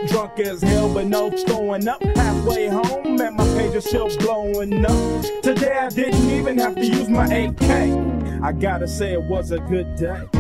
Drunk 0.08 0.40
as 0.40 0.62
hell, 0.62 0.94
but 0.94 1.08
no 1.08 1.32
throwing 1.32 1.88
up. 1.88 2.04
Halfway 2.16 2.68
home, 2.68 3.20
and 3.20 3.36
my 3.36 3.44
page 3.58 3.74
is 3.74 3.86
still 3.86 4.16
blowing 4.18 4.86
up. 4.86 5.26
Today 5.42 5.76
I 5.76 5.90
didn't 5.90 6.30
even 6.30 6.60
have 6.60 6.76
to 6.76 6.86
use 6.86 7.10
my 7.10 7.26
AK. 7.26 8.44
I 8.44 8.52
gotta 8.52 8.88
say 8.88 9.14
it 9.14 9.24
was 9.24 9.50
a 9.50 9.60
good 9.60 9.96
day. 9.96 10.35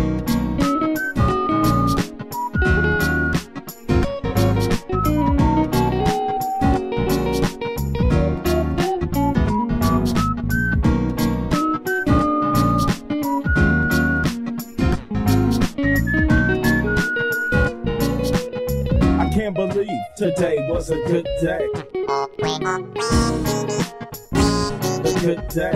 Today 20.16 20.58
was 20.70 20.90
a 20.90 20.96
good 21.08 21.28
day. 21.42 21.68
A 22.08 22.28
good 25.20 25.48
day. 25.50 25.74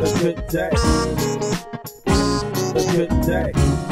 A 0.00 0.08
good 0.20 0.46
day. 0.48 0.70
A 2.74 2.82
good 2.96 3.20
day. 3.26 3.91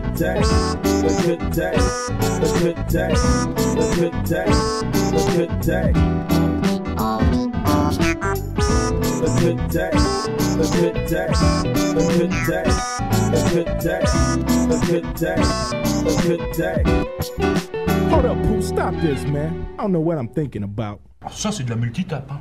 good 0.00 0.14
day, 0.14 0.40
a 0.40 1.22
good 1.22 1.50
day, 1.52 1.74
a 1.74 2.48
good 2.60 2.86
day, 2.88 3.12
a 3.12 3.94
good 3.96 4.24
day, 4.24 4.46
a 4.46 5.22
good 5.36 5.60
day. 5.60 5.92
A 9.22 9.32
good 9.40 9.60
day, 9.68 9.90
a 9.90 10.66
good 10.76 10.98
day, 11.06 11.28
a 11.28 12.02
good 12.18 12.32
day, 12.46 12.64
a 13.32 13.40
good 13.52 13.72
day, 13.80 14.02
a 14.70 14.78
good 14.86 15.08
day, 15.14 15.40
a 16.06 16.22
good 16.22 16.44
day. 16.56 16.80
Hold 18.08 18.26
up, 18.26 18.42
Pooh, 18.42 18.62
stop 18.62 18.94
this, 19.00 19.24
man. 19.24 19.66
I 19.78 19.82
don't 19.82 19.92
know 19.92 20.00
what 20.00 20.18
I'm 20.18 20.28
thinking 20.28 20.62
about. 20.62 21.00
Ça, 21.30 21.52
c'est 21.52 21.64
de 21.64 21.70
la 21.70 21.76
multitape, 21.76 22.30
hein. 22.30 22.40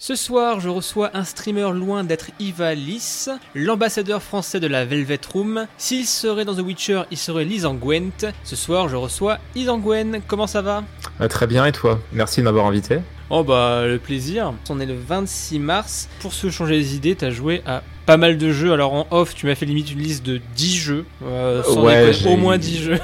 Ce 0.00 0.14
soir, 0.14 0.60
je 0.60 0.68
reçois 0.68 1.10
un 1.14 1.24
streamer 1.24 1.72
loin 1.72 2.04
d'être 2.04 2.26
Iva 2.38 2.72
Lys, 2.72 3.30
l'ambassadeur 3.56 4.22
français 4.22 4.60
de 4.60 4.68
la 4.68 4.84
Velvet 4.84 5.18
Room. 5.32 5.66
S'il 5.76 6.06
serait 6.06 6.44
dans 6.44 6.54
The 6.54 6.60
Witcher, 6.60 7.02
il 7.10 7.16
serait 7.16 7.44
Lisangwent. 7.44 8.32
Ce 8.44 8.54
soir, 8.54 8.88
je 8.88 8.94
reçois 8.94 9.38
Isangwen. 9.56 10.20
Comment 10.28 10.46
ça 10.46 10.62
va? 10.62 10.84
Euh, 11.20 11.26
Très 11.26 11.48
bien, 11.48 11.66
et 11.66 11.72
toi? 11.72 11.98
Merci 12.12 12.38
de 12.38 12.44
m'avoir 12.44 12.66
invité. 12.66 13.00
Oh 13.28 13.42
bah, 13.42 13.88
le 13.88 13.98
plaisir. 13.98 14.52
On 14.70 14.78
est 14.78 14.86
le 14.86 14.94
26 14.94 15.58
mars. 15.58 16.08
Pour 16.20 16.32
se 16.32 16.48
changer 16.48 16.76
les 16.76 16.94
idées, 16.94 17.16
t'as 17.16 17.30
joué 17.30 17.62
à 17.66 17.82
pas 18.06 18.16
mal 18.16 18.38
de 18.38 18.52
jeux. 18.52 18.72
Alors 18.72 18.94
en 18.94 19.08
off, 19.10 19.34
tu 19.34 19.46
m'as 19.46 19.56
fait 19.56 19.66
limite 19.66 19.90
une 19.90 19.98
liste 19.98 20.24
de 20.24 20.40
10 20.54 20.76
jeux. 20.76 21.06
Euh, 21.24 21.64
sans 21.64 21.82
ouais, 21.82 22.12
au 22.24 22.36
moins 22.36 22.56
10 22.56 22.82
jeux. 22.84 23.00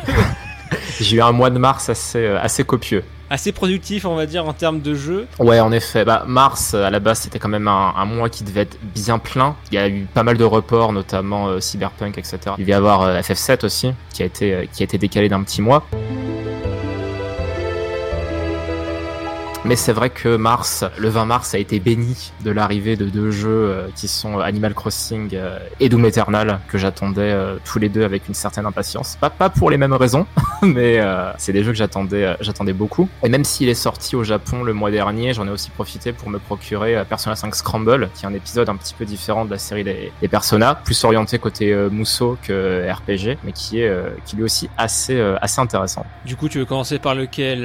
j'ai 1.00 1.16
eu 1.16 1.22
un 1.22 1.32
mois 1.32 1.50
de 1.50 1.58
mars 1.58 1.88
assez, 1.88 2.24
assez 2.24 2.62
copieux 2.62 3.02
assez 3.30 3.52
productif, 3.52 4.04
on 4.04 4.16
va 4.16 4.26
dire, 4.26 4.46
en 4.46 4.52
termes 4.52 4.80
de 4.80 4.94
jeu. 4.94 5.26
Ouais, 5.38 5.60
en 5.60 5.72
effet. 5.72 6.04
Bah, 6.04 6.24
mars, 6.26 6.74
à 6.74 6.90
la 6.90 7.00
base, 7.00 7.20
c'était 7.20 7.38
quand 7.38 7.48
même 7.48 7.68
un, 7.68 8.04
mois 8.04 8.28
qui 8.28 8.44
devait 8.44 8.62
être 8.62 8.78
bien 8.94 9.18
plein. 9.18 9.56
Il 9.70 9.74
y 9.74 9.78
a 9.78 9.88
eu 9.88 10.06
pas 10.12 10.22
mal 10.22 10.36
de 10.36 10.44
reports, 10.44 10.92
notamment 10.92 11.48
euh, 11.48 11.60
Cyberpunk, 11.60 12.18
etc. 12.18 12.38
Il 12.58 12.64
va 12.64 12.70
y 12.70 12.74
avoir 12.74 13.02
euh, 13.02 13.20
FF7 13.20 13.64
aussi, 13.64 13.92
qui 14.12 14.22
a 14.22 14.26
été, 14.26 14.54
euh, 14.54 14.64
qui 14.70 14.82
a 14.82 14.84
été 14.84 14.98
décalé 14.98 15.28
d'un 15.28 15.42
petit 15.42 15.62
mois. 15.62 15.86
Mais 19.66 19.76
c'est 19.76 19.94
vrai 19.94 20.10
que 20.10 20.36
mars, 20.36 20.84
le 20.98 21.08
20 21.08 21.24
mars 21.24 21.54
a 21.54 21.58
été 21.58 21.80
béni 21.80 22.32
de 22.44 22.50
l'arrivée 22.50 22.96
de 22.96 23.06
deux 23.06 23.30
jeux 23.30 23.48
euh, 23.48 23.88
qui 23.96 24.08
sont 24.08 24.38
Animal 24.38 24.74
Crossing 24.74 25.30
euh, 25.32 25.58
et 25.80 25.88
Doom 25.88 26.04
Eternal 26.04 26.60
que 26.68 26.76
j'attendais 26.76 27.22
euh, 27.22 27.56
tous 27.64 27.78
les 27.78 27.88
deux 27.88 28.04
avec 28.04 28.28
une 28.28 28.34
certaine 28.34 28.66
impatience. 28.66 29.16
Pas, 29.18 29.30
pas 29.30 29.48
pour 29.48 29.70
les 29.70 29.78
mêmes 29.78 29.94
raisons, 29.94 30.26
mais 30.62 31.00
c'est 31.38 31.54
des 31.54 31.64
jeux 31.64 31.72
que 31.72 31.78
j'attendais 31.78 32.36
j'attendais 32.40 32.74
beaucoup. 32.74 33.08
Et 33.22 33.30
même 33.30 33.44
s'il 33.44 33.70
est 33.70 33.74
sorti 33.74 34.16
au 34.16 34.22
Japon 34.22 34.64
le 34.64 34.74
mois 34.74 34.90
dernier, 34.90 35.32
j'en 35.32 35.46
ai 35.46 35.50
aussi 35.50 35.70
profité 35.70 36.12
pour 36.12 36.28
me 36.28 36.38
procurer 36.38 37.02
Persona 37.08 37.34
5 37.34 37.54
Scramble, 37.54 38.10
qui 38.14 38.26
est 38.26 38.28
un 38.28 38.34
épisode 38.34 38.68
un 38.68 38.76
petit 38.76 38.92
peu 38.92 39.06
différent 39.06 39.46
de 39.46 39.50
la 39.50 39.58
série 39.58 39.84
des, 39.84 40.12
des 40.20 40.28
Persona, 40.28 40.74
plus 40.74 41.02
orienté 41.04 41.38
côté 41.38 41.74
Musso 41.90 42.36
que 42.42 42.86
RPG, 42.90 43.38
mais 43.44 43.52
qui 43.52 43.80
est 43.80 43.90
qui 44.26 44.36
lui 44.36 44.42
aussi 44.42 44.68
assez 44.76 45.18
assez 45.40 45.60
intéressant. 45.60 46.04
Du 46.26 46.36
coup, 46.36 46.50
tu 46.50 46.58
veux 46.58 46.66
commencer 46.66 46.98
par 46.98 47.14
lequel? 47.14 47.64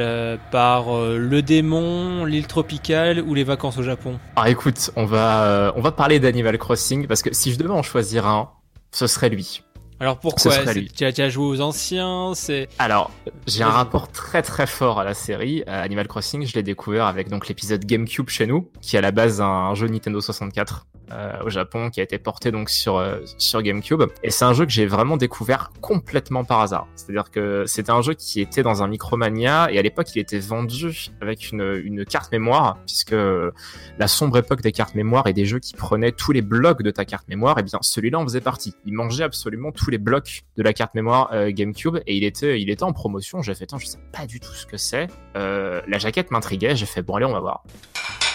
Par 0.51 0.85
le 0.95 1.41
démon 1.41 1.88
l'île 2.25 2.47
tropicale 2.47 3.21
ou 3.21 3.33
les 3.33 3.43
vacances 3.43 3.77
au 3.77 3.83
Japon? 3.83 4.19
Ah 4.35 4.49
écoute, 4.49 4.91
on 4.95 5.05
va, 5.05 5.43
euh, 5.43 5.71
on 5.75 5.81
va 5.81 5.91
parler 5.91 6.19
d'Animal 6.19 6.57
Crossing 6.57 7.07
parce 7.07 7.21
que 7.21 7.33
si 7.33 7.51
je 7.51 7.57
devais 7.57 7.73
en 7.73 7.83
choisir 7.83 8.27
un, 8.27 8.51
ce 8.91 9.07
serait 9.07 9.29
lui. 9.29 9.63
Alors 9.99 10.17
pourquoi? 10.17 10.53
tu 10.95 11.03
as, 11.03 11.11
tu 11.11 11.21
as 11.21 11.29
joué 11.29 11.45
aux 11.45 11.59
anciens 11.59 12.31
c'est 12.33 12.69
Alors, 12.79 13.11
j'ai 13.47 13.63
un 13.63 13.69
rapport 13.69 14.09
très 14.09 14.41
très 14.41 14.65
fort 14.65 14.99
à 14.99 15.03
la 15.03 15.13
série. 15.13 15.63
Animal 15.67 16.07
Crossing, 16.07 16.45
je 16.45 16.53
l'ai 16.55 16.63
découvert 16.63 17.05
avec 17.05 17.29
donc 17.29 17.49
l'épisode 17.49 17.83
GameCube 17.83 18.29
chez 18.29 18.47
nous, 18.47 18.71
qui 18.81 18.95
est 18.95 18.99
à 18.99 19.01
la 19.01 19.11
base 19.11 19.41
un 19.41 19.73
jeu 19.75 19.87
Nintendo 19.87 20.21
64. 20.21 20.85
Euh, 21.11 21.43
au 21.43 21.49
Japon, 21.49 21.89
qui 21.89 21.99
a 21.99 22.03
été 22.03 22.17
porté 22.19 22.51
donc 22.51 22.69
sur 22.69 22.97
euh, 22.97 23.17
sur 23.37 23.61
GameCube. 23.61 24.03
Et 24.23 24.29
c'est 24.29 24.45
un 24.45 24.53
jeu 24.53 24.65
que 24.65 24.71
j'ai 24.71 24.85
vraiment 24.85 25.17
découvert 25.17 25.71
complètement 25.81 26.43
par 26.43 26.61
hasard. 26.61 26.87
C'est-à-dire 26.95 27.31
que 27.31 27.63
c'était 27.65 27.91
un 27.91 28.01
jeu 28.01 28.13
qui 28.13 28.41
était 28.41 28.63
dans 28.63 28.83
un 28.83 28.87
Micromania 28.87 29.71
et 29.71 29.79
à 29.79 29.81
l'époque 29.81 30.07
il 30.15 30.19
était 30.19 30.39
vendu 30.39 31.09
avec 31.21 31.51
une 31.51 31.81
une 31.83 32.05
carte 32.05 32.31
mémoire, 32.31 32.77
puisque 32.85 33.15
la 33.15 34.07
sombre 34.07 34.37
époque 34.37 34.61
des 34.61 34.71
cartes 34.71 34.95
mémoire 34.95 35.27
et 35.27 35.33
des 35.33 35.45
jeux 35.45 35.59
qui 35.59 35.73
prenaient 35.73 36.11
tous 36.11 36.31
les 36.31 36.41
blocs 36.41 36.81
de 36.83 36.91
ta 36.91 37.05
carte 37.05 37.27
mémoire, 37.27 37.57
et 37.57 37.61
eh 37.61 37.63
bien 37.63 37.79
celui-là 37.81 38.19
en 38.19 38.23
faisait 38.23 38.41
partie. 38.41 38.75
Il 38.85 38.93
mangeait 38.93 39.23
absolument 39.23 39.71
tous 39.71 39.89
les 39.89 39.97
blocs 39.97 40.43
de 40.57 40.63
la 40.63 40.73
carte 40.73 40.93
mémoire 40.95 41.31
GameCube 41.49 41.97
et 42.05 42.15
il 42.15 42.23
était 42.23 42.61
il 42.61 42.69
était 42.69 42.83
en 42.83 42.93
promotion. 42.93 43.41
J'ai 43.41 43.55
fait, 43.55 43.69
je 43.77 43.85
sais 43.85 43.99
pas 44.11 44.25
du 44.25 44.39
tout 44.39 44.53
ce 44.53 44.65
que 44.65 44.77
c'est. 44.77 45.07
la 45.35 45.97
jaquette 45.97 46.31
m'intriguait. 46.31 46.75
J'ai 46.75 46.85
fait, 46.85 47.01
bon 47.01 47.15
allez, 47.15 47.25
on 47.25 47.33
va 47.33 47.39
voir. 47.39 47.63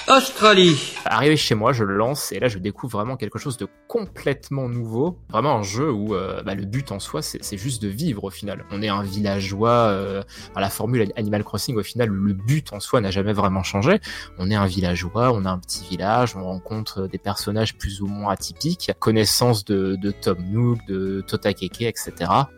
Australie. 0.06 0.92
Arrivé 1.06 1.36
chez 1.36 1.54
moi, 1.54 1.72
je 1.72 1.82
le 1.82 1.96
lance 1.96 2.30
et 2.32 2.38
là 2.38 2.48
je 2.48 2.58
découvre 2.58 2.98
vraiment 2.98 3.16
quelque 3.16 3.38
chose 3.38 3.56
de 3.56 3.66
complètement 3.88 4.68
nouveau. 4.68 5.18
Vraiment 5.30 5.56
un 5.56 5.62
jeu 5.62 5.90
où 5.90 6.14
euh, 6.14 6.42
bah, 6.42 6.54
le 6.54 6.66
but 6.66 6.92
en 6.92 7.00
soi, 7.00 7.22
c'est 7.22 7.56
juste 7.56 7.82
de 7.82 7.88
vivre 7.88 8.24
au 8.24 8.30
final. 8.30 8.64
On 8.70 8.82
est 8.82 8.88
un 8.88 9.02
villageois. 9.02 9.70
Euh, 9.70 10.22
la 10.54 10.68
formule 10.68 11.10
Animal 11.16 11.42
Crossing, 11.42 11.76
au 11.76 11.82
final, 11.82 12.08
le 12.08 12.32
but 12.34 12.72
en 12.72 12.80
soi 12.80 13.00
n'a 13.00 13.10
jamais 13.10 13.32
vraiment 13.32 13.62
changé. 13.62 13.98
On 14.38 14.50
est 14.50 14.54
un 14.54 14.66
villageois, 14.66 15.32
on 15.32 15.46
a 15.46 15.50
un 15.50 15.58
petit 15.58 15.84
village, 15.88 16.36
on 16.36 16.44
rencontre 16.44 17.06
des 17.06 17.18
personnages 17.18 17.76
plus 17.76 18.02
ou 18.02 18.06
moins 18.06 18.32
atypiques, 18.32 18.92
connaissance 18.98 19.64
de, 19.64 19.96
Tom 20.20 20.38
Nook, 20.50 20.78
de 20.86 21.22
Tota 21.26 21.54
Keke, 21.54 21.82
etc. 21.82 22.12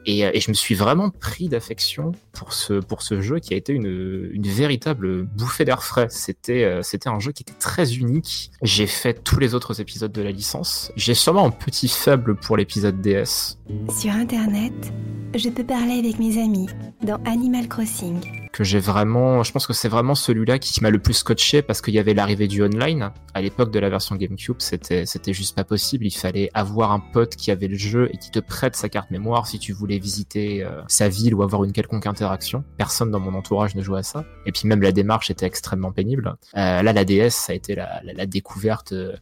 Et, 0.05 0.21
et, 0.21 0.41
je 0.41 0.51
me 0.51 0.55
suis 0.55 0.75
vraiment 0.75 1.11
pris 1.11 1.49
d'affection 1.49 2.13
pour 2.33 2.53
ce 2.53 2.75
pour 2.75 3.03
ce 3.03 3.21
jeu 3.21 3.39
qui 3.39 3.55
a 3.55 3.57
été 3.57 3.73
une, 3.73 4.31
une 4.33 4.47
véritable 4.47 5.23
bouffée 5.23 5.65
d'air 5.65 5.83
frais. 5.83 6.09
C'était 6.11 6.65
euh, 6.65 6.83
c'était 6.83 7.09
un 7.09 7.19
jeu 7.19 7.33
qui 7.37 7.43
était 7.43 7.59
très 7.59 7.95
unique. 7.95 8.51
J'ai 8.63 8.87
fait 8.87 9.23
tous 9.23 9.39
les 9.39 9.55
autres 9.55 9.81
épisodes 9.81 10.11
de 10.11 10.23
la 10.23 10.33
licence. 10.33 10.91
J'ai 10.97 11.15
sûrement 11.15 11.45
un 11.45 11.51
petit 11.51 11.89
faible 11.89 12.35
pour 12.35 12.57
l'épisode 12.57 13.01
DS. 13.01 13.59
Sur 13.97 14.13
Internet, 14.13 14.73
je 15.35 15.51
peux 15.51 15.65
parler 15.65 15.99
avec 15.99 16.19
mes 16.19 16.43
amis 16.43 16.69
dans 17.03 17.23
Animal 17.25 17.69
Crossing 17.69 18.46
que 18.57 18.65
j'ai 18.65 18.79
vraiment, 18.79 19.43
je 19.43 19.53
pense 19.53 19.67
que 19.67 19.75
c'est 19.75 19.89
vraiment 19.89 20.15
celui-là 20.15 20.59
qui 20.59 20.83
m'a 20.83 20.89
le 20.89 20.99
plus 20.99 21.13
scotché 21.13 21.61
parce 21.61 21.83
qu'il 21.83 21.93
y 21.93 21.99
avait 21.99 22.15
l'arrivée 22.15 22.49
du 22.49 22.63
online. 22.63 23.13
À 23.35 23.43
l'époque 23.43 23.71
de 23.71 23.79
la 23.79 23.91
version 23.91 24.17
GameCube, 24.17 24.57
c'était, 24.61 25.05
c'était 25.05 25.35
juste 25.35 25.55
pas 25.55 25.65
possible. 25.65 26.07
Il 26.07 26.11
fallait 26.11 26.49
avoir 26.55 26.91
un 26.91 27.01
pote 27.01 27.37
qui 27.37 27.51
avait 27.51 27.69
le 27.69 27.77
jeu 27.77 28.09
et 28.15 28.17
qui 28.17 28.31
te 28.31 28.39
prête 28.39 28.75
sa 28.75 28.89
carte 28.89 29.11
mémoire 29.11 29.47
si 29.47 29.59
tu 29.59 29.75
voulais 29.75 29.99
visiter 29.99 30.65
euh, 30.65 30.81
sa 30.89 31.11
ville 31.11 31.35
ou 31.35 31.43
avoir 31.43 31.65
une 31.65 31.73
quelconque 31.73 32.07
interaction. 32.07 32.65
Personne 32.79 33.11
dans 33.11 33.21
mon 33.21 33.35
entourage 33.35 33.75
ne 33.75 33.83
jouait 33.83 33.99
à 33.99 34.03
ça. 34.03 34.25
Et 34.47 34.53
puis 34.53 34.67
même 34.67 34.81
la 34.81 34.93
démarche 34.93 35.31
était 35.31 35.45
extrêmement 35.45 35.93
pénible. 35.93 36.35
Euh, 36.57 36.81
là, 36.81 36.93
la 36.95 37.05
DS, 37.05 37.33
ça 37.33 37.53
a 37.53 37.55
été 37.55 37.75
la, 37.75 38.01
la, 38.05 38.25
découverte 38.25 38.93
euh, 38.93 39.15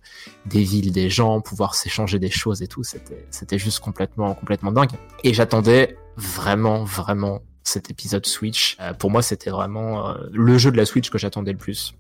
des 0.46 0.62
villes, 0.62 0.92
des 0.92 1.10
gens, 1.10 1.40
pouvoir 1.40 1.74
s'échanger 1.74 2.20
des 2.20 2.30
choses 2.30 2.62
et 2.62 2.68
tout. 2.68 2.84
C'était, 2.84 3.26
c'était 3.30 3.58
juste 3.58 3.80
complètement, 3.80 4.32
complètement 4.36 4.70
dingue. 4.70 4.92
Et 5.24 5.34
j'attendais 5.34 5.96
vraiment, 6.16 6.84
vraiment 6.84 7.42
cet 7.64 7.90
épisode 7.90 8.27
Switch. 8.27 8.77
Euh, 8.81 8.92
pour 8.92 9.11
moi, 9.11 9.22
c'était 9.22 9.50
vraiment 9.50 10.11
euh, 10.11 10.14
le 10.33 10.59
jeu 10.59 10.70
de 10.70 10.77
la 10.77 10.85
Switch 10.85 11.11
que 11.11 11.18
j'attendais 11.18 11.53
le 11.53 11.59
plus. 11.59 11.94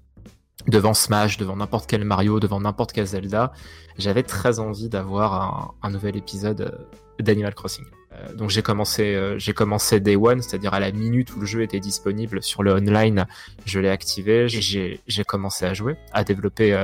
Devant 0.68 0.94
Smash, 0.94 1.36
devant 1.36 1.56
n'importe 1.56 1.90
quel 1.90 2.04
Mario, 2.04 2.38
devant 2.38 2.60
n'importe 2.60 2.92
quel 2.92 3.06
Zelda, 3.06 3.52
j'avais 3.98 4.22
très 4.22 4.60
envie 4.60 4.88
d'avoir 4.88 5.74
un, 5.82 5.90
nouvel 5.90 6.16
épisode 6.16 6.60
euh, 6.60 7.22
d'Animal 7.22 7.54
Crossing. 7.54 7.84
donc 8.36 8.50
j'ai 8.50 8.62
commencé, 8.62 9.34
j'ai 9.38 9.52
commencé 9.52 9.98
Day 10.00 10.16
One, 10.16 10.42
c'est-à-dire 10.42 10.72
à 10.72 10.80
la 10.80 10.92
minute 10.92 11.34
où 11.34 11.40
le 11.40 11.46
jeu 11.46 11.62
était 11.62 11.80
disponible 11.80 12.42
sur 12.42 12.62
le 12.62 12.72
online, 12.72 13.26
je 13.66 13.80
l'ai 13.80 13.90
activé, 13.90 14.48
j'ai, 14.48 15.00
j'ai 15.06 15.24
commencé 15.24 15.64
à 15.64 15.74
jouer, 15.74 15.96
à 16.12 16.24
développer 16.24 16.76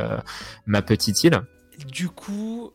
ma 0.66 0.82
petite 0.82 1.24
île. 1.24 1.42
Du 1.86 2.08
coup, 2.08 2.72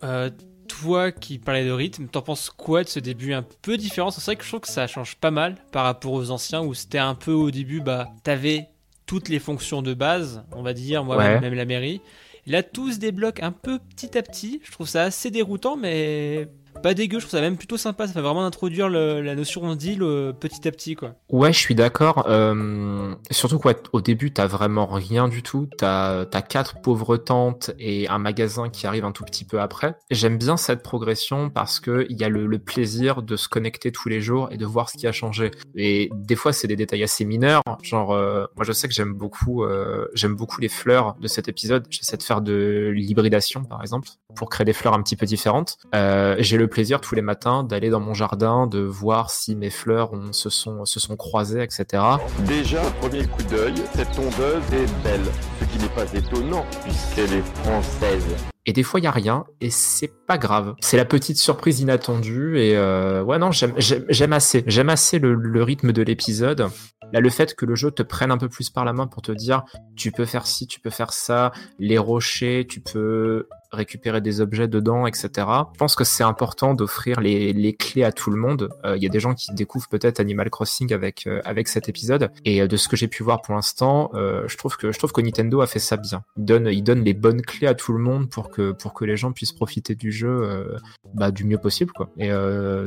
toi 0.67 1.11
qui 1.11 1.37
parlais 1.39 1.65
de 1.65 1.71
rythme, 1.71 2.07
t'en 2.07 2.21
penses 2.21 2.49
quoi 2.49 2.83
de 2.83 2.89
ce 2.89 2.99
début 2.99 3.33
un 3.33 3.43
peu 3.61 3.77
différent? 3.77 4.11
C'est 4.11 4.23
vrai 4.23 4.35
que 4.35 4.43
je 4.43 4.49
trouve 4.49 4.61
que 4.61 4.67
ça 4.67 4.87
change 4.87 5.15
pas 5.15 5.31
mal 5.31 5.55
par 5.71 5.83
rapport 5.85 6.13
aux 6.13 6.31
anciens 6.31 6.61
où 6.61 6.73
c'était 6.73 6.97
un 6.97 7.15
peu 7.15 7.31
au 7.31 7.51
début, 7.51 7.81
bah, 7.81 8.09
t'avais 8.23 8.69
toutes 9.05 9.29
les 9.29 9.39
fonctions 9.39 9.81
de 9.81 9.93
base, 9.93 10.43
on 10.51 10.63
va 10.63 10.73
dire, 10.73 11.03
moi 11.03 11.17
même 11.39 11.53
la 11.53 11.65
mairie. 11.65 12.01
là, 12.47 12.63
tout 12.63 12.91
se 12.91 12.97
débloque 12.97 13.41
un 13.41 13.51
peu 13.51 13.79
petit 13.79 14.17
à 14.17 14.23
petit. 14.23 14.61
Je 14.63 14.71
trouve 14.71 14.87
ça 14.87 15.03
assez 15.03 15.31
déroutant, 15.31 15.77
mais 15.77 16.47
pas 16.81 16.93
dégueu, 16.93 17.19
je 17.19 17.25
trouve 17.25 17.37
ça 17.37 17.41
même 17.41 17.57
plutôt 17.57 17.77
sympa. 17.77 18.07
Ça 18.07 18.13
fait 18.13 18.21
vraiment 18.21 18.45
introduire 18.45 18.89
la 18.89 19.35
notion 19.35 19.75
d'île 19.75 20.03
euh, 20.03 20.33
petit 20.33 20.67
à 20.67 20.71
petit, 20.71 20.95
quoi. 20.95 21.15
Ouais, 21.29 21.53
je 21.53 21.59
suis 21.59 21.75
d'accord. 21.75 22.25
Euh, 22.27 23.15
surtout 23.31 23.59
quoi, 23.59 23.73
au 23.93 24.01
début, 24.01 24.31
t'as 24.31 24.47
vraiment 24.47 24.85
rien 24.85 25.27
du 25.27 25.43
tout. 25.43 25.67
T'as 25.77 26.21
as 26.21 26.41
quatre 26.41 26.81
pauvres 26.81 27.17
tentes 27.17 27.71
et 27.79 28.07
un 28.07 28.17
magasin 28.17 28.69
qui 28.69 28.87
arrive 28.87 29.05
un 29.05 29.11
tout 29.11 29.23
petit 29.23 29.45
peu 29.45 29.61
après. 29.61 29.95
J'aime 30.11 30.37
bien 30.37 30.57
cette 30.57 30.83
progression 30.83 31.49
parce 31.49 31.79
que 31.79 32.05
il 32.09 32.19
y 32.19 32.23
a 32.23 32.29
le, 32.29 32.55
plaisir 32.59 33.21
de 33.21 33.35
se 33.35 33.49
connecter 33.49 33.91
tous 33.91 34.07
les 34.07 34.21
jours 34.21 34.49
et 34.51 34.57
de 34.57 34.65
voir 34.65 34.89
ce 34.89 34.97
qui 34.97 35.07
a 35.07 35.11
changé. 35.11 35.51
Et 35.75 36.09
des 36.13 36.35
fois, 36.35 36.53
c'est 36.53 36.67
des 36.67 36.75
détails 36.75 37.03
assez 37.03 37.25
mineurs. 37.25 37.61
Genre, 37.83 38.11
euh, 38.13 38.45
moi, 38.55 38.65
je 38.65 38.71
sais 38.71 38.87
que 38.87 38.93
j'aime 38.93 39.13
beaucoup, 39.13 39.65
j'aime 40.13 40.35
beaucoup 40.35 40.61
les 40.61 40.69
fleurs 40.69 41.15
de 41.19 41.27
cet 41.27 41.47
épisode. 41.47 41.85
J'essaie 41.89 42.17
de 42.17 42.23
faire 42.23 42.41
de 42.41 42.91
l'hybridation, 42.95 43.63
par 43.63 43.81
exemple, 43.81 44.07
pour 44.35 44.49
créer 44.49 44.65
des 44.65 44.73
fleurs 44.73 44.93
un 44.93 45.01
petit 45.01 45.15
peu 45.15 45.25
différentes. 45.25 45.77
J'ai 45.93 46.57
le 46.57 46.64
plaisir 46.67 47.01
tous 47.01 47.15
les 47.15 47.21
matins 47.21 47.63
d'aller 47.63 47.89
dans 47.89 47.99
mon 47.99 48.13
jardin, 48.13 48.67
de 48.67 48.79
voir 48.79 49.29
si 49.29 49.55
mes 49.55 49.69
fleurs 49.69 50.11
se, 50.31 50.49
sont, 50.49 50.85
se 50.85 50.99
sont 50.99 51.15
croisées, 51.15 51.61
etc. 51.61 52.03
Déjà, 52.39 52.85
au 52.85 52.91
premier 53.01 53.25
coup 53.25 53.43
d'œil, 53.43 53.75
cette 53.95 54.11
tondeuse 54.11 54.63
est 54.73 55.03
belle, 55.03 55.25
ce 55.59 55.65
qui 55.65 55.79
n'est 55.79 55.89
pas 55.89 56.11
étonnant 56.13 56.65
puisqu'elle 56.83 57.33
est 57.33 57.45
française. 57.63 58.25
Et 58.67 58.73
des 58.73 58.81
fois, 58.81 58.99
il 58.99 59.03
y 59.03 59.07
a 59.07 59.11
rien, 59.11 59.45
et 59.61 59.69
c'est 59.69 60.11
pas 60.25 60.39
grave. 60.39 60.73
C'est 60.79 60.97
la 60.97 61.05
petite 61.05 61.37
surprise 61.37 61.81
inattendue, 61.81 62.57
et 62.59 62.75
euh, 62.75 63.21
ouais, 63.21 63.37
non, 63.37 63.51
j'aime 63.51 64.33
assez. 64.33 64.63
J'aime 64.65 64.89
assez 64.89 65.19
le, 65.19 65.35
le, 65.35 65.63
rythme 65.63 65.91
de 65.91 66.01
l'épisode. 66.01 66.67
Là, 67.13 67.19
le 67.19 67.29
fait 67.29 67.53
que 67.53 67.67
le 67.67 67.75
jeu 67.75 67.91
te 67.91 68.01
prenne 68.01 68.31
un 68.31 68.39
peu 68.39 68.49
plus 68.49 68.71
par 68.71 68.83
la 68.83 68.91
main 68.91 69.05
pour 69.05 69.21
te 69.21 69.31
dire, 69.31 69.63
tu 69.95 70.11
peux 70.11 70.25
faire 70.25 70.47
ci, 70.47 70.65
tu 70.65 70.79
peux 70.79 70.89
faire 70.89 71.13
ça, 71.13 71.51
les 71.77 71.99
rochers, 71.99 72.65
tu 72.67 72.81
peux 72.81 73.47
récupérer 73.75 74.21
des 74.21 74.41
objets 74.41 74.67
dedans, 74.67 75.05
etc. 75.07 75.29
Je 75.73 75.77
pense 75.77 75.95
que 75.95 76.03
c'est 76.03 76.23
important 76.23 76.73
d'offrir 76.73 77.19
les, 77.19 77.53
les, 77.53 77.73
clés 77.73 78.03
à 78.03 78.11
tout 78.11 78.31
le 78.31 78.37
monde. 78.37 78.69
Euh, 78.85 78.97
il 78.97 79.03
y 79.03 79.05
a 79.05 79.09
des 79.09 79.19
gens 79.19 79.33
qui 79.33 79.53
découvrent 79.53 79.89
peut-être 79.89 80.19
Animal 80.19 80.49
Crossing 80.49 80.93
avec 80.93 81.27
euh, 81.27 81.41
avec 81.45 81.67
cet 81.67 81.89
épisode, 81.89 82.31
et 82.45 82.61
euh, 82.61 82.67
de 82.67 82.77
ce 82.77 82.87
que 82.87 82.95
j'ai 82.95 83.07
pu 83.07 83.23
voir 83.23 83.41
pour 83.41 83.53
l'instant, 83.53 84.11
je 84.13 84.57
trouve 84.57 84.77
que 84.77 84.91
je 84.91 84.97
trouve 84.97 85.11
que 85.11 85.21
Nintendo 85.21 85.61
a 85.61 85.67
fait 85.67 85.79
ça 85.79 85.97
bien. 85.97 86.23
Il 86.37 86.45
donne 86.45 86.67
il 86.71 86.83
donne 86.83 87.03
les 87.03 87.13
bonnes 87.13 87.41
clés 87.41 87.67
à 87.67 87.73
tout 87.73 87.93
le 87.93 87.99
monde 87.99 88.29
pour 88.29 88.49
que 88.49 88.71
pour 88.71 88.93
que 88.93 89.05
les 89.05 89.17
gens 89.17 89.31
puissent 89.31 89.51
profiter 89.51 89.95
du 89.95 90.11
jeu 90.11 90.77
bah, 91.13 91.31
du 91.31 91.43
mieux 91.43 91.57
possible, 91.57 91.91
quoi. 91.91 92.09
Et 92.17 92.31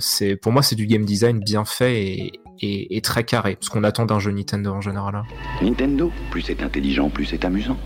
c'est 0.00 0.36
pour 0.36 0.52
moi 0.52 0.62
c'est 0.62 0.76
du 0.76 0.86
game 0.86 1.04
design 1.04 1.40
bien 1.40 1.64
fait 1.64 2.04
et, 2.04 2.32
et, 2.60 2.96
et 2.96 3.00
très 3.00 3.24
carré, 3.24 3.56
ce 3.60 3.70
qu'on 3.70 3.84
attend 3.84 4.06
d'un 4.06 4.18
jeu 4.18 4.30
Nintendo 4.30 4.72
en 4.72 4.80
général. 4.80 5.14
Hein. 5.14 5.24
Nintendo, 5.62 6.10
plus 6.30 6.42
c'est 6.42 6.62
intelligent, 6.62 7.10
plus 7.10 7.26
c'est 7.26 7.44
amusant. 7.44 7.76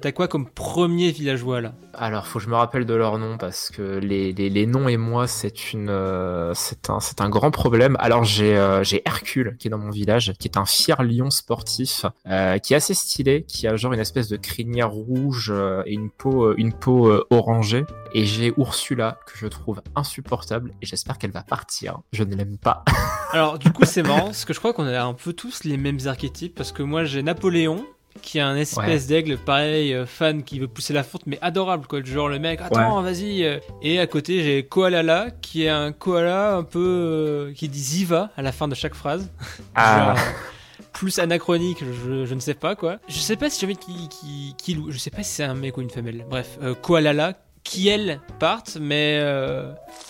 T'as 0.00 0.12
quoi 0.12 0.26
comme 0.26 0.48
premier 0.48 1.10
villageois 1.10 1.60
là? 1.60 1.74
Alors, 1.94 2.26
faut 2.26 2.38
que 2.38 2.44
je 2.44 2.50
me 2.50 2.56
rappelle 2.56 2.84
de 2.84 2.94
leur 2.94 3.18
nom 3.18 3.38
parce 3.38 3.70
que 3.70 3.98
les, 3.98 4.32
les, 4.32 4.50
les 4.50 4.66
noms 4.66 4.88
et 4.88 4.96
moi, 4.96 5.26
c'est 5.26 5.72
une, 5.72 5.88
euh, 5.88 6.52
c'est 6.54 6.90
un, 6.90 7.00
c'est 7.00 7.20
un 7.20 7.28
grand 7.28 7.50
problème. 7.50 7.96
Alors, 8.00 8.24
j'ai, 8.24 8.56
euh, 8.56 8.82
j'ai 8.82 9.02
Hercule 9.06 9.56
qui 9.58 9.68
est 9.68 9.70
dans 9.70 9.78
mon 9.78 9.90
village, 9.90 10.32
qui 10.38 10.48
est 10.48 10.58
un 10.58 10.66
fier 10.66 11.02
lion 11.02 11.30
sportif, 11.30 12.04
euh, 12.26 12.58
qui 12.58 12.74
est 12.74 12.76
assez 12.76 12.94
stylé, 12.94 13.44
qui 13.44 13.66
a 13.66 13.76
genre 13.76 13.92
une 13.92 14.00
espèce 14.00 14.28
de 14.28 14.36
crinière 14.36 14.90
rouge 14.90 15.52
et 15.86 15.94
une 15.94 16.10
peau, 16.10 16.54
une 16.56 16.72
peau 16.72 17.10
orangée. 17.30 17.84
Et 18.12 18.24
j'ai 18.24 18.52
Ursula 18.58 19.18
que 19.26 19.38
je 19.38 19.46
trouve 19.46 19.82
insupportable 19.94 20.72
et 20.82 20.86
j'espère 20.86 21.18
qu'elle 21.18 21.32
va 21.32 21.42
partir. 21.42 22.00
Je 22.12 22.24
ne 22.24 22.34
l'aime 22.34 22.58
pas. 22.58 22.84
Alors, 23.32 23.58
du 23.58 23.72
coup, 23.72 23.84
c'est 23.84 24.02
marrant 24.02 24.26
parce 24.26 24.44
que 24.44 24.52
je 24.52 24.58
crois 24.58 24.72
qu'on 24.72 24.86
a 24.86 25.02
un 25.02 25.14
peu 25.14 25.32
tous 25.32 25.64
les 25.64 25.76
mêmes 25.76 25.98
archétypes 26.06 26.54
parce 26.54 26.72
que 26.72 26.82
moi, 26.82 27.04
j'ai 27.04 27.22
Napoléon 27.22 27.84
qui 28.20 28.38
est 28.38 28.42
un 28.42 28.56
espèce 28.56 29.06
d'aigle, 29.06 29.36
pareil, 29.38 29.94
euh, 29.94 30.06
fan 30.06 30.42
qui 30.42 30.58
veut 30.58 30.68
pousser 30.68 30.92
la 30.92 31.02
fonte, 31.02 31.22
mais 31.26 31.38
adorable, 31.40 31.86
quoi. 31.86 32.02
Genre 32.02 32.28
le 32.28 32.38
mec, 32.38 32.60
attends, 32.60 33.02
vas-y. 33.02 33.44
Euh. 33.44 33.58
Et 33.82 33.98
à 33.98 34.06
côté, 34.06 34.42
j'ai 34.42 34.64
Koalala, 34.64 35.28
qui 35.42 35.64
est 35.64 35.68
un 35.68 35.92
koala 35.92 36.56
un 36.56 36.62
peu. 36.62 36.78
Euh, 36.78 37.52
qui 37.54 37.68
dit 37.68 37.80
Ziva 37.80 38.30
à 38.36 38.42
la 38.42 38.52
fin 38.52 38.68
de 38.68 38.74
chaque 38.74 38.94
phrase. 38.94 39.30
Ah. 39.74 40.14
plus 40.92 41.18
anachronique, 41.18 41.84
je, 42.04 42.32
ne 42.32 42.40
sais 42.40 42.54
pas, 42.54 42.74
quoi. 42.74 42.98
Je 43.08 43.18
sais 43.18 43.36
pas 43.36 43.50
si 43.50 43.60
j'ai 43.60 43.66
envie 43.66 43.76
qui, 43.76 44.08
qui, 44.08 44.54
qui, 44.56 44.82
Je 44.88 44.98
sais 44.98 45.10
pas 45.10 45.22
si 45.22 45.30
c'est 45.30 45.44
un 45.44 45.54
mec 45.54 45.76
ou 45.76 45.82
une 45.82 45.90
femelle. 45.90 46.24
Bref, 46.28 46.58
Koalala, 46.82 47.34
qui 47.64 47.88
elle 47.88 48.20
partent, 48.38 48.78
mais. 48.80 49.20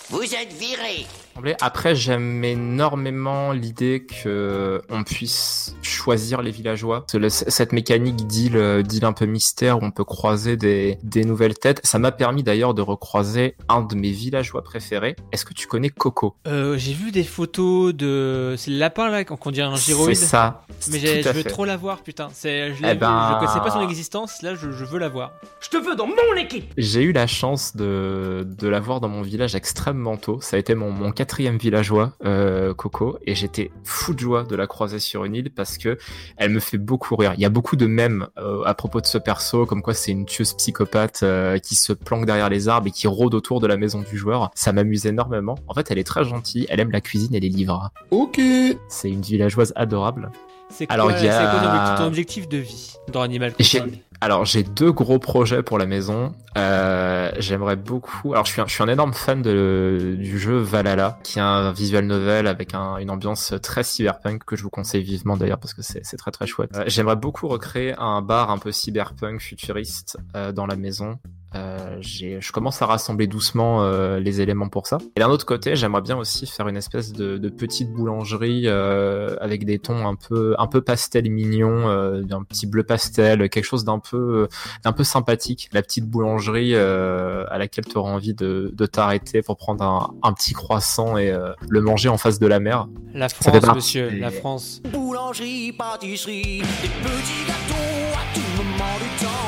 Vous 0.09 0.23
êtes 0.23 0.53
viré 0.53 1.05
ressembler. 1.37 1.55
Après, 1.61 1.95
j'aime 1.95 2.43
énormément 2.43 3.51
l'idée 3.51 4.05
que 4.05 4.81
on 4.89 5.03
puisse 5.03 5.75
choisir 5.81 6.41
les 6.41 6.51
villageois. 6.51 7.05
Cette 7.29 7.73
mécanique 7.73 8.27
deal, 8.27 8.83
deal 8.83 9.05
un 9.05 9.13
peu 9.13 9.25
mystère 9.25 9.81
où 9.81 9.85
on 9.85 9.91
peut 9.91 10.03
croiser 10.03 10.57
des, 10.57 10.97
des 11.03 11.23
nouvelles 11.23 11.57
têtes. 11.57 11.81
Ça 11.83 11.99
m'a 11.99 12.11
permis 12.11 12.43
d'ailleurs 12.43 12.73
de 12.73 12.81
recroiser 12.81 13.55
un 13.69 13.81
de 13.81 13.95
mes 13.95 14.11
villageois 14.11 14.63
préférés. 14.63 15.15
Est-ce 15.31 15.45
que 15.45 15.53
tu 15.53 15.67
connais 15.67 15.89
Coco? 15.89 16.35
Euh, 16.47 16.77
J'ai 16.77 16.93
vu 16.93 17.11
des 17.11 17.23
photos 17.23 17.93
de. 17.93 18.55
C'est 18.57 18.71
le 18.71 18.77
lapin 18.77 19.09
là, 19.09 19.23
qu'on 19.23 19.51
dirait 19.51 19.67
un 19.67 19.75
gyroïde. 19.75 20.15
C'est 20.15 20.25
ça. 20.25 20.65
Mais 20.91 20.99
je 20.99 21.29
veux 21.29 21.43
trop 21.43 21.65
la 21.65 21.77
voir, 21.77 22.01
putain. 22.01 22.29
C'est, 22.33 22.73
je, 22.73 22.83
eh 22.85 22.95
ben... 22.95 23.29
je 23.33 23.39
connaissais 23.39 23.59
pas 23.59 23.71
son 23.71 23.81
existence. 23.81 24.41
Là, 24.41 24.55
je, 24.55 24.71
je 24.71 24.85
veux 24.85 24.99
la 24.99 25.09
voir. 25.09 25.31
Je 25.59 25.69
te 25.69 25.77
veux 25.77 25.95
dans 25.95 26.07
mon 26.07 26.35
équipe. 26.37 26.73
J'ai 26.77 27.01
eu 27.03 27.11
la 27.11 27.27
chance 27.27 27.75
de 27.75 28.47
de 28.47 28.67
l'avoir 28.67 28.99
dans 28.99 29.09
mon 29.09 29.21
village 29.21 29.55
extrêmement 29.55 30.17
tôt. 30.17 30.39
Ça 30.41 30.55
a 30.55 30.59
été 30.59 30.75
mon, 30.75 30.91
mon 30.91 31.11
quatrième 31.27 31.57
villageois, 31.57 32.13
euh, 32.23 32.73
Coco, 32.73 33.19
et 33.25 33.35
j'étais 33.35 33.69
fou 33.83 34.13
de 34.13 34.19
joie 34.19 34.43
de 34.43 34.55
la 34.55 34.65
croiser 34.65 34.99
sur 34.99 35.25
une 35.25 35.35
île 35.35 35.51
parce 35.51 35.77
que 35.77 35.97
elle 36.37 36.51
me 36.51 36.61
fait 36.61 36.77
beaucoup 36.77 37.17
rire. 37.17 37.33
Il 37.35 37.41
y 37.41 37.45
a 37.45 37.49
beaucoup 37.49 37.75
de 37.75 37.85
mèmes 37.85 38.27
euh, 38.37 38.63
à 38.63 38.73
propos 38.73 39.01
de 39.01 39.05
ce 39.05 39.17
perso, 39.17 39.65
comme 39.65 39.81
quoi 39.81 39.93
c'est 39.93 40.11
une 40.11 40.25
tueuse 40.25 40.53
psychopathe 40.53 41.23
euh, 41.23 41.57
qui 41.57 41.75
se 41.75 41.91
planque 41.91 42.25
derrière 42.25 42.47
les 42.47 42.69
arbres 42.69 42.87
et 42.87 42.91
qui 42.91 43.07
rôde 43.07 43.33
autour 43.33 43.59
de 43.59 43.67
la 43.67 43.75
maison 43.75 44.01
du 44.09 44.17
joueur. 44.17 44.51
Ça 44.55 44.71
m'amuse 44.71 45.05
énormément. 45.05 45.55
En 45.67 45.73
fait, 45.73 45.91
elle 45.91 45.99
est 45.99 46.05
très 46.05 46.23
gentille, 46.23 46.65
elle 46.69 46.79
aime 46.79 46.91
la 46.91 47.01
cuisine 47.01 47.35
et 47.35 47.41
les 47.41 47.49
livres. 47.49 47.91
Ok. 48.11 48.39
C'est 48.87 49.09
une 49.09 49.21
villageoise 49.21 49.73
adorable. 49.75 50.31
C'est 50.69 50.87
quoi, 50.87 50.93
Alors, 50.93 51.11
y 51.11 51.27
a... 51.27 51.95
ton 51.97 52.05
objectif 52.05 52.47
de 52.47 52.57
vie 52.57 52.93
dans 53.11 53.21
Animal 53.21 53.53
Crossing? 53.53 53.99
Alors 54.21 54.45
j'ai 54.45 54.63
deux 54.63 54.91
gros 54.91 55.19
projets 55.19 55.63
pour 55.63 55.77
la 55.77 55.85
maison. 55.85 56.33
Euh, 56.57 57.31
J'aimerais 57.37 57.75
beaucoup. 57.75 58.33
Alors 58.33 58.45
je 58.45 58.51
suis 58.51 58.83
un, 58.83 58.87
énorme 58.87 59.13
fan 59.13 59.41
du 59.41 60.39
jeu 60.39 60.57
Valhalla, 60.57 61.19
qui 61.23 61.39
est 61.39 61.41
un 61.41 61.71
visual 61.71 62.05
novel 62.05 62.47
avec 62.47 62.73
un, 62.73 62.97
une 62.97 63.11
ambiance 63.11 63.53
très 63.61 63.83
cyberpunk 63.83 64.43
que 64.45 64.55
je 64.55 64.63
vous 64.63 64.69
conseille 64.69 65.03
vivement 65.03 65.37
d'ailleurs 65.37 65.59
parce 65.59 65.73
que 65.73 65.81
c'est 65.81 66.01
très 66.17 66.31
très 66.31 66.47
chouette. 66.47 66.71
Euh, 66.75 66.83
J'aimerais 66.87 67.15
beaucoup 67.15 67.47
recréer 67.47 67.93
un 67.97 68.21
bar 68.21 68.49
un 68.49 68.57
peu 68.57 68.71
cyberpunk 68.71 69.39
futuriste 69.39 70.17
euh, 70.35 70.51
dans 70.51 70.65
la 70.65 70.75
maison. 70.75 71.19
Euh, 71.55 71.97
je 72.01 72.51
commence 72.51 72.81
à 72.81 72.85
rassembler 72.85 73.27
doucement 73.27 73.81
euh, 73.83 74.19
les 74.19 74.41
éléments 74.41 74.69
pour 74.69 74.87
ça. 74.87 74.97
Et 75.15 75.19
d'un 75.19 75.29
autre 75.29 75.45
côté, 75.45 75.75
j'aimerais 75.75 76.01
bien 76.01 76.17
aussi 76.17 76.45
faire 76.45 76.67
une 76.67 76.75
espèce 76.75 77.13
de, 77.13 77.37
de 77.37 77.49
petite 77.49 77.91
boulangerie 77.91 78.63
euh, 78.65 79.35
avec 79.39 79.65
des 79.65 79.79
tons 79.79 80.07
un 80.07 80.15
peu 80.15 80.55
un 80.57 80.67
peu 80.67 80.81
pastel 80.81 81.29
mignon, 81.29 81.87
euh, 81.89 82.21
d'un 82.21 82.43
petit 82.43 82.67
bleu 82.67 82.83
pastel, 82.83 83.49
quelque 83.49 83.63
chose 83.63 83.85
d'un 83.85 83.99
peu 83.99 84.47
d'un 84.83 84.91
peu 84.91 85.03
sympathique. 85.03 85.69
La 85.71 85.81
petite 85.81 86.05
boulangerie 86.05 86.71
euh, 86.75 87.45
à 87.49 87.57
laquelle 87.57 87.85
tu 87.85 87.97
auras 87.97 88.11
envie 88.11 88.33
de, 88.33 88.71
de 88.73 88.85
t'arrêter 88.85 89.41
pour 89.41 89.57
prendre 89.57 89.83
un, 89.83 90.13
un, 90.23 90.33
petit 90.33 90.53
croissant 90.53 91.17
et 91.17 91.33
le 91.69 91.81
manger 91.81 92.09
en 92.09 92.17
face 92.17 92.39
de 92.39 92.47
la 92.47 92.59
mer. 92.59 92.87
La 93.13 93.29
France, 93.29 93.75
monsieur, 93.75 94.09
la 94.09 94.31
France. 94.31 94.81
Boulangerie, 94.91 95.71
pâtisserie, 95.71 96.61
des 96.81 96.89
petits 96.89 97.45
gâteaux 97.47 98.13
à 98.13 98.35
tout 98.35 98.63
moment 98.63 98.95
du 98.99 99.23
temps. 99.23 99.46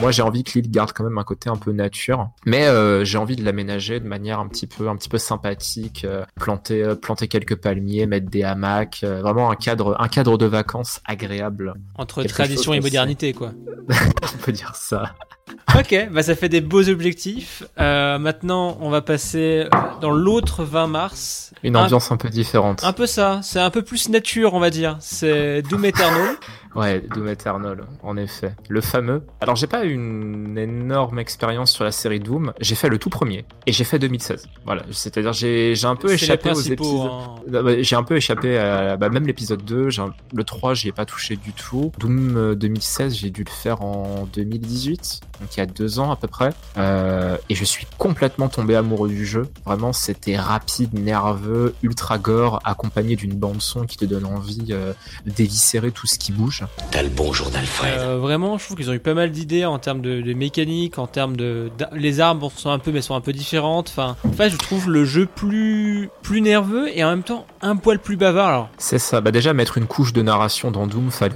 Moi, 0.00 0.10
j'ai 0.10 0.22
envie 0.22 0.44
que 0.44 0.58
l'île 0.58 0.70
garde 0.70 0.92
quand 0.92 1.04
même 1.04 1.18
un 1.18 1.24
côté 1.24 1.48
un 1.48 1.56
peu 1.56 1.72
nature, 1.72 2.30
mais 2.44 2.66
euh, 2.66 3.04
j'ai 3.04 3.16
envie 3.16 3.36
de 3.36 3.44
l'aménager 3.44 4.00
de 4.00 4.06
manière 4.06 4.40
un 4.40 4.48
petit 4.48 4.66
peu, 4.66 4.88
un 4.88 4.96
petit 4.96 5.08
peu 5.08 5.18
sympathique, 5.18 6.04
euh, 6.04 6.24
planter, 6.34 6.82
euh, 6.82 6.94
planter 6.94 7.28
quelques 7.28 7.56
palmiers, 7.56 8.06
mettre 8.06 8.28
des 8.28 8.42
hamacs, 8.42 9.00
euh, 9.04 9.22
vraiment 9.22 9.50
un 9.50 9.56
cadre, 9.56 9.96
un 10.00 10.08
cadre 10.08 10.36
de 10.36 10.46
vacances 10.46 11.00
agréable. 11.06 11.74
Entre 11.94 12.22
tradition 12.24 12.74
et 12.74 12.80
modernité, 12.80 13.32
quoi. 13.32 13.52
On 13.88 14.38
peut 14.42 14.52
dire 14.52 14.74
ça. 14.74 15.14
Ok, 15.76 16.08
bah 16.10 16.22
ça 16.22 16.34
fait 16.34 16.48
des 16.48 16.60
beaux 16.60 16.88
objectifs. 16.88 17.64
Euh, 17.80 18.18
maintenant, 18.18 18.78
on 18.80 18.90
va 18.90 19.02
passer 19.02 19.66
dans 20.00 20.10
l'autre 20.10 20.64
20 20.64 20.86
mars. 20.86 21.52
Une 21.62 21.76
ambiance 21.76 22.12
un, 22.12 22.16
peu 22.16 22.28
différente. 22.30 22.84
Un 22.84 22.92
peu 22.92 23.06
ça, 23.06 23.40
c'est 23.42 23.58
un 23.58 23.70
peu 23.70 23.82
plus 23.82 24.08
nature, 24.08 24.54
on 24.54 24.60
va 24.60 24.70
dire. 24.70 24.96
C'est 25.00 25.62
Doom 25.62 25.84
Eternal. 25.84 26.36
ouais, 26.74 27.00
Doom 27.00 27.28
Eternal, 27.28 27.84
en 28.02 28.16
effet. 28.16 28.54
Le 28.68 28.80
fameux. 28.80 29.22
Alors, 29.40 29.56
j'ai 29.56 29.66
pas 29.66 29.84
une 29.84 30.56
énorme 30.58 31.18
expérience 31.18 31.72
sur 31.72 31.84
la 31.84 31.92
série 31.92 32.20
Doom. 32.20 32.52
J'ai 32.60 32.74
fait 32.74 32.88
le 32.88 32.98
tout 32.98 33.10
premier 33.10 33.44
et 33.66 33.72
j'ai 33.72 33.84
fait 33.84 33.98
2016. 33.98 34.48
Voilà, 34.64 34.84
c'est-à-dire 34.90 35.32
j'ai 35.32 35.74
j'ai 35.74 35.86
un 35.86 35.96
peu 35.96 36.12
échappé 36.12 36.50
aux 36.50 36.60
épisodes. 36.60 37.10
Hein. 37.10 37.76
J'ai 37.80 37.96
un 37.96 38.02
peu 38.02 38.16
échappé 38.16 38.58
à 38.58 38.96
bah, 38.96 39.08
même 39.08 39.26
l'épisode 39.26 39.64
2. 39.64 39.88
Le 40.34 40.44
3, 40.44 40.74
j'y 40.74 40.88
ai 40.88 40.92
pas 40.92 41.04
touché 41.04 41.36
du 41.36 41.52
tout. 41.52 41.92
Doom 41.98 42.54
2016, 42.54 43.12
euh, 43.12 43.16
j'ai 43.16 43.30
dû 43.30 43.44
le 43.44 43.50
faire 43.50 43.82
en 43.82 44.28
2018 44.32 45.20
donc 45.40 45.56
il 45.56 45.60
y 45.60 45.62
a 45.62 45.66
deux 45.66 45.98
ans 45.98 46.10
à 46.10 46.16
peu 46.16 46.28
près, 46.28 46.52
euh, 46.76 47.36
et 47.48 47.54
je 47.54 47.64
suis 47.64 47.86
complètement 47.98 48.48
tombé 48.48 48.76
amoureux 48.76 49.08
du 49.08 49.26
jeu. 49.26 49.48
Vraiment, 49.64 49.92
c'était 49.92 50.36
rapide, 50.36 50.94
nerveux, 50.94 51.74
ultra 51.82 52.18
gore, 52.18 52.60
accompagné 52.64 53.16
d'une 53.16 53.34
bande 53.34 53.60
son 53.60 53.84
qui 53.84 53.96
te 53.96 54.04
donne 54.04 54.24
envie 54.24 54.66
euh, 54.70 54.92
d'éviscérer 55.26 55.90
tout 55.90 56.06
ce 56.06 56.18
qui 56.18 56.32
bouge. 56.32 56.63
T'as 56.90 57.02
le 57.02 57.08
bonjour 57.08 57.50
d'Alfred. 57.50 57.98
Euh, 57.98 58.18
vraiment, 58.18 58.58
je 58.58 58.64
trouve 58.64 58.76
qu'ils 58.76 58.90
ont 58.90 58.94
eu 58.94 59.00
pas 59.00 59.14
mal 59.14 59.30
d'idées 59.30 59.64
en 59.64 59.78
termes 59.78 60.00
de, 60.00 60.32
mécanique, 60.34 60.98
en 60.98 61.06
termes 61.06 61.36
de, 61.36 61.70
les 61.92 62.20
armes 62.20 62.40
sont 62.56 62.70
un 62.70 62.78
peu, 62.78 62.92
mais 62.92 63.00
sont 63.00 63.14
un 63.14 63.20
peu 63.20 63.32
différentes. 63.32 63.88
Enfin, 63.88 64.16
en 64.26 64.32
fait, 64.32 64.50
je 64.50 64.56
trouve 64.56 64.90
le 64.90 65.04
jeu 65.04 65.26
plus 65.26 66.10
plus 66.22 66.40
nerveux 66.40 66.96
et 66.96 67.04
en 67.04 67.10
même 67.10 67.22
temps 67.22 67.46
un 67.60 67.76
poil 67.76 67.98
plus 67.98 68.16
bavard. 68.16 68.68
C'est 68.78 68.98
ça. 68.98 69.20
Bah 69.20 69.30
déjà 69.30 69.52
mettre 69.52 69.78
une 69.78 69.86
couche 69.86 70.12
de 70.12 70.22
narration 70.22 70.70
dans 70.70 70.86
Doom, 70.86 71.10
fallait 71.10 71.34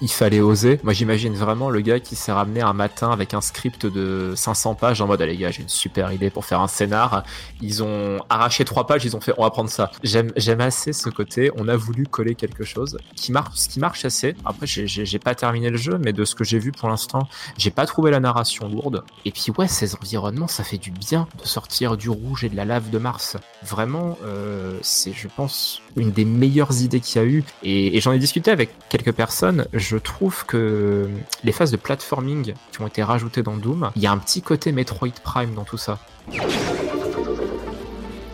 il 0.00 0.10
fallait 0.10 0.40
oser. 0.40 0.80
Moi, 0.82 0.92
j'imagine 0.92 1.34
vraiment 1.34 1.70
le 1.70 1.80
gars 1.80 2.00
qui 2.00 2.16
s'est 2.16 2.32
ramené 2.32 2.60
un 2.60 2.72
matin 2.72 3.10
avec 3.10 3.34
un 3.34 3.40
script 3.40 3.86
de 3.86 4.32
500 4.36 4.74
pages 4.74 5.00
en 5.00 5.06
mode, 5.06 5.22
allez, 5.22 5.36
gars, 5.36 5.50
j'ai 5.50 5.62
une 5.62 5.68
super 5.68 6.12
idée 6.12 6.30
pour 6.30 6.44
faire 6.44 6.60
un 6.60 6.68
scénar. 6.68 7.24
Ils 7.60 7.82
ont 7.82 8.18
arraché 8.28 8.64
trois 8.64 8.86
pages, 8.86 9.04
ils 9.04 9.16
ont 9.16 9.20
fait, 9.20 9.32
on 9.38 9.42
va 9.42 9.50
prendre 9.50 9.70
ça. 9.70 9.90
J'aime, 10.02 10.32
j'aime 10.36 10.60
assez 10.60 10.92
ce 10.92 11.08
côté. 11.08 11.50
On 11.56 11.68
a 11.68 11.76
voulu 11.76 12.06
coller 12.06 12.34
quelque 12.34 12.64
chose 12.64 12.98
qui 13.14 13.32
marche, 13.32 13.56
ce 13.56 13.68
qui 13.68 13.80
marche 13.80 14.04
assez. 14.04 14.34
Après, 14.44 14.66
j'ai 14.66 15.18
pas 15.18 15.34
terminé 15.34 15.70
le 15.70 15.76
jeu, 15.76 15.98
mais 16.02 16.12
de 16.12 16.24
ce 16.24 16.34
que 16.34 16.44
j'ai 16.44 16.58
vu 16.58 16.72
pour 16.72 16.88
l'instant, 16.88 17.28
j'ai 17.56 17.70
pas 17.70 17.86
trouvé 17.86 18.10
la 18.10 18.20
narration 18.20 18.68
lourde. 18.68 19.04
Et 19.24 19.30
puis, 19.30 19.52
ouais, 19.56 19.68
ces 19.68 19.94
environnements, 19.94 20.48
ça 20.48 20.64
fait 20.64 20.78
du 20.78 20.90
bien 20.90 21.28
de 21.40 21.46
sortir 21.46 21.96
du 21.96 22.10
rouge 22.10 22.44
et 22.44 22.48
de 22.48 22.56
la 22.56 22.64
lave 22.64 22.90
de 22.90 22.98
Mars. 22.98 23.36
Vraiment, 23.62 24.18
euh, 24.24 24.78
c'est, 24.82 25.12
je 25.12 25.28
pense, 25.28 25.82
une 25.96 26.10
des 26.10 26.24
meilleures 26.24 26.82
idées 26.82 27.00
qu'il 27.00 27.20
y 27.20 27.24
a 27.24 27.28
eu. 27.28 27.44
Et, 27.62 27.96
et 27.96 28.00
j'en 28.00 28.12
ai 28.12 28.18
discuté 28.18 28.50
avec 28.50 28.70
quelques 28.88 29.12
personnes 29.12 29.66
je 29.78 29.96
trouve 29.96 30.44
que 30.46 31.08
les 31.44 31.52
phases 31.52 31.70
de 31.70 31.76
platforming 31.76 32.54
qui 32.72 32.80
ont 32.80 32.86
été 32.86 33.02
rajoutées 33.02 33.42
dans 33.42 33.56
Doom, 33.56 33.90
il 33.96 34.02
y 34.02 34.06
a 34.06 34.12
un 34.12 34.18
petit 34.18 34.42
côté 34.42 34.72
Metroid 34.72 35.08
Prime 35.22 35.54
dans 35.54 35.64
tout 35.64 35.78
ça. 35.78 35.98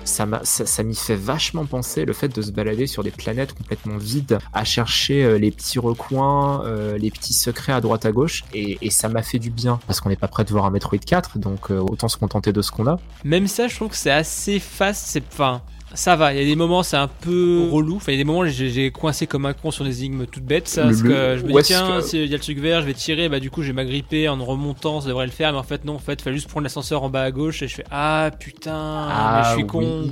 Ça, 0.05 0.83
m'y 0.85 0.95
fait 0.95 1.17
vachement 1.17 1.65
penser 1.65 2.05
le 2.05 2.13
fait 2.13 2.29
de 2.29 2.41
se 2.41 2.53
balader 2.53 2.87
sur 2.87 3.03
des 3.03 3.11
planètes 3.11 3.53
complètement 3.55 3.97
vides, 3.97 4.39
à 4.53 4.63
chercher 4.63 5.25
euh, 5.25 5.39
les 5.39 5.51
petits 5.51 5.79
recoins, 5.79 6.65
euh, 6.65 6.97
les 6.99 7.11
petits 7.11 7.33
secrets 7.33 7.73
à 7.73 7.81
droite 7.81 8.07
à 8.07 8.13
gauche, 8.13 8.45
et, 8.53 8.79
ça 8.91 9.09
m'a 9.09 9.23
fait 9.23 9.41
du 9.41 9.51
bien 9.51 9.81
parce 9.87 10.01
qu'on 10.01 10.11
n'est 10.11 10.17
pas 10.17 10.29
prêt 10.29 10.45
de 10.45 10.51
voir 10.51 10.67
un 10.67 10.71
Metroid 10.71 10.99
4, 10.99 11.39
donc 11.39 11.71
euh, 11.71 11.81
autant 11.81 12.07
se 12.07 12.17
contenter 12.17 12.53
de 12.53 12.63
ce 12.63 12.71
qu'on 12.71 12.87
a. 12.87 12.99
Même 13.25 13.49
ça, 13.49 13.67
je 13.67 13.75
trouve 13.75 13.89
que 13.89 13.97
c'est 13.97 14.11
assez 14.11 14.61
fast, 14.61 15.07
c'est 15.07 15.25
enfin 15.33 15.63
ça 15.95 16.17
va. 16.17 16.33
Il 16.33 16.39
y 16.39 16.43
a 16.43 16.45
des 16.45 16.57
moments, 16.57 16.83
c'est 16.83 16.97
un 16.97 17.09
peu 17.09 17.69
relou. 17.71 17.97
Enfin, 17.97 18.13
il 18.13 18.17
y 18.17 18.19
a 18.19 18.25
des 18.25 18.25
moments, 18.25 18.47
j'ai 18.47 18.91
coincé 18.91 19.27
comme 19.27 19.47
un 19.47 19.53
con 19.53 19.71
sur 19.71 19.85
des 19.85 20.05
énigmes 20.05 20.27
toutes 20.27 20.45
bêtes. 20.45 20.69
Ça, 20.69 20.83
parce 20.83 21.03
que 21.03 21.37
je 21.39 21.45
me 21.45 21.53
dis, 21.53 21.63
tiens, 21.63 22.01
s'il 22.01 22.27
y 22.27 22.35
a 22.35 22.37
le 22.37 22.43
truc 22.43 22.59
vert, 22.59 22.81
je 22.81 22.87
vais 22.87 22.95
tirer. 22.95 23.29
Bah, 23.29 23.41
du 23.41 23.51
coup, 23.51 23.63
je 23.63 23.69
vais 23.69 23.73
m'agripper 23.73 24.29
en 24.29 24.43
remontant, 24.45 25.01
ça 25.01 25.09
devrait 25.09 25.27
le 25.27 25.33
faire. 25.33 25.53
Mais 25.53 25.59
en 25.59 25.63
fait, 25.63 25.85
non, 25.85 25.95
en 25.95 25.99
fait, 25.99 26.15
il 26.15 26.23
fallait 26.23 26.37
juste 26.37 26.49
prendre 26.49 26.65
l'ascenseur 26.65 27.03
en 27.03 27.11
bas 27.11 27.23
à 27.23 27.31
gauche. 27.31 27.63
Et 27.63 27.69
je 27.69 27.77
fais, 27.77 27.85
ah 27.91 28.31
putain, 28.39 29.09
mais 29.09 29.45
je 29.45 29.55
suis 29.55 29.63
ah, 29.63 29.67
con. 29.67 30.11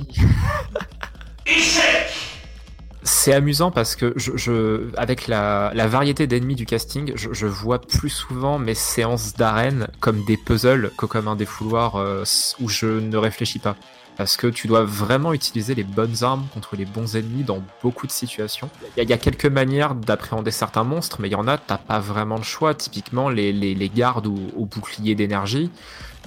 C'est 3.05 3.33
amusant 3.33 3.69
parce 3.69 3.97
que 3.97 4.13
je, 4.15 4.37
je 4.37 4.87
avec 4.95 5.27
la, 5.27 5.71
la 5.75 5.87
variété 5.87 6.25
d'ennemis 6.25 6.55
du 6.55 6.65
casting, 6.65 7.11
je, 7.15 7.33
je, 7.33 7.47
vois 7.47 7.81
plus 7.81 8.09
souvent 8.09 8.59
mes 8.59 8.75
séances 8.75 9.33
d'arène 9.33 9.89
comme 9.99 10.23
des 10.23 10.37
puzzles 10.37 10.89
que 10.97 11.05
comme 11.05 11.27
un 11.27 11.35
défouloir 11.35 11.97
euh, 11.97 12.23
où 12.61 12.69
je 12.69 12.85
ne 12.85 13.17
réfléchis 13.17 13.59
pas 13.59 13.75
parce 14.17 14.37
que 14.37 14.47
tu 14.47 14.67
dois 14.67 14.83
vraiment 14.83 15.33
utiliser 15.33 15.75
les 15.75 15.83
bonnes 15.83 16.23
armes 16.23 16.45
contre 16.53 16.75
les 16.75 16.85
bons 16.85 17.15
ennemis 17.15 17.43
dans 17.43 17.63
beaucoup 17.81 18.07
de 18.07 18.11
situations. 18.11 18.69
Il 18.97 19.09
y, 19.09 19.13
a 19.13 19.17
quelques 19.17 19.45
manières 19.45 19.95
d'appréhender 19.95 20.51
certains 20.51 20.83
monstres, 20.83 21.17
mais 21.19 21.27
il 21.29 21.31
y 21.31 21.35
en 21.35 21.47
a, 21.47 21.57
t'as 21.57 21.77
pas 21.77 21.99
vraiment 21.99 22.37
le 22.37 22.43
choix. 22.43 22.73
Typiquement, 22.73 23.29
les, 23.29 23.91
gardes 23.93 24.27
au, 24.27 24.37
au 24.55 24.65
bouclier 24.65 25.15
d'énergie, 25.15 25.71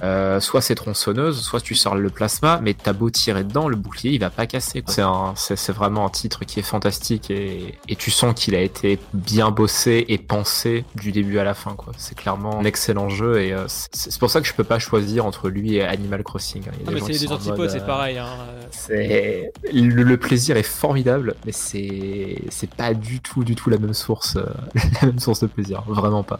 euh, 0.03 0.39
soit 0.39 0.61
c'est 0.61 0.75
tronçonneuse, 0.75 1.41
soit 1.41 1.61
tu 1.61 1.75
sors 1.75 1.95
le 1.95 2.09
plasma, 2.09 2.59
mais 2.61 2.73
t'as 2.73 2.93
beau 2.93 3.09
tirer 3.09 3.43
dedans, 3.43 3.67
le 3.67 3.75
bouclier 3.75 4.11
il 4.11 4.19
va 4.19 4.29
pas 4.29 4.45
casser. 4.45 4.83
C'est 4.87 5.03
c'est 5.35 5.71
vraiment 5.71 6.05
un 6.05 6.09
titre 6.09 6.45
qui 6.45 6.59
est 6.59 6.63
fantastique 6.63 7.31
et, 7.31 7.75
et 7.87 7.95
tu 7.95 8.11
sens 8.11 8.33
qu'il 8.35 8.55
a 8.55 8.61
été 8.61 8.99
bien 9.13 9.51
bossé 9.51 10.05
et 10.07 10.17
pensé 10.17 10.85
du 10.95 11.11
début 11.11 11.39
à 11.39 11.43
la 11.43 11.53
fin. 11.53 11.73
quoi. 11.75 11.93
C'est 11.97 12.15
clairement 12.15 12.59
un 12.59 12.63
excellent 12.63 13.09
jeu 13.09 13.41
et 13.41 13.53
euh, 13.53 13.65
c'est 13.67 14.17
pour 14.19 14.29
ça 14.29 14.41
que 14.41 14.47
je 14.47 14.53
peux 14.53 14.63
pas 14.63 14.79
choisir 14.79 15.25
entre 15.25 15.49
lui 15.49 15.75
et 15.75 15.83
Animal 15.83 16.23
Crossing. 16.23 16.63
Hein. 16.67 16.77
Ah, 16.87 16.91
mais 16.93 17.01
c'est 17.01 17.25
des 17.25 17.31
antipodes, 17.31 17.69
c'est 17.69 17.85
pareil. 17.85 18.17
Hein. 18.17 18.27
C'est 18.71 19.51
le, 19.71 20.03
le, 20.03 20.17
plaisir 20.17 20.57
est 20.57 20.63
formidable, 20.63 21.35
mais 21.45 21.51
c'est 21.51 22.41
c'est 22.49 22.69
pas 22.69 22.93
du 22.93 23.19
tout 23.19 23.43
du 23.43 23.55
tout 23.55 23.69
la 23.69 23.77
même 23.77 23.93
source, 23.93 24.35
euh, 24.35 24.45
la 25.01 25.07
même 25.07 25.19
source 25.19 25.39
de 25.41 25.47
plaisir, 25.47 25.83
vraiment 25.87 26.23
pas. 26.23 26.39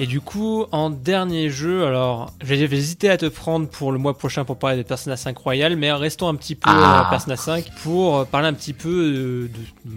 Et 0.00 0.06
du 0.06 0.20
coup, 0.20 0.66
en 0.72 0.90
dernier 0.90 1.50
jeu, 1.50 1.84
alors 1.86 2.32
j'ai 2.42 2.60
hésité 2.64 3.10
à 3.10 3.16
te 3.16 3.26
prendre 3.26 3.68
pour 3.68 3.92
le 3.92 3.98
mois 3.98 4.18
prochain 4.18 4.44
pour 4.44 4.56
parler 4.58 4.76
de 4.78 4.82
Persona 4.82 5.16
5 5.16 5.38
Royal, 5.38 5.76
mais 5.76 5.92
restons 5.92 6.26
un 6.28 6.34
petit 6.34 6.56
peu 6.56 6.62
Ah. 6.68 7.06
à 7.06 7.10
Persona 7.10 7.36
5 7.36 7.70
pour 7.84 8.16
euh, 8.18 8.24
parler 8.24 8.48
un 8.48 8.54
petit 8.54 8.72
peu 8.72 8.88
de. 9.12 9.50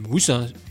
oui, 0.10 0.22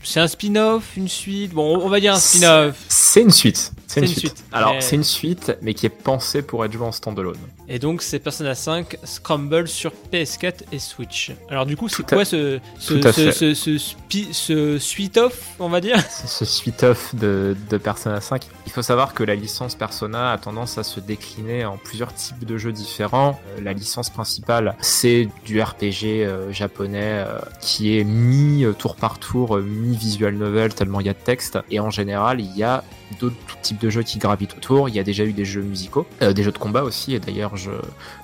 c'est 0.03 0.19
un, 0.21 0.27
spin-off, 0.27 0.95
une 0.95 1.09
suite. 1.09 1.51
Bon, 1.53 1.77
on 1.77 1.89
va 1.89 1.99
dire 1.99 2.13
un 2.13 2.19
spin-off. 2.19 2.77
C'est 2.87 3.21
une 3.21 3.31
suite. 3.31 3.73
C'est 3.85 3.99
une, 3.99 4.05
une 4.05 4.11
suite. 4.11 4.19
suite. 4.37 4.45
Alors, 4.53 4.73
Mais- 4.75 4.81
c'est 4.81 4.95
une 4.95 5.03
suite, 5.03 5.57
mais 5.61 5.73
qui 5.73 5.85
est 5.85 5.89
pensée 5.89 6.41
pour 6.41 6.63
être 6.63 6.71
jouée 6.71 6.85
en 6.85 6.91
standalone. 6.93 7.37
Et 7.69 7.79
donc, 7.79 8.01
c'est 8.03 8.19
Persona 8.19 8.55
5 8.55 8.97
Scramble 9.03 9.67
sur 9.67 9.91
PS4 10.11 10.63
et 10.71 10.79
Switch. 10.79 11.31
Alors, 11.49 11.65
du 11.65 11.75
coup, 11.75 11.89
c'est 11.89 12.03
à- 12.13 12.15
quoi 12.15 12.23
ce, 12.25 12.59
ce, 12.79 14.77
suite-off, 14.79 15.33
on 15.59 15.67
va 15.69 15.81
dire? 15.81 15.97
Ce 16.25 16.45
suite-off 16.45 17.13
de, 17.15 17.55
de 17.69 17.77
Persona 17.77 18.21
5. 18.21 18.43
Il 18.65 18.71
faut 18.71 18.81
savoir 18.81 19.13
que 19.13 19.16
la 19.23 19.35
licence 19.35 19.75
Persona 19.75 20.31
a 20.31 20.37
tendance 20.37 20.77
à 20.77 20.83
se 20.83 20.99
décliner 20.99 21.65
en 21.65 21.77
plusieurs 21.77 22.13
types 22.13 22.45
de 22.45 22.57
jeux 22.57 22.71
différents. 22.71 23.39
Euh, 23.49 23.61
la 23.61 23.73
licence 23.73 24.09
principale, 24.09 24.75
c'est 24.81 25.29
du 25.45 25.61
RPG 25.61 26.05
euh, 26.05 26.51
japonais 26.51 27.23
euh, 27.25 27.39
qui 27.61 27.97
est 27.97 28.03
mi 28.03 28.65
tour 28.77 28.95
par 28.95 29.19
tour, 29.19 29.57
mi 29.57 29.95
visual 29.95 30.35
novel 30.35 30.73
tellement 30.73 30.99
il 30.99 31.07
y 31.07 31.09
a 31.09 31.13
de 31.13 31.19
texte. 31.19 31.59
Et 31.69 31.79
en 31.79 31.89
général, 31.89 32.41
il 32.41 32.55
y 32.55 32.63
a 32.63 32.83
d'autres 33.19 33.35
types 33.61 33.79
de 33.79 33.89
jeux 33.89 34.03
qui 34.03 34.19
gravitent 34.19 34.55
autour. 34.55 34.89
Il 34.89 34.95
y 34.95 34.99
a 34.99 35.03
déjà 35.03 35.23
eu 35.23 35.33
des 35.33 35.45
jeux 35.45 35.61
musicaux, 35.61 36.05
des 36.19 36.43
jeux 36.43 36.51
de 36.51 36.57
combat 36.57 36.83
aussi. 36.83 37.13
Et 37.13 37.19
d'ailleurs, 37.19 37.55
je 37.55 37.71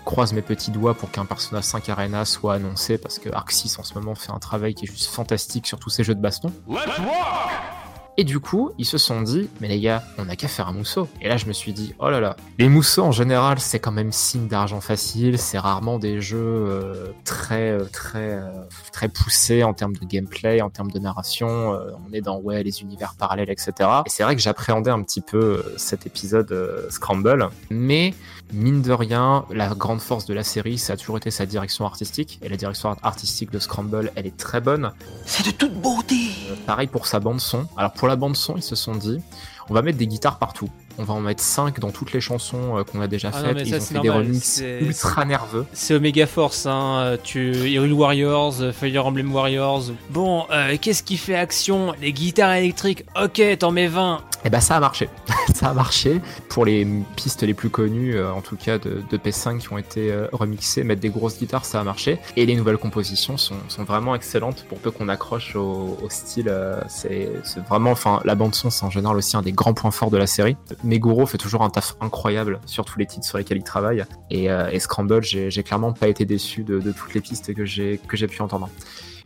croise 0.05 0.33
mes 0.33 0.41
petits 0.41 0.71
doigts 0.71 0.93
pour 0.93 1.11
qu'un 1.11 1.25
Persona 1.25 1.61
5 1.61 1.89
Arena 1.89 2.25
soit 2.25 2.55
annoncé 2.55 2.97
parce 2.97 3.19
que 3.19 3.29
Arc 3.29 3.51
6 3.51 3.79
en 3.79 3.83
ce 3.83 3.93
moment 3.93 4.15
fait 4.15 4.31
un 4.31 4.39
travail 4.39 4.73
qui 4.73 4.85
est 4.85 4.91
juste 4.91 5.09
fantastique 5.09 5.67
sur 5.67 5.79
tous 5.79 5.89
ces 5.89 6.03
jeux 6.03 6.15
de 6.15 6.21
baston. 6.21 6.51
Et 8.15 8.23
du 8.23 8.39
coup, 8.39 8.71
ils 8.77 8.85
se 8.85 8.99
sont 8.99 9.23
dit, 9.23 9.49
mais 9.59 9.67
les 9.67 9.79
gars, 9.79 10.03
on 10.19 10.25
n'a 10.25 10.35
qu'à 10.35 10.47
faire 10.47 10.67
un 10.67 10.73
mousseau. 10.73 11.07
Et 11.21 11.27
là, 11.27 11.37
je 11.37 11.47
me 11.47 11.53
suis 11.53 11.73
dit, 11.73 11.95
oh 11.97 12.11
là 12.11 12.19
là, 12.19 12.35
les 12.59 12.69
mousseaux 12.69 13.01
en 13.01 13.11
général, 13.11 13.59
c'est 13.59 13.79
quand 13.79 13.91
même 13.91 14.11
signe 14.11 14.47
d'argent 14.47 14.81
facile. 14.81 15.39
C'est 15.39 15.57
rarement 15.57 15.97
des 15.97 16.21
jeux 16.21 16.37
euh, 16.37 17.07
très, 17.25 17.71
euh, 17.71 17.85
très, 17.91 18.33
euh, 18.33 18.51
très 18.91 19.09
poussés 19.09 19.63
en 19.63 19.73
termes 19.73 19.95
de 19.95 20.05
gameplay, 20.05 20.61
en 20.61 20.69
termes 20.69 20.91
de 20.91 20.99
narration. 20.99 21.73
Euh, 21.73 21.91
on 22.07 22.13
est 22.13 22.21
dans 22.21 22.39
ouais 22.39 22.61
les 22.61 22.81
univers 22.81 23.15
parallèles, 23.17 23.49
etc. 23.49 23.73
Et 24.05 24.09
c'est 24.09 24.23
vrai 24.23 24.35
que 24.35 24.41
j'appréhendais 24.41 24.91
un 24.91 25.01
petit 25.01 25.21
peu 25.21 25.37
euh, 25.37 25.73
cet 25.77 26.05
épisode 26.05 26.87
Scramble, 26.89 27.49
mais 27.71 28.13
mine 28.51 28.81
de 28.81 28.91
rien, 28.91 29.45
la 29.51 29.69
grande 29.69 30.01
force 30.01 30.25
de 30.25 30.33
la 30.33 30.43
série, 30.43 30.77
ça 30.77 30.93
a 30.93 30.97
toujours 30.97 31.17
été 31.17 31.31
sa 31.31 31.45
direction 31.45 31.85
artistique. 31.85 32.39
Et 32.41 32.49
la 32.49 32.57
direction 32.57 32.95
artistique 33.01 33.51
de 33.51 33.59
Scramble, 33.59 34.11
elle 34.15 34.27
est 34.27 34.37
très 34.37 34.61
bonne. 34.61 34.91
C'est 35.25 35.45
de 35.45 35.51
toute 35.51 35.73
beauté. 35.73 36.29
Euh, 36.49 36.55
pareil 36.65 36.87
pour 36.87 37.07
sa 37.07 37.19
bande 37.19 37.39
son. 37.39 37.67
Alors 37.77 37.93
pour 37.93 38.07
la 38.07 38.15
bande 38.15 38.35
son, 38.35 38.55
ils 38.57 38.63
se 38.63 38.75
sont 38.75 38.95
dit, 38.95 39.19
on 39.69 39.73
va 39.73 39.81
mettre 39.81 39.97
des 39.97 40.07
guitares 40.07 40.39
partout. 40.39 40.69
On 40.97 41.03
va 41.03 41.13
en 41.13 41.19
mettre 41.21 41.41
5 41.43 41.79
dans 41.79 41.91
toutes 41.91 42.13
les 42.13 42.21
chansons 42.21 42.77
euh, 42.77 42.83
qu'on 42.83 43.01
a 43.01 43.07
déjà 43.07 43.31
Ah 43.33 43.41
non, 43.41 43.47
faites. 43.47 43.55
mais 43.57 43.63
Ils 43.63 43.69
ça, 43.69 43.77
ont 43.77 43.81
fait 43.97 43.99
des 44.01 44.09
remixes 44.09 44.63
ultra 44.81 45.25
nerveux. 45.25 45.65
C'est 45.73 45.95
Omega 45.95 46.27
Force, 46.27 46.65
hein. 46.65 47.17
Tu 47.23 47.53
Hyrule 47.69 47.93
Warriors, 47.93 48.61
euh, 48.61 48.71
Fire 48.71 49.05
Emblem 49.05 49.33
Warriors. 49.33 49.83
Bon, 50.09 50.45
euh, 50.51 50.77
qu'est-ce 50.79 51.03
qui 51.03 51.17
fait 51.17 51.35
action? 51.35 51.93
Les 52.01 52.13
guitares 52.13 52.53
électriques. 52.53 53.05
Ok, 53.21 53.41
t'en 53.59 53.71
mets 53.71 53.87
20. 53.87 54.21
Et 54.45 54.49
bah 54.49 54.59
ça 54.59 54.75
a 54.75 54.79
marché. 54.81 55.07
ça 55.55 55.69
a 55.69 55.73
marché. 55.73 56.19
Pour 56.49 56.65
les 56.65 56.85
pistes 57.15 57.43
les 57.43 57.53
plus 57.53 57.69
connues, 57.69 58.15
euh, 58.17 58.31
en 58.33 58.41
tout 58.41 58.57
cas 58.57 58.77
de, 58.77 59.01
de 59.09 59.17
PS5 59.17 59.59
qui 59.59 59.71
ont 59.71 59.77
été 59.77 60.11
euh, 60.11 60.27
remixées, 60.33 60.83
mettre 60.83 60.99
des 61.01 61.09
grosses 61.09 61.39
guitares, 61.39 61.63
ça 61.63 61.79
a 61.79 61.83
marché. 61.85 62.19
Et 62.35 62.45
les 62.45 62.55
nouvelles 62.57 62.77
compositions 62.77 63.37
sont, 63.37 63.55
sont 63.69 63.85
vraiment 63.85 64.15
excellentes 64.15 64.65
pour 64.67 64.79
peu 64.79 64.91
qu'on 64.91 65.07
accroche 65.07 65.55
au, 65.55 65.97
au 66.03 66.09
style. 66.09 66.49
euh, 66.49 66.81
c'est 66.89 67.29
c'est 67.43 67.61
vraiment, 67.65 67.91
enfin, 67.91 68.19
la 68.25 68.35
bande 68.35 68.53
son, 68.53 68.69
c'est 68.69 68.83
en 68.83 68.89
général 68.89 69.15
aussi 69.15 69.37
un 69.37 69.41
des 69.41 69.53
grands 69.53 69.73
points 69.73 69.91
forts 69.91 70.11
de 70.11 70.17
la 70.17 70.27
série. 70.27 70.57
Meguro 70.83 71.25
fait 71.25 71.37
toujours 71.37 71.63
un 71.63 71.69
taf 71.69 71.95
incroyable 72.01 72.59
sur 72.65 72.85
tous 72.85 72.99
les 72.99 73.05
titres 73.05 73.25
sur 73.25 73.37
lesquels 73.37 73.57
il 73.57 73.63
travaille. 73.63 74.03
Et, 74.29 74.51
euh, 74.51 74.77
Scramble, 74.79 75.23
j'ai 75.23 75.63
clairement 75.63 75.93
pas 75.93 76.07
été 76.07 76.25
déçu 76.25 76.63
de, 76.63 76.79
toutes 76.91 77.13
les 77.13 77.21
pistes 77.21 77.53
que 77.53 77.65
j'ai 77.65 78.27
pu 78.27 78.41
entendre. 78.41 78.69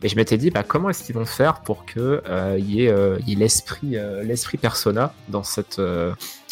Et 0.02 0.08
je 0.08 0.16
m'étais 0.16 0.36
dit, 0.36 0.50
bah, 0.50 0.62
comment 0.62 0.90
est-ce 0.90 1.02
qu'ils 1.04 1.14
vont 1.14 1.24
faire 1.24 1.60
pour 1.60 1.84
que 1.84 2.22
il 2.58 2.70
y 2.70 2.84
ait, 2.84 2.88
euh, 2.88 3.18
y 3.26 3.32
ait 3.32 3.36
l'esprit, 3.36 3.96
euh, 3.96 4.22
l'esprit 4.22 4.58
persona 4.58 5.12
dans 5.28 5.42
cette, 5.42 5.80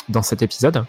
dans 0.08 0.22
cet 0.22 0.42
épisode? 0.42 0.84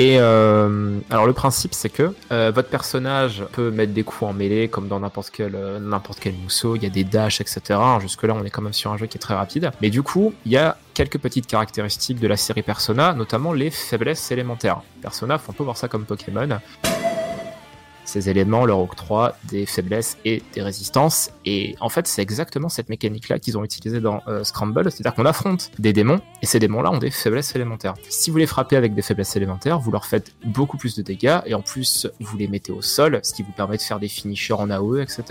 Et 0.00 0.16
euh, 0.18 0.98
alors 1.10 1.26
le 1.26 1.34
principe 1.34 1.74
c'est 1.74 1.90
que 1.90 2.14
euh, 2.32 2.50
votre 2.54 2.70
personnage 2.70 3.44
peut 3.52 3.70
mettre 3.70 3.92
des 3.92 4.02
coups 4.02 4.22
en 4.22 4.32
mêlée 4.32 4.66
comme 4.68 4.88
dans 4.88 4.98
n'importe 4.98 5.28
quel 5.28 5.54
euh, 5.54 5.78
n'importe 5.78 6.20
quel 6.20 6.32
mousseau, 6.32 6.74
il 6.74 6.82
y 6.82 6.86
a 6.86 6.88
des 6.88 7.04
dashs 7.04 7.42
etc. 7.42 7.78
Jusque 8.00 8.22
là 8.22 8.34
on 8.34 8.42
est 8.42 8.48
quand 8.48 8.62
même 8.62 8.72
sur 8.72 8.90
un 8.90 8.96
jeu 8.96 9.04
qui 9.04 9.18
est 9.18 9.20
très 9.20 9.34
rapide. 9.34 9.70
Mais 9.82 9.90
du 9.90 10.02
coup 10.02 10.32
il 10.46 10.52
y 10.52 10.56
a 10.56 10.78
quelques 10.94 11.18
petites 11.18 11.46
caractéristiques 11.46 12.18
de 12.18 12.28
la 12.28 12.38
série 12.38 12.62
Persona, 12.62 13.12
notamment 13.12 13.52
les 13.52 13.68
faiblesses 13.68 14.32
élémentaires. 14.32 14.80
Persona, 15.02 15.36
faut 15.36 15.52
un 15.52 15.54
peu 15.54 15.64
voir 15.64 15.76
ça 15.76 15.86
comme 15.86 16.06
Pokémon. 16.06 16.60
Ces 18.10 18.28
éléments 18.28 18.64
leur 18.64 18.80
octroient 18.80 19.36
des 19.44 19.66
faiblesses 19.66 20.18
et 20.24 20.42
des 20.52 20.62
résistances. 20.62 21.30
Et 21.44 21.76
en 21.78 21.88
fait, 21.88 22.08
c'est 22.08 22.20
exactement 22.20 22.68
cette 22.68 22.88
mécanique-là 22.88 23.38
qu'ils 23.38 23.56
ont 23.56 23.62
utilisée 23.62 24.00
dans 24.00 24.20
euh, 24.26 24.42
Scramble, 24.42 24.90
c'est-à-dire 24.90 25.14
qu'on 25.14 25.26
affronte 25.26 25.70
des 25.78 25.92
démons, 25.92 26.20
et 26.42 26.46
ces 26.46 26.58
démons-là 26.58 26.90
ont 26.90 26.98
des 26.98 27.12
faiblesses 27.12 27.54
élémentaires. 27.54 27.94
Si 28.08 28.32
vous 28.32 28.38
les 28.38 28.48
frappez 28.48 28.74
avec 28.74 28.96
des 28.96 29.02
faiblesses 29.02 29.36
élémentaires, 29.36 29.78
vous 29.78 29.92
leur 29.92 30.06
faites 30.06 30.32
beaucoup 30.44 30.76
plus 30.76 30.96
de 30.96 31.02
dégâts, 31.02 31.38
et 31.46 31.54
en 31.54 31.62
plus, 31.62 32.08
vous 32.18 32.36
les 32.36 32.48
mettez 32.48 32.72
au 32.72 32.82
sol, 32.82 33.20
ce 33.22 33.32
qui 33.32 33.44
vous 33.44 33.52
permet 33.52 33.76
de 33.76 33.82
faire 33.82 34.00
des 34.00 34.08
finishers 34.08 34.54
en 34.54 34.70
AOE, 34.70 35.02
etc. 35.02 35.22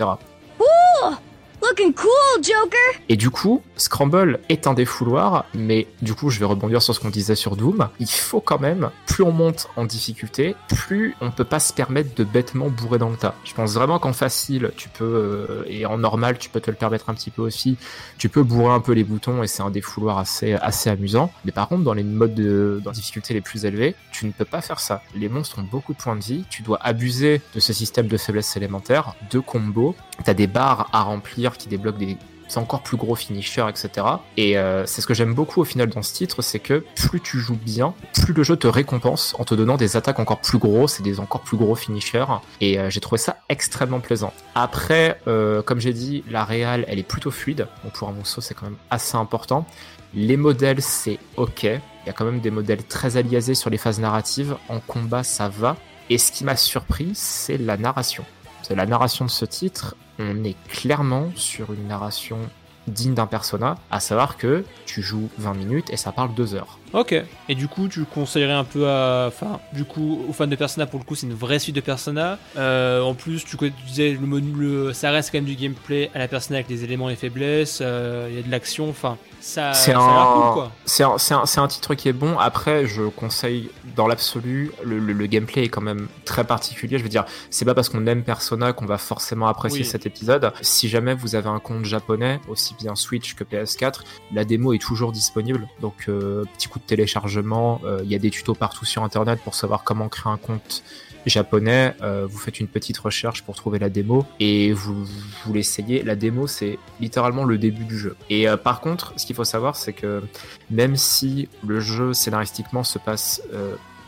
Et 3.08 3.16
du 3.16 3.30
coup, 3.30 3.62
Scramble 3.76 4.40
est 4.48 4.66
un 4.66 4.74
défouloir, 4.74 5.44
mais 5.54 5.86
du 6.02 6.14
coup, 6.14 6.30
je 6.30 6.38
vais 6.38 6.44
rebondir 6.44 6.82
sur 6.82 6.94
ce 6.94 7.00
qu'on 7.00 7.10
disait 7.10 7.34
sur 7.34 7.56
Doom. 7.56 7.88
Il 7.98 8.08
faut 8.08 8.40
quand 8.40 8.58
même, 8.58 8.90
plus 9.06 9.24
on 9.24 9.32
monte 9.32 9.68
en 9.76 9.84
difficulté, 9.84 10.54
plus 10.68 11.14
on 11.20 11.30
peut 11.30 11.44
pas 11.44 11.60
se 11.60 11.72
permettre 11.72 12.14
de 12.14 12.24
bêtement 12.24 12.68
bourrer 12.68 12.98
dans 12.98 13.10
le 13.10 13.16
tas. 13.16 13.34
Je 13.44 13.54
pense 13.54 13.74
vraiment 13.74 13.98
qu'en 13.98 14.12
facile, 14.12 14.72
tu 14.76 14.88
peux, 14.88 15.04
euh, 15.04 15.64
et 15.66 15.86
en 15.86 15.98
normal, 15.98 16.38
tu 16.38 16.48
peux 16.48 16.60
te 16.60 16.70
le 16.70 16.76
permettre 16.76 17.10
un 17.10 17.14
petit 17.14 17.30
peu 17.30 17.42
aussi, 17.42 17.76
tu 18.18 18.28
peux 18.28 18.42
bourrer 18.42 18.72
un 18.72 18.80
peu 18.80 18.92
les 18.92 19.04
boutons 19.04 19.42
et 19.42 19.46
c'est 19.46 19.62
un 19.62 19.70
défouloir 19.70 20.18
assez, 20.18 20.54
assez 20.54 20.90
amusant. 20.90 21.30
Mais 21.44 21.52
par 21.52 21.68
contre, 21.68 21.84
dans 21.84 21.94
les 21.94 22.04
modes 22.04 22.34
de 22.34 22.82
difficulté 22.92 23.34
les 23.34 23.40
plus 23.40 23.64
élevés, 23.64 23.94
tu 24.12 24.26
ne 24.26 24.32
peux 24.32 24.44
pas 24.44 24.60
faire 24.60 24.80
ça. 24.80 25.02
Les 25.14 25.28
monstres 25.28 25.58
ont 25.58 25.68
beaucoup 25.70 25.92
de 25.92 25.98
points 25.98 26.16
de 26.16 26.22
vie, 26.22 26.44
tu 26.50 26.62
dois 26.62 26.78
abuser 26.82 27.40
de 27.54 27.60
ce 27.60 27.72
système 27.72 28.06
de 28.06 28.16
faiblesse 28.16 28.56
élémentaire, 28.56 29.14
de 29.30 29.38
combos, 29.38 29.94
t'as 30.24 30.34
des 30.34 30.46
barres 30.46 30.88
à 30.92 31.02
remplir 31.02 31.49
qui 31.56 31.68
débloquent 31.68 31.98
des 31.98 32.16
encore 32.58 32.82
plus 32.82 32.96
gros 32.96 33.14
finishers, 33.14 33.66
etc. 33.68 34.06
Et 34.36 34.58
euh, 34.58 34.84
c'est 34.86 35.00
ce 35.00 35.06
que 35.06 35.14
j'aime 35.14 35.34
beaucoup 35.34 35.60
au 35.60 35.64
final 35.64 35.88
dans 35.88 36.02
ce 36.02 36.12
titre, 36.12 36.42
c'est 36.42 36.58
que 36.58 36.84
plus 36.96 37.20
tu 37.20 37.38
joues 37.38 37.58
bien, 37.60 37.94
plus 38.12 38.32
le 38.32 38.42
jeu 38.42 38.56
te 38.56 38.66
récompense 38.66 39.34
en 39.38 39.44
te 39.44 39.54
donnant 39.54 39.76
des 39.76 39.96
attaques 39.96 40.18
encore 40.18 40.40
plus 40.40 40.58
grosses 40.58 41.00
et 41.00 41.02
des 41.02 41.20
encore 41.20 41.42
plus 41.42 41.56
gros 41.56 41.74
finishers. 41.74 42.26
Et 42.60 42.78
euh, 42.78 42.90
j'ai 42.90 43.00
trouvé 43.00 43.18
ça 43.18 43.36
extrêmement 43.48 44.00
plaisant. 44.00 44.32
Après, 44.54 45.20
euh, 45.28 45.62
comme 45.62 45.80
j'ai 45.80 45.92
dit, 45.92 46.24
la 46.30 46.44
réal, 46.44 46.84
elle 46.88 46.98
est 46.98 47.04
plutôt 47.04 47.30
fluide. 47.30 47.68
Bon, 47.84 47.90
pour 47.90 48.08
un 48.08 48.12
mousseau, 48.12 48.40
c'est 48.40 48.54
quand 48.54 48.66
même 48.66 48.78
assez 48.90 49.16
important. 49.16 49.66
Les 50.14 50.36
modèles, 50.36 50.82
c'est 50.82 51.18
ok. 51.36 51.62
Il 51.62 52.06
y 52.06 52.10
a 52.10 52.12
quand 52.12 52.24
même 52.24 52.40
des 52.40 52.50
modèles 52.50 52.82
très 52.82 53.16
aliasés 53.16 53.54
sur 53.54 53.70
les 53.70 53.78
phases 53.78 54.00
narratives. 54.00 54.56
En 54.68 54.80
combat, 54.80 55.22
ça 55.22 55.48
va. 55.48 55.76
Et 56.08 56.18
ce 56.18 56.32
qui 56.32 56.44
m'a 56.44 56.56
surpris, 56.56 57.12
c'est 57.14 57.58
la 57.58 57.76
narration. 57.76 58.24
C'est 58.62 58.74
la 58.74 58.86
narration 58.86 59.24
de 59.24 59.30
ce 59.30 59.44
titre. 59.44 59.94
On 60.22 60.44
est 60.44 60.56
clairement 60.68 61.30
sur 61.34 61.72
une 61.72 61.88
narration 61.88 62.40
digne 62.86 63.14
d'un 63.14 63.26
persona, 63.26 63.76
à 63.90 64.00
savoir 64.00 64.36
que 64.36 64.64
tu 64.84 65.00
joues 65.00 65.30
20 65.38 65.54
minutes 65.54 65.90
et 65.90 65.96
ça 65.96 66.12
parle 66.12 66.34
2 66.34 66.54
heures. 66.54 66.79
Ok. 66.92 67.14
Et 67.48 67.54
du 67.54 67.68
coup, 67.68 67.88
tu 67.88 68.04
conseillerais 68.04 68.52
un 68.52 68.64
peu 68.64 68.88
à. 68.88 69.26
Enfin, 69.28 69.60
du 69.72 69.84
coup, 69.84 70.24
aux 70.28 70.32
fans 70.32 70.46
de 70.46 70.56
Persona, 70.56 70.86
pour 70.86 70.98
le 70.98 71.04
coup, 71.04 71.14
c'est 71.14 71.26
une 71.26 71.34
vraie 71.34 71.58
suite 71.58 71.76
de 71.76 71.80
Persona. 71.80 72.38
Euh, 72.56 73.00
en 73.02 73.14
plus, 73.14 73.44
tu, 73.44 73.56
tu 73.56 73.70
disais, 73.86 74.18
le, 74.20 74.38
le- 74.86 74.92
ça 74.92 75.10
reste 75.10 75.30
quand 75.30 75.38
même 75.38 75.44
du 75.44 75.54
gameplay 75.54 76.10
à 76.14 76.18
la 76.18 76.28
Persona 76.28 76.56
avec 76.58 76.68
les 76.68 76.84
éléments 76.84 77.08
et 77.10 77.16
faiblesses. 77.16 77.78
euh, 77.80 78.26
Il 78.30 78.36
y 78.36 78.38
a 78.38 78.42
de 78.42 78.50
l'action. 78.50 78.88
Enfin, 78.88 79.16
ça, 79.40 79.72
C'est 79.72 79.92
ça 79.92 79.98
cool, 79.98 80.02
un, 80.48 80.52
quoi. 80.52 80.72
c'est 80.84 81.04
un, 81.04 81.16
c'est 81.18 81.34
un- 81.34 81.46
c'est 81.46 81.60
un 81.60 81.68
titre 81.68 81.94
qui 81.94 82.08
est 82.08 82.12
bon. 82.12 82.38
Après, 82.38 82.86
je 82.86 83.02
conseille 83.02 83.70
dans 83.96 84.06
l'absolu, 84.06 84.72
le, 84.84 84.98
le- 84.98 85.12
le 85.12 85.26
gameplay 85.26 85.64
est 85.64 85.68
quand 85.68 85.80
même 85.80 86.08
très 86.24 86.44
particulier. 86.44 86.98
Je 86.98 87.02
veux 87.02 87.08
dire, 87.08 87.24
c'est 87.50 87.64
pas 87.64 87.74
parce 87.74 87.88
qu'on 87.88 88.06
aime 88.06 88.22
Persona 88.24 88.72
qu'on 88.72 88.86
va 88.86 88.98
forcément 88.98 89.46
apprécier 89.46 89.80
Oui. 89.82 89.86
cet 89.86 90.06
épisode. 90.06 90.52
Si 90.60 90.88
jamais 90.88 91.14
vous 91.14 91.34
avez 91.36 91.48
un 91.48 91.58
compte 91.60 91.84
japonais, 91.84 92.40
aussi 92.48 92.74
bien 92.78 92.94
Switch 92.96 93.34
que 93.34 93.44
PS4, 93.44 94.00
la 94.34 94.44
démo 94.44 94.72
est 94.72 94.78
toujours 94.78 95.12
disponible. 95.12 95.68
Donc, 95.80 95.94
euh, 96.08 96.44
petit 96.56 96.68
coup 96.68 96.79
de 96.80 96.86
téléchargement, 96.86 97.80
euh, 97.84 98.00
il 98.04 98.10
y 98.10 98.14
a 98.14 98.18
des 98.18 98.30
tutos 98.30 98.54
partout 98.54 98.84
sur 98.84 99.02
Internet 99.02 99.40
pour 99.42 99.54
savoir 99.54 99.84
comment 99.84 100.08
créer 100.08 100.32
un 100.32 100.36
compte 100.36 100.82
japonais. 101.26 101.94
Euh, 102.02 102.26
vous 102.28 102.38
faites 102.38 102.60
une 102.60 102.66
petite 102.66 102.98
recherche 102.98 103.42
pour 103.42 103.54
trouver 103.54 103.78
la 103.78 103.90
démo 103.90 104.24
et 104.38 104.72
vous, 104.72 105.04
vous 105.04 105.52
l'essayez. 105.52 106.02
La 106.02 106.16
démo, 106.16 106.46
c'est 106.46 106.78
littéralement 107.00 107.44
le 107.44 107.58
début 107.58 107.84
du 107.84 107.98
jeu. 107.98 108.16
Et 108.30 108.48
euh, 108.48 108.56
par 108.56 108.80
contre, 108.80 109.12
ce 109.16 109.26
qu'il 109.26 109.36
faut 109.36 109.44
savoir, 109.44 109.76
c'est 109.76 109.92
que 109.92 110.22
même 110.70 110.96
si 110.96 111.48
le 111.66 111.80
jeu 111.80 112.12
scénaristiquement 112.12 112.84
se 112.84 112.98
passe 112.98 113.42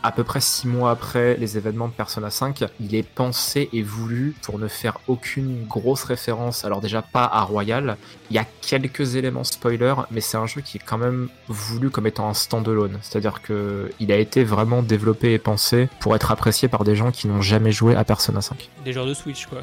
à 0.03 0.11
peu 0.11 0.23
près 0.23 0.41
six 0.41 0.67
mois 0.67 0.91
après 0.91 1.35
les 1.37 1.57
événements 1.57 1.87
de 1.87 1.93
Persona 1.93 2.29
5, 2.29 2.65
il 2.79 2.93
est 2.93 3.03
pensé 3.03 3.69
et 3.73 3.81
voulu 3.81 4.35
pour 4.41 4.59
ne 4.59 4.67
faire 4.67 4.99
aucune 5.07 5.65
grosse 5.65 6.03
référence. 6.03 6.65
Alors 6.65 6.81
déjà 6.81 7.01
pas 7.01 7.25
à 7.25 7.41
Royal, 7.41 7.97
il 8.29 8.35
y 8.35 8.39
a 8.39 8.45
quelques 8.61 9.15
éléments 9.15 9.43
spoilers, 9.43 9.95
mais 10.11 10.21
c'est 10.21 10.37
un 10.37 10.45
jeu 10.45 10.61
qui 10.61 10.77
est 10.77 10.83
quand 10.85 10.97
même 10.97 11.29
voulu 11.47 11.89
comme 11.89 12.07
étant 12.07 12.29
un 12.29 12.33
standalone. 12.33 12.99
C'est-à-dire 13.01 13.41
que 13.41 13.91
il 13.99 14.11
a 14.11 14.17
été 14.17 14.43
vraiment 14.43 14.83
développé 14.83 15.33
et 15.33 15.39
pensé 15.39 15.87
pour 15.99 16.15
être 16.15 16.31
apprécié 16.31 16.67
par 16.67 16.83
des 16.83 16.95
gens 16.95 17.11
qui 17.11 17.27
n'ont 17.27 17.41
jamais 17.41 17.71
joué 17.71 17.95
à 17.95 18.03
Persona 18.03 18.41
5. 18.41 18.69
Des 18.83 18.93
joueurs 18.93 19.07
de 19.07 19.13
Switch, 19.13 19.47
quoi. 19.47 19.61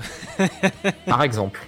Par 1.07 1.23
exemple. 1.23 1.67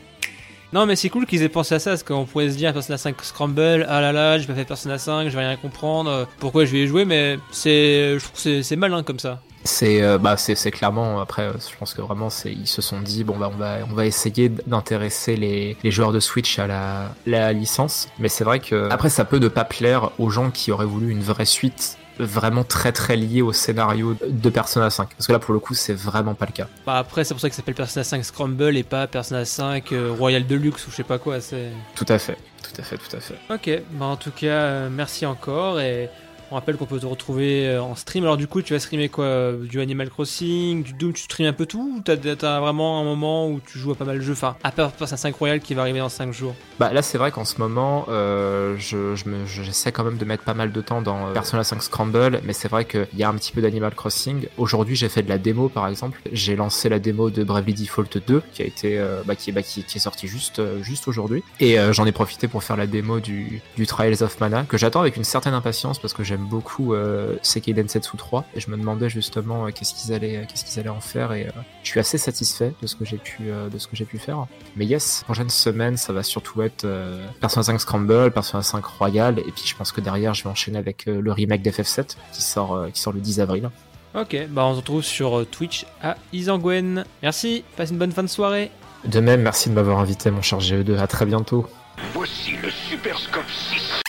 Non, 0.72 0.86
mais 0.86 0.96
c'est 0.96 1.10
cool 1.10 1.26
qu'ils 1.26 1.42
aient 1.42 1.48
pensé 1.50 1.74
à 1.74 1.78
ça, 1.78 1.90
parce 1.90 2.02
qu'on 2.02 2.24
pourrait 2.24 2.48
se 2.50 2.56
dire 2.56 2.72
Persona 2.72 2.96
5 2.96 3.16
Scramble, 3.22 3.84
ah 3.88 4.00
là 4.00 4.10
là, 4.12 4.38
j'ai 4.38 4.46
pas 4.46 4.54
fait 4.54 4.64
Persona 4.64 4.96
5, 4.96 5.28
je 5.28 5.36
vais 5.36 5.46
rien 5.46 5.56
comprendre, 5.56 6.10
euh, 6.10 6.24
pourquoi 6.38 6.64
je 6.64 6.72
vais 6.72 6.84
y 6.84 6.86
jouer, 6.86 7.04
mais 7.04 7.38
c'est, 7.50 8.18
je 8.18 8.24
trouve 8.24 8.42
que 8.42 8.62
c'est- 8.62 8.76
malin 8.76 9.02
comme 9.02 9.18
ça. 9.18 9.40
C'est 9.64 10.02
euh, 10.02 10.18
bah 10.18 10.36
c'est 10.36 10.72
clairement 10.72 11.20
après 11.20 11.42
euh, 11.42 11.52
je 11.52 11.76
pense 11.78 11.94
que 11.94 12.02
vraiment 12.02 12.30
c'est 12.30 12.50
ils 12.50 12.66
se 12.66 12.82
sont 12.82 13.00
dit 13.00 13.22
bon 13.22 13.36
bah 13.36 13.48
on 13.54 13.56
va 13.56 13.76
on 13.88 13.94
va 13.94 14.06
essayer 14.06 14.48
d'intéresser 14.48 15.36
les, 15.36 15.76
les 15.84 15.90
joueurs 15.92 16.10
de 16.10 16.18
Switch 16.18 16.58
à 16.58 16.66
la, 16.66 17.14
la 17.26 17.52
licence 17.52 18.08
mais 18.18 18.28
c'est 18.28 18.42
vrai 18.42 18.58
que 18.58 18.88
après 18.90 19.08
ça 19.08 19.24
peut 19.24 19.38
ne 19.38 19.46
pas 19.46 19.62
plaire 19.62 20.10
aux 20.18 20.30
gens 20.30 20.50
qui 20.50 20.72
auraient 20.72 20.84
voulu 20.84 21.12
une 21.12 21.22
vraie 21.22 21.44
suite 21.44 21.96
vraiment 22.18 22.64
très 22.64 22.92
très 22.92 23.16
liée 23.16 23.42
au 23.42 23.52
scénario 23.52 24.16
de 24.26 24.50
Persona 24.50 24.90
5 24.90 25.08
parce 25.16 25.26
que 25.26 25.32
là 25.32 25.38
pour 25.38 25.54
le 25.54 25.60
coup 25.60 25.74
c'est 25.74 25.94
vraiment 25.94 26.34
pas 26.34 26.46
le 26.46 26.52
cas. 26.52 26.68
Bah 26.86 26.98
après, 26.98 27.24
c'est 27.24 27.34
pour 27.34 27.40
ça 27.40 27.48
que 27.48 27.54
ça 27.54 27.62
s'appelle 27.62 27.74
Persona 27.74 28.04
5 28.04 28.24
Scramble 28.24 28.76
et 28.76 28.82
pas 28.82 29.06
Persona 29.06 29.44
5 29.44 29.92
euh, 29.92 30.14
Royal 30.18 30.46
Deluxe 30.46 30.86
ou 30.86 30.90
je 30.90 30.96
sais 30.96 31.02
pas 31.02 31.18
quoi, 31.18 31.40
c'est... 31.40 31.70
Tout 31.94 32.06
à 32.08 32.18
fait, 32.18 32.36
tout 32.62 32.80
à 32.80 32.82
fait, 32.82 32.98
tout 32.98 33.16
à 33.16 33.20
fait. 33.20 33.34
Ok, 33.50 33.82
bah 33.92 34.06
en 34.06 34.16
tout 34.16 34.30
cas, 34.30 34.46
euh, 34.46 34.88
merci 34.90 35.26
encore 35.26 35.80
et 35.80 36.10
on 36.52 36.56
rappelle 36.56 36.76
qu'on 36.76 36.86
peut 36.86 37.00
te 37.00 37.06
retrouver 37.06 37.66
euh, 37.66 37.82
en 37.82 37.94
stream. 37.94 38.24
Alors 38.24 38.36
du 38.36 38.46
coup, 38.46 38.60
tu 38.60 38.74
vas 38.74 38.78
streamer 38.78 39.08
quoi 39.08 39.24
euh, 39.24 39.64
Du 39.64 39.80
Animal 39.80 40.10
Crossing, 40.10 40.82
du 40.82 40.92
Doom, 40.92 41.14
tu 41.14 41.22
streames 41.22 41.46
un 41.46 41.52
peu 41.54 41.64
tout 41.64 41.96
ou 41.96 42.00
t'as, 42.02 42.60
vraiment 42.60 43.00
un 43.00 43.04
moment 43.04 43.48
où 43.48 43.60
tu 43.60 43.78
joues 43.78 43.92
à 43.92 43.94
pas 43.94 44.04
mal 44.04 44.18
de 44.18 44.22
jeux? 44.22 44.34
Enfin, 44.34 44.56
à 44.62 44.70
part 44.70 44.92
Persona 44.92 45.16
5 45.16 45.34
Royal 45.34 45.60
qui 45.60 45.72
va 45.72 45.82
arriver 45.82 46.00
dans 46.00 46.10
5 46.10 46.32
jours. 46.32 46.54
Bah 46.78 46.92
là 46.92 47.00
c'est 47.00 47.16
vrai 47.16 47.30
qu'en 47.30 47.44
ce 47.44 47.58
moment 47.58 48.06
euh, 48.08 48.76
je, 48.76 49.14
je 49.14 49.24
j'essaie 49.46 49.92
quand 49.92 50.04
même 50.04 50.18
de 50.18 50.24
mettre 50.24 50.42
pas 50.42 50.54
mal 50.54 50.72
de 50.72 50.80
temps 50.80 51.00
dans 51.00 51.28
euh, 51.28 51.32
Persona 51.32 51.64
5 51.64 51.82
Scramble 51.82 52.40
mais 52.44 52.52
c'est 52.52 52.68
vrai 52.68 52.84
qu'il 52.84 53.06
y 53.16 53.22
a 53.22 53.28
un 53.28 53.34
petit 53.34 53.52
peu 53.52 53.62
d'Animal 53.62 53.94
Crossing. 53.94 54.46
Aujourd'hui 54.58 54.94
j'ai 54.94 55.08
fait 55.08 55.22
de 55.22 55.28
la 55.30 55.38
démo 55.38 55.68
par 55.68 55.88
exemple. 55.88 56.20
J'ai 56.32 56.56
lancé 56.56 56.90
la 56.90 56.98
démo 56.98 57.30
de 57.30 57.44
Bravely 57.44 57.72
Default 57.72 58.18
2 58.26 58.42
qui 58.52 58.62
a 58.62 58.66
été 58.66 58.98
bah, 59.26 59.34
bah, 59.52 59.62
qui, 59.62 59.80
est 59.80 59.98
sorti 59.98 60.26
juste, 60.28 60.60
juste 60.82 61.08
aujourd'hui 61.08 61.42
et 61.60 61.76
j'en 61.92 62.04
ai 62.04 62.12
profité 62.12 62.48
pour 62.48 62.62
faire 62.62 62.76
la 62.76 62.86
démo 62.86 63.20
du 63.20 63.62
Trials 63.86 64.22
of 64.22 64.38
Mana 64.40 64.64
que 64.64 64.76
j'attends 64.76 65.00
avec 65.00 65.16
une 65.16 65.24
certaine 65.24 65.54
impatience 65.54 65.98
parce 65.98 66.12
que 66.12 66.24
j'aime 66.24 66.41
beaucoup 66.42 66.94
euh, 66.94 67.36
Sekei 67.42 67.72
Densetsu 67.72 68.16
3 68.16 68.44
et 68.54 68.60
je 68.60 68.70
me 68.70 68.76
demandais 68.76 69.08
justement 69.08 69.66
euh, 69.66 69.70
qu'est-ce 69.70 69.94
qu'ils 69.94 70.12
allaient 70.12 70.46
qu'est-ce 70.48 70.64
qu'ils 70.64 70.80
allaient 70.80 70.88
en 70.88 71.00
faire 71.00 71.32
et 71.32 71.46
euh, 71.46 71.50
je 71.82 71.88
suis 71.88 72.00
assez 72.00 72.18
satisfait 72.18 72.72
de 72.80 72.86
ce 72.86 72.96
que 72.96 73.04
j'ai 73.04 73.18
pu 73.18 73.50
euh, 73.50 73.68
de 73.68 73.78
ce 73.78 73.86
que 73.88 73.96
j'ai 73.96 74.04
pu 74.04 74.18
faire. 74.18 74.46
Mais 74.76 74.86
yes, 74.86 75.22
prochaine 75.24 75.50
semaine, 75.50 75.96
ça 75.96 76.12
va 76.12 76.22
surtout 76.22 76.62
être 76.62 76.84
euh, 76.84 77.26
Persona 77.40 77.62
5 77.62 77.80
Scramble, 77.80 78.30
Persona 78.32 78.62
5 78.62 78.84
Royal, 78.84 79.38
et 79.38 79.52
puis 79.52 79.64
je 79.66 79.76
pense 79.76 79.92
que 79.92 80.00
derrière, 80.00 80.34
je 80.34 80.44
vais 80.44 80.50
enchaîner 80.50 80.78
avec 80.78 81.08
euh, 81.08 81.20
le 81.20 81.32
remake 81.32 81.62
d'FF7 81.62 82.16
qui 82.32 82.42
sort, 82.42 82.74
euh, 82.74 82.90
qui 82.90 83.00
sort 83.00 83.12
le 83.12 83.20
10 83.20 83.40
avril. 83.40 83.70
Ok, 84.14 84.36
bah 84.50 84.64
on 84.66 84.72
se 84.72 84.76
retrouve 84.80 85.02
sur 85.02 85.38
euh, 85.38 85.44
Twitch 85.44 85.86
à 86.02 86.16
Isangwen. 86.32 87.04
Merci, 87.22 87.64
passe 87.76 87.90
une 87.90 87.98
bonne 87.98 88.12
fin 88.12 88.22
de 88.22 88.28
soirée. 88.28 88.70
De 89.06 89.20
même, 89.20 89.42
merci 89.42 89.68
de 89.68 89.74
m'avoir 89.74 89.98
invité, 89.98 90.30
mon 90.30 90.42
cher 90.42 90.58
GE2. 90.60 90.98
À 90.98 91.06
très 91.06 91.26
bientôt. 91.26 91.66
Voici 92.14 92.52
le 92.62 92.70
Super 92.70 93.18
Scope 93.18 93.50
6. 93.50 94.02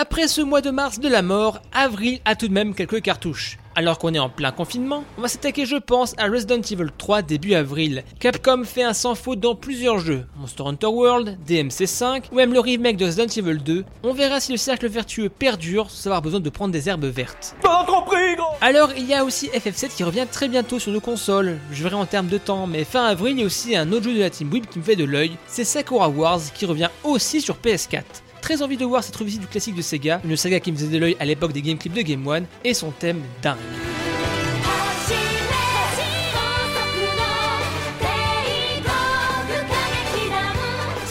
Après 0.00 0.28
ce 0.28 0.40
mois 0.40 0.60
de 0.60 0.70
mars 0.70 1.00
de 1.00 1.08
la 1.08 1.22
mort, 1.22 1.60
avril 1.72 2.20
a 2.24 2.36
tout 2.36 2.46
de 2.46 2.52
même 2.52 2.72
quelques 2.72 3.02
cartouches. 3.02 3.58
Alors 3.74 3.98
qu'on 3.98 4.14
est 4.14 4.20
en 4.20 4.28
plein 4.28 4.52
confinement, 4.52 5.02
on 5.18 5.22
va 5.22 5.26
s'attaquer 5.26 5.66
je 5.66 5.74
pense 5.74 6.14
à 6.18 6.28
Resident 6.28 6.60
Evil 6.60 6.86
3 6.96 7.22
début 7.22 7.54
avril. 7.54 8.04
Capcom 8.20 8.62
fait 8.62 8.84
un 8.84 8.92
sans 8.92 9.16
faute 9.16 9.40
dans 9.40 9.56
plusieurs 9.56 9.98
jeux, 9.98 10.24
Monster 10.36 10.62
Hunter 10.66 10.86
World, 10.86 11.36
DMC5 11.44 12.26
ou 12.30 12.36
même 12.36 12.52
le 12.52 12.60
remake 12.60 12.96
de 12.96 13.06
Resident 13.06 13.26
Evil 13.26 13.58
2. 13.58 13.84
On 14.04 14.12
verra 14.12 14.38
si 14.38 14.52
le 14.52 14.58
cercle 14.58 14.86
vertueux 14.86 15.28
perdure 15.28 15.90
sans 15.90 16.06
avoir 16.10 16.22
besoin 16.22 16.38
de 16.38 16.48
prendre 16.48 16.72
des 16.72 16.88
herbes 16.88 17.06
vertes. 17.06 17.56
Pas 17.60 17.84
compris, 17.84 18.36
gros 18.36 18.54
Alors 18.60 18.92
il 18.96 19.04
y 19.04 19.14
a 19.14 19.24
aussi 19.24 19.48
FF7 19.48 19.96
qui 19.96 20.04
revient 20.04 20.26
très 20.30 20.46
bientôt 20.46 20.78
sur 20.78 20.92
nos 20.92 21.00
consoles, 21.00 21.58
je 21.72 21.82
verrai 21.82 21.96
en 21.96 22.06
termes 22.06 22.28
de 22.28 22.38
temps, 22.38 22.68
mais 22.68 22.84
fin 22.84 23.04
avril 23.04 23.32
il 23.32 23.40
y 23.40 23.42
a 23.42 23.46
aussi 23.46 23.74
un 23.74 23.90
autre 23.90 24.04
jeu 24.04 24.14
de 24.14 24.20
la 24.20 24.30
Team 24.30 24.52
Whip 24.52 24.70
qui 24.70 24.78
me 24.78 24.84
fait 24.84 24.94
de 24.94 25.04
l'œil, 25.04 25.32
c'est 25.48 25.64
Sakura 25.64 26.08
Wars 26.08 26.40
qui 26.54 26.66
revient 26.66 26.90
aussi 27.02 27.40
sur 27.40 27.56
PS4. 27.56 28.04
Très 28.40 28.62
envie 28.62 28.76
de 28.76 28.84
voir 28.84 29.04
cette 29.04 29.16
revisite 29.16 29.40
du 29.40 29.46
classique 29.46 29.74
de 29.74 29.82
Sega, 29.82 30.20
une 30.24 30.36
saga 30.36 30.60
qui 30.60 30.72
me 30.72 30.76
faisait 30.76 30.88
de 30.88 30.98
l'œil 30.98 31.16
à 31.20 31.24
l'époque 31.24 31.52
des 31.52 31.62
Game 31.62 31.78
Clips 31.78 31.94
de 31.94 32.02
Game 32.02 32.26
One, 32.26 32.46
et 32.64 32.74
son 32.74 32.90
thème 32.90 33.22
dingue. 33.42 33.58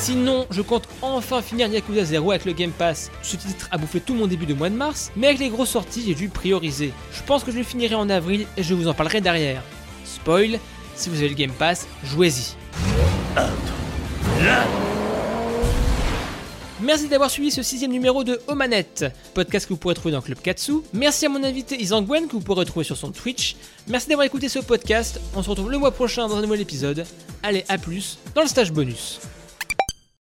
Sinon, 0.07 0.47
je 0.51 0.61
compte 0.61 0.87
enfin 1.01 1.41
finir 1.41 1.67
Yakuza 1.67 2.05
0 2.05 2.31
avec 2.31 2.45
le 2.45 2.53
Game 2.53 2.71
Pass. 2.71 3.11
Ce 3.21 3.35
titre 3.35 3.67
a 3.71 3.77
bouffé 3.77 3.99
tout 3.99 4.13
mon 4.13 4.25
début 4.25 4.45
de 4.45 4.53
mois 4.53 4.69
de 4.69 4.75
mars, 4.75 5.11
mais 5.17 5.27
avec 5.27 5.39
les 5.39 5.49
grosses 5.49 5.71
sorties, 5.71 6.01
j'ai 6.07 6.15
dû 6.15 6.29
prioriser. 6.29 6.93
Je 7.11 7.21
pense 7.23 7.43
que 7.43 7.51
je 7.51 7.57
le 7.57 7.63
finirai 7.63 7.95
en 7.95 8.09
avril 8.09 8.47
et 8.55 8.63
je 8.63 8.73
vous 8.73 8.87
en 8.87 8.93
parlerai 8.93 9.19
derrière. 9.19 9.61
Spoil, 10.05 10.59
si 10.95 11.09
vous 11.09 11.17
avez 11.17 11.27
le 11.27 11.35
Game 11.35 11.51
Pass, 11.51 11.89
jouez-y. 12.05 12.55
Merci 16.87 17.09
d'avoir 17.09 17.29
suivi 17.29 17.51
ce 17.51 17.63
sixième 17.63 17.91
numéro 17.91 18.23
de 18.23 18.39
Omanette, 18.47 19.03
podcast 19.33 19.65
que 19.67 19.73
vous 19.73 19.77
pourrez 19.77 19.93
trouver 19.93 20.13
dans 20.13 20.21
Club 20.21 20.39
Katsu. 20.39 20.75
Merci 20.93 21.25
à 21.25 21.29
mon 21.29 21.43
invité 21.43 21.75
Isangwen 21.75 22.27
que 22.27 22.31
vous 22.31 22.39
pourrez 22.39 22.61
retrouver 22.61 22.85
sur 22.85 22.95
son 22.95 23.11
Twitch. 23.11 23.57
Merci 23.89 24.07
d'avoir 24.07 24.25
écouté 24.25 24.47
ce 24.47 24.59
podcast. 24.59 25.19
On 25.35 25.43
se 25.43 25.49
retrouve 25.49 25.69
le 25.69 25.79
mois 25.79 25.91
prochain 25.91 26.29
dans 26.29 26.37
un 26.37 26.41
nouvel 26.41 26.61
épisode. 26.61 27.05
Allez, 27.43 27.65
à 27.67 27.77
plus 27.77 28.19
dans 28.35 28.41
le 28.41 28.47
stage 28.47 28.71
bonus. 28.71 29.19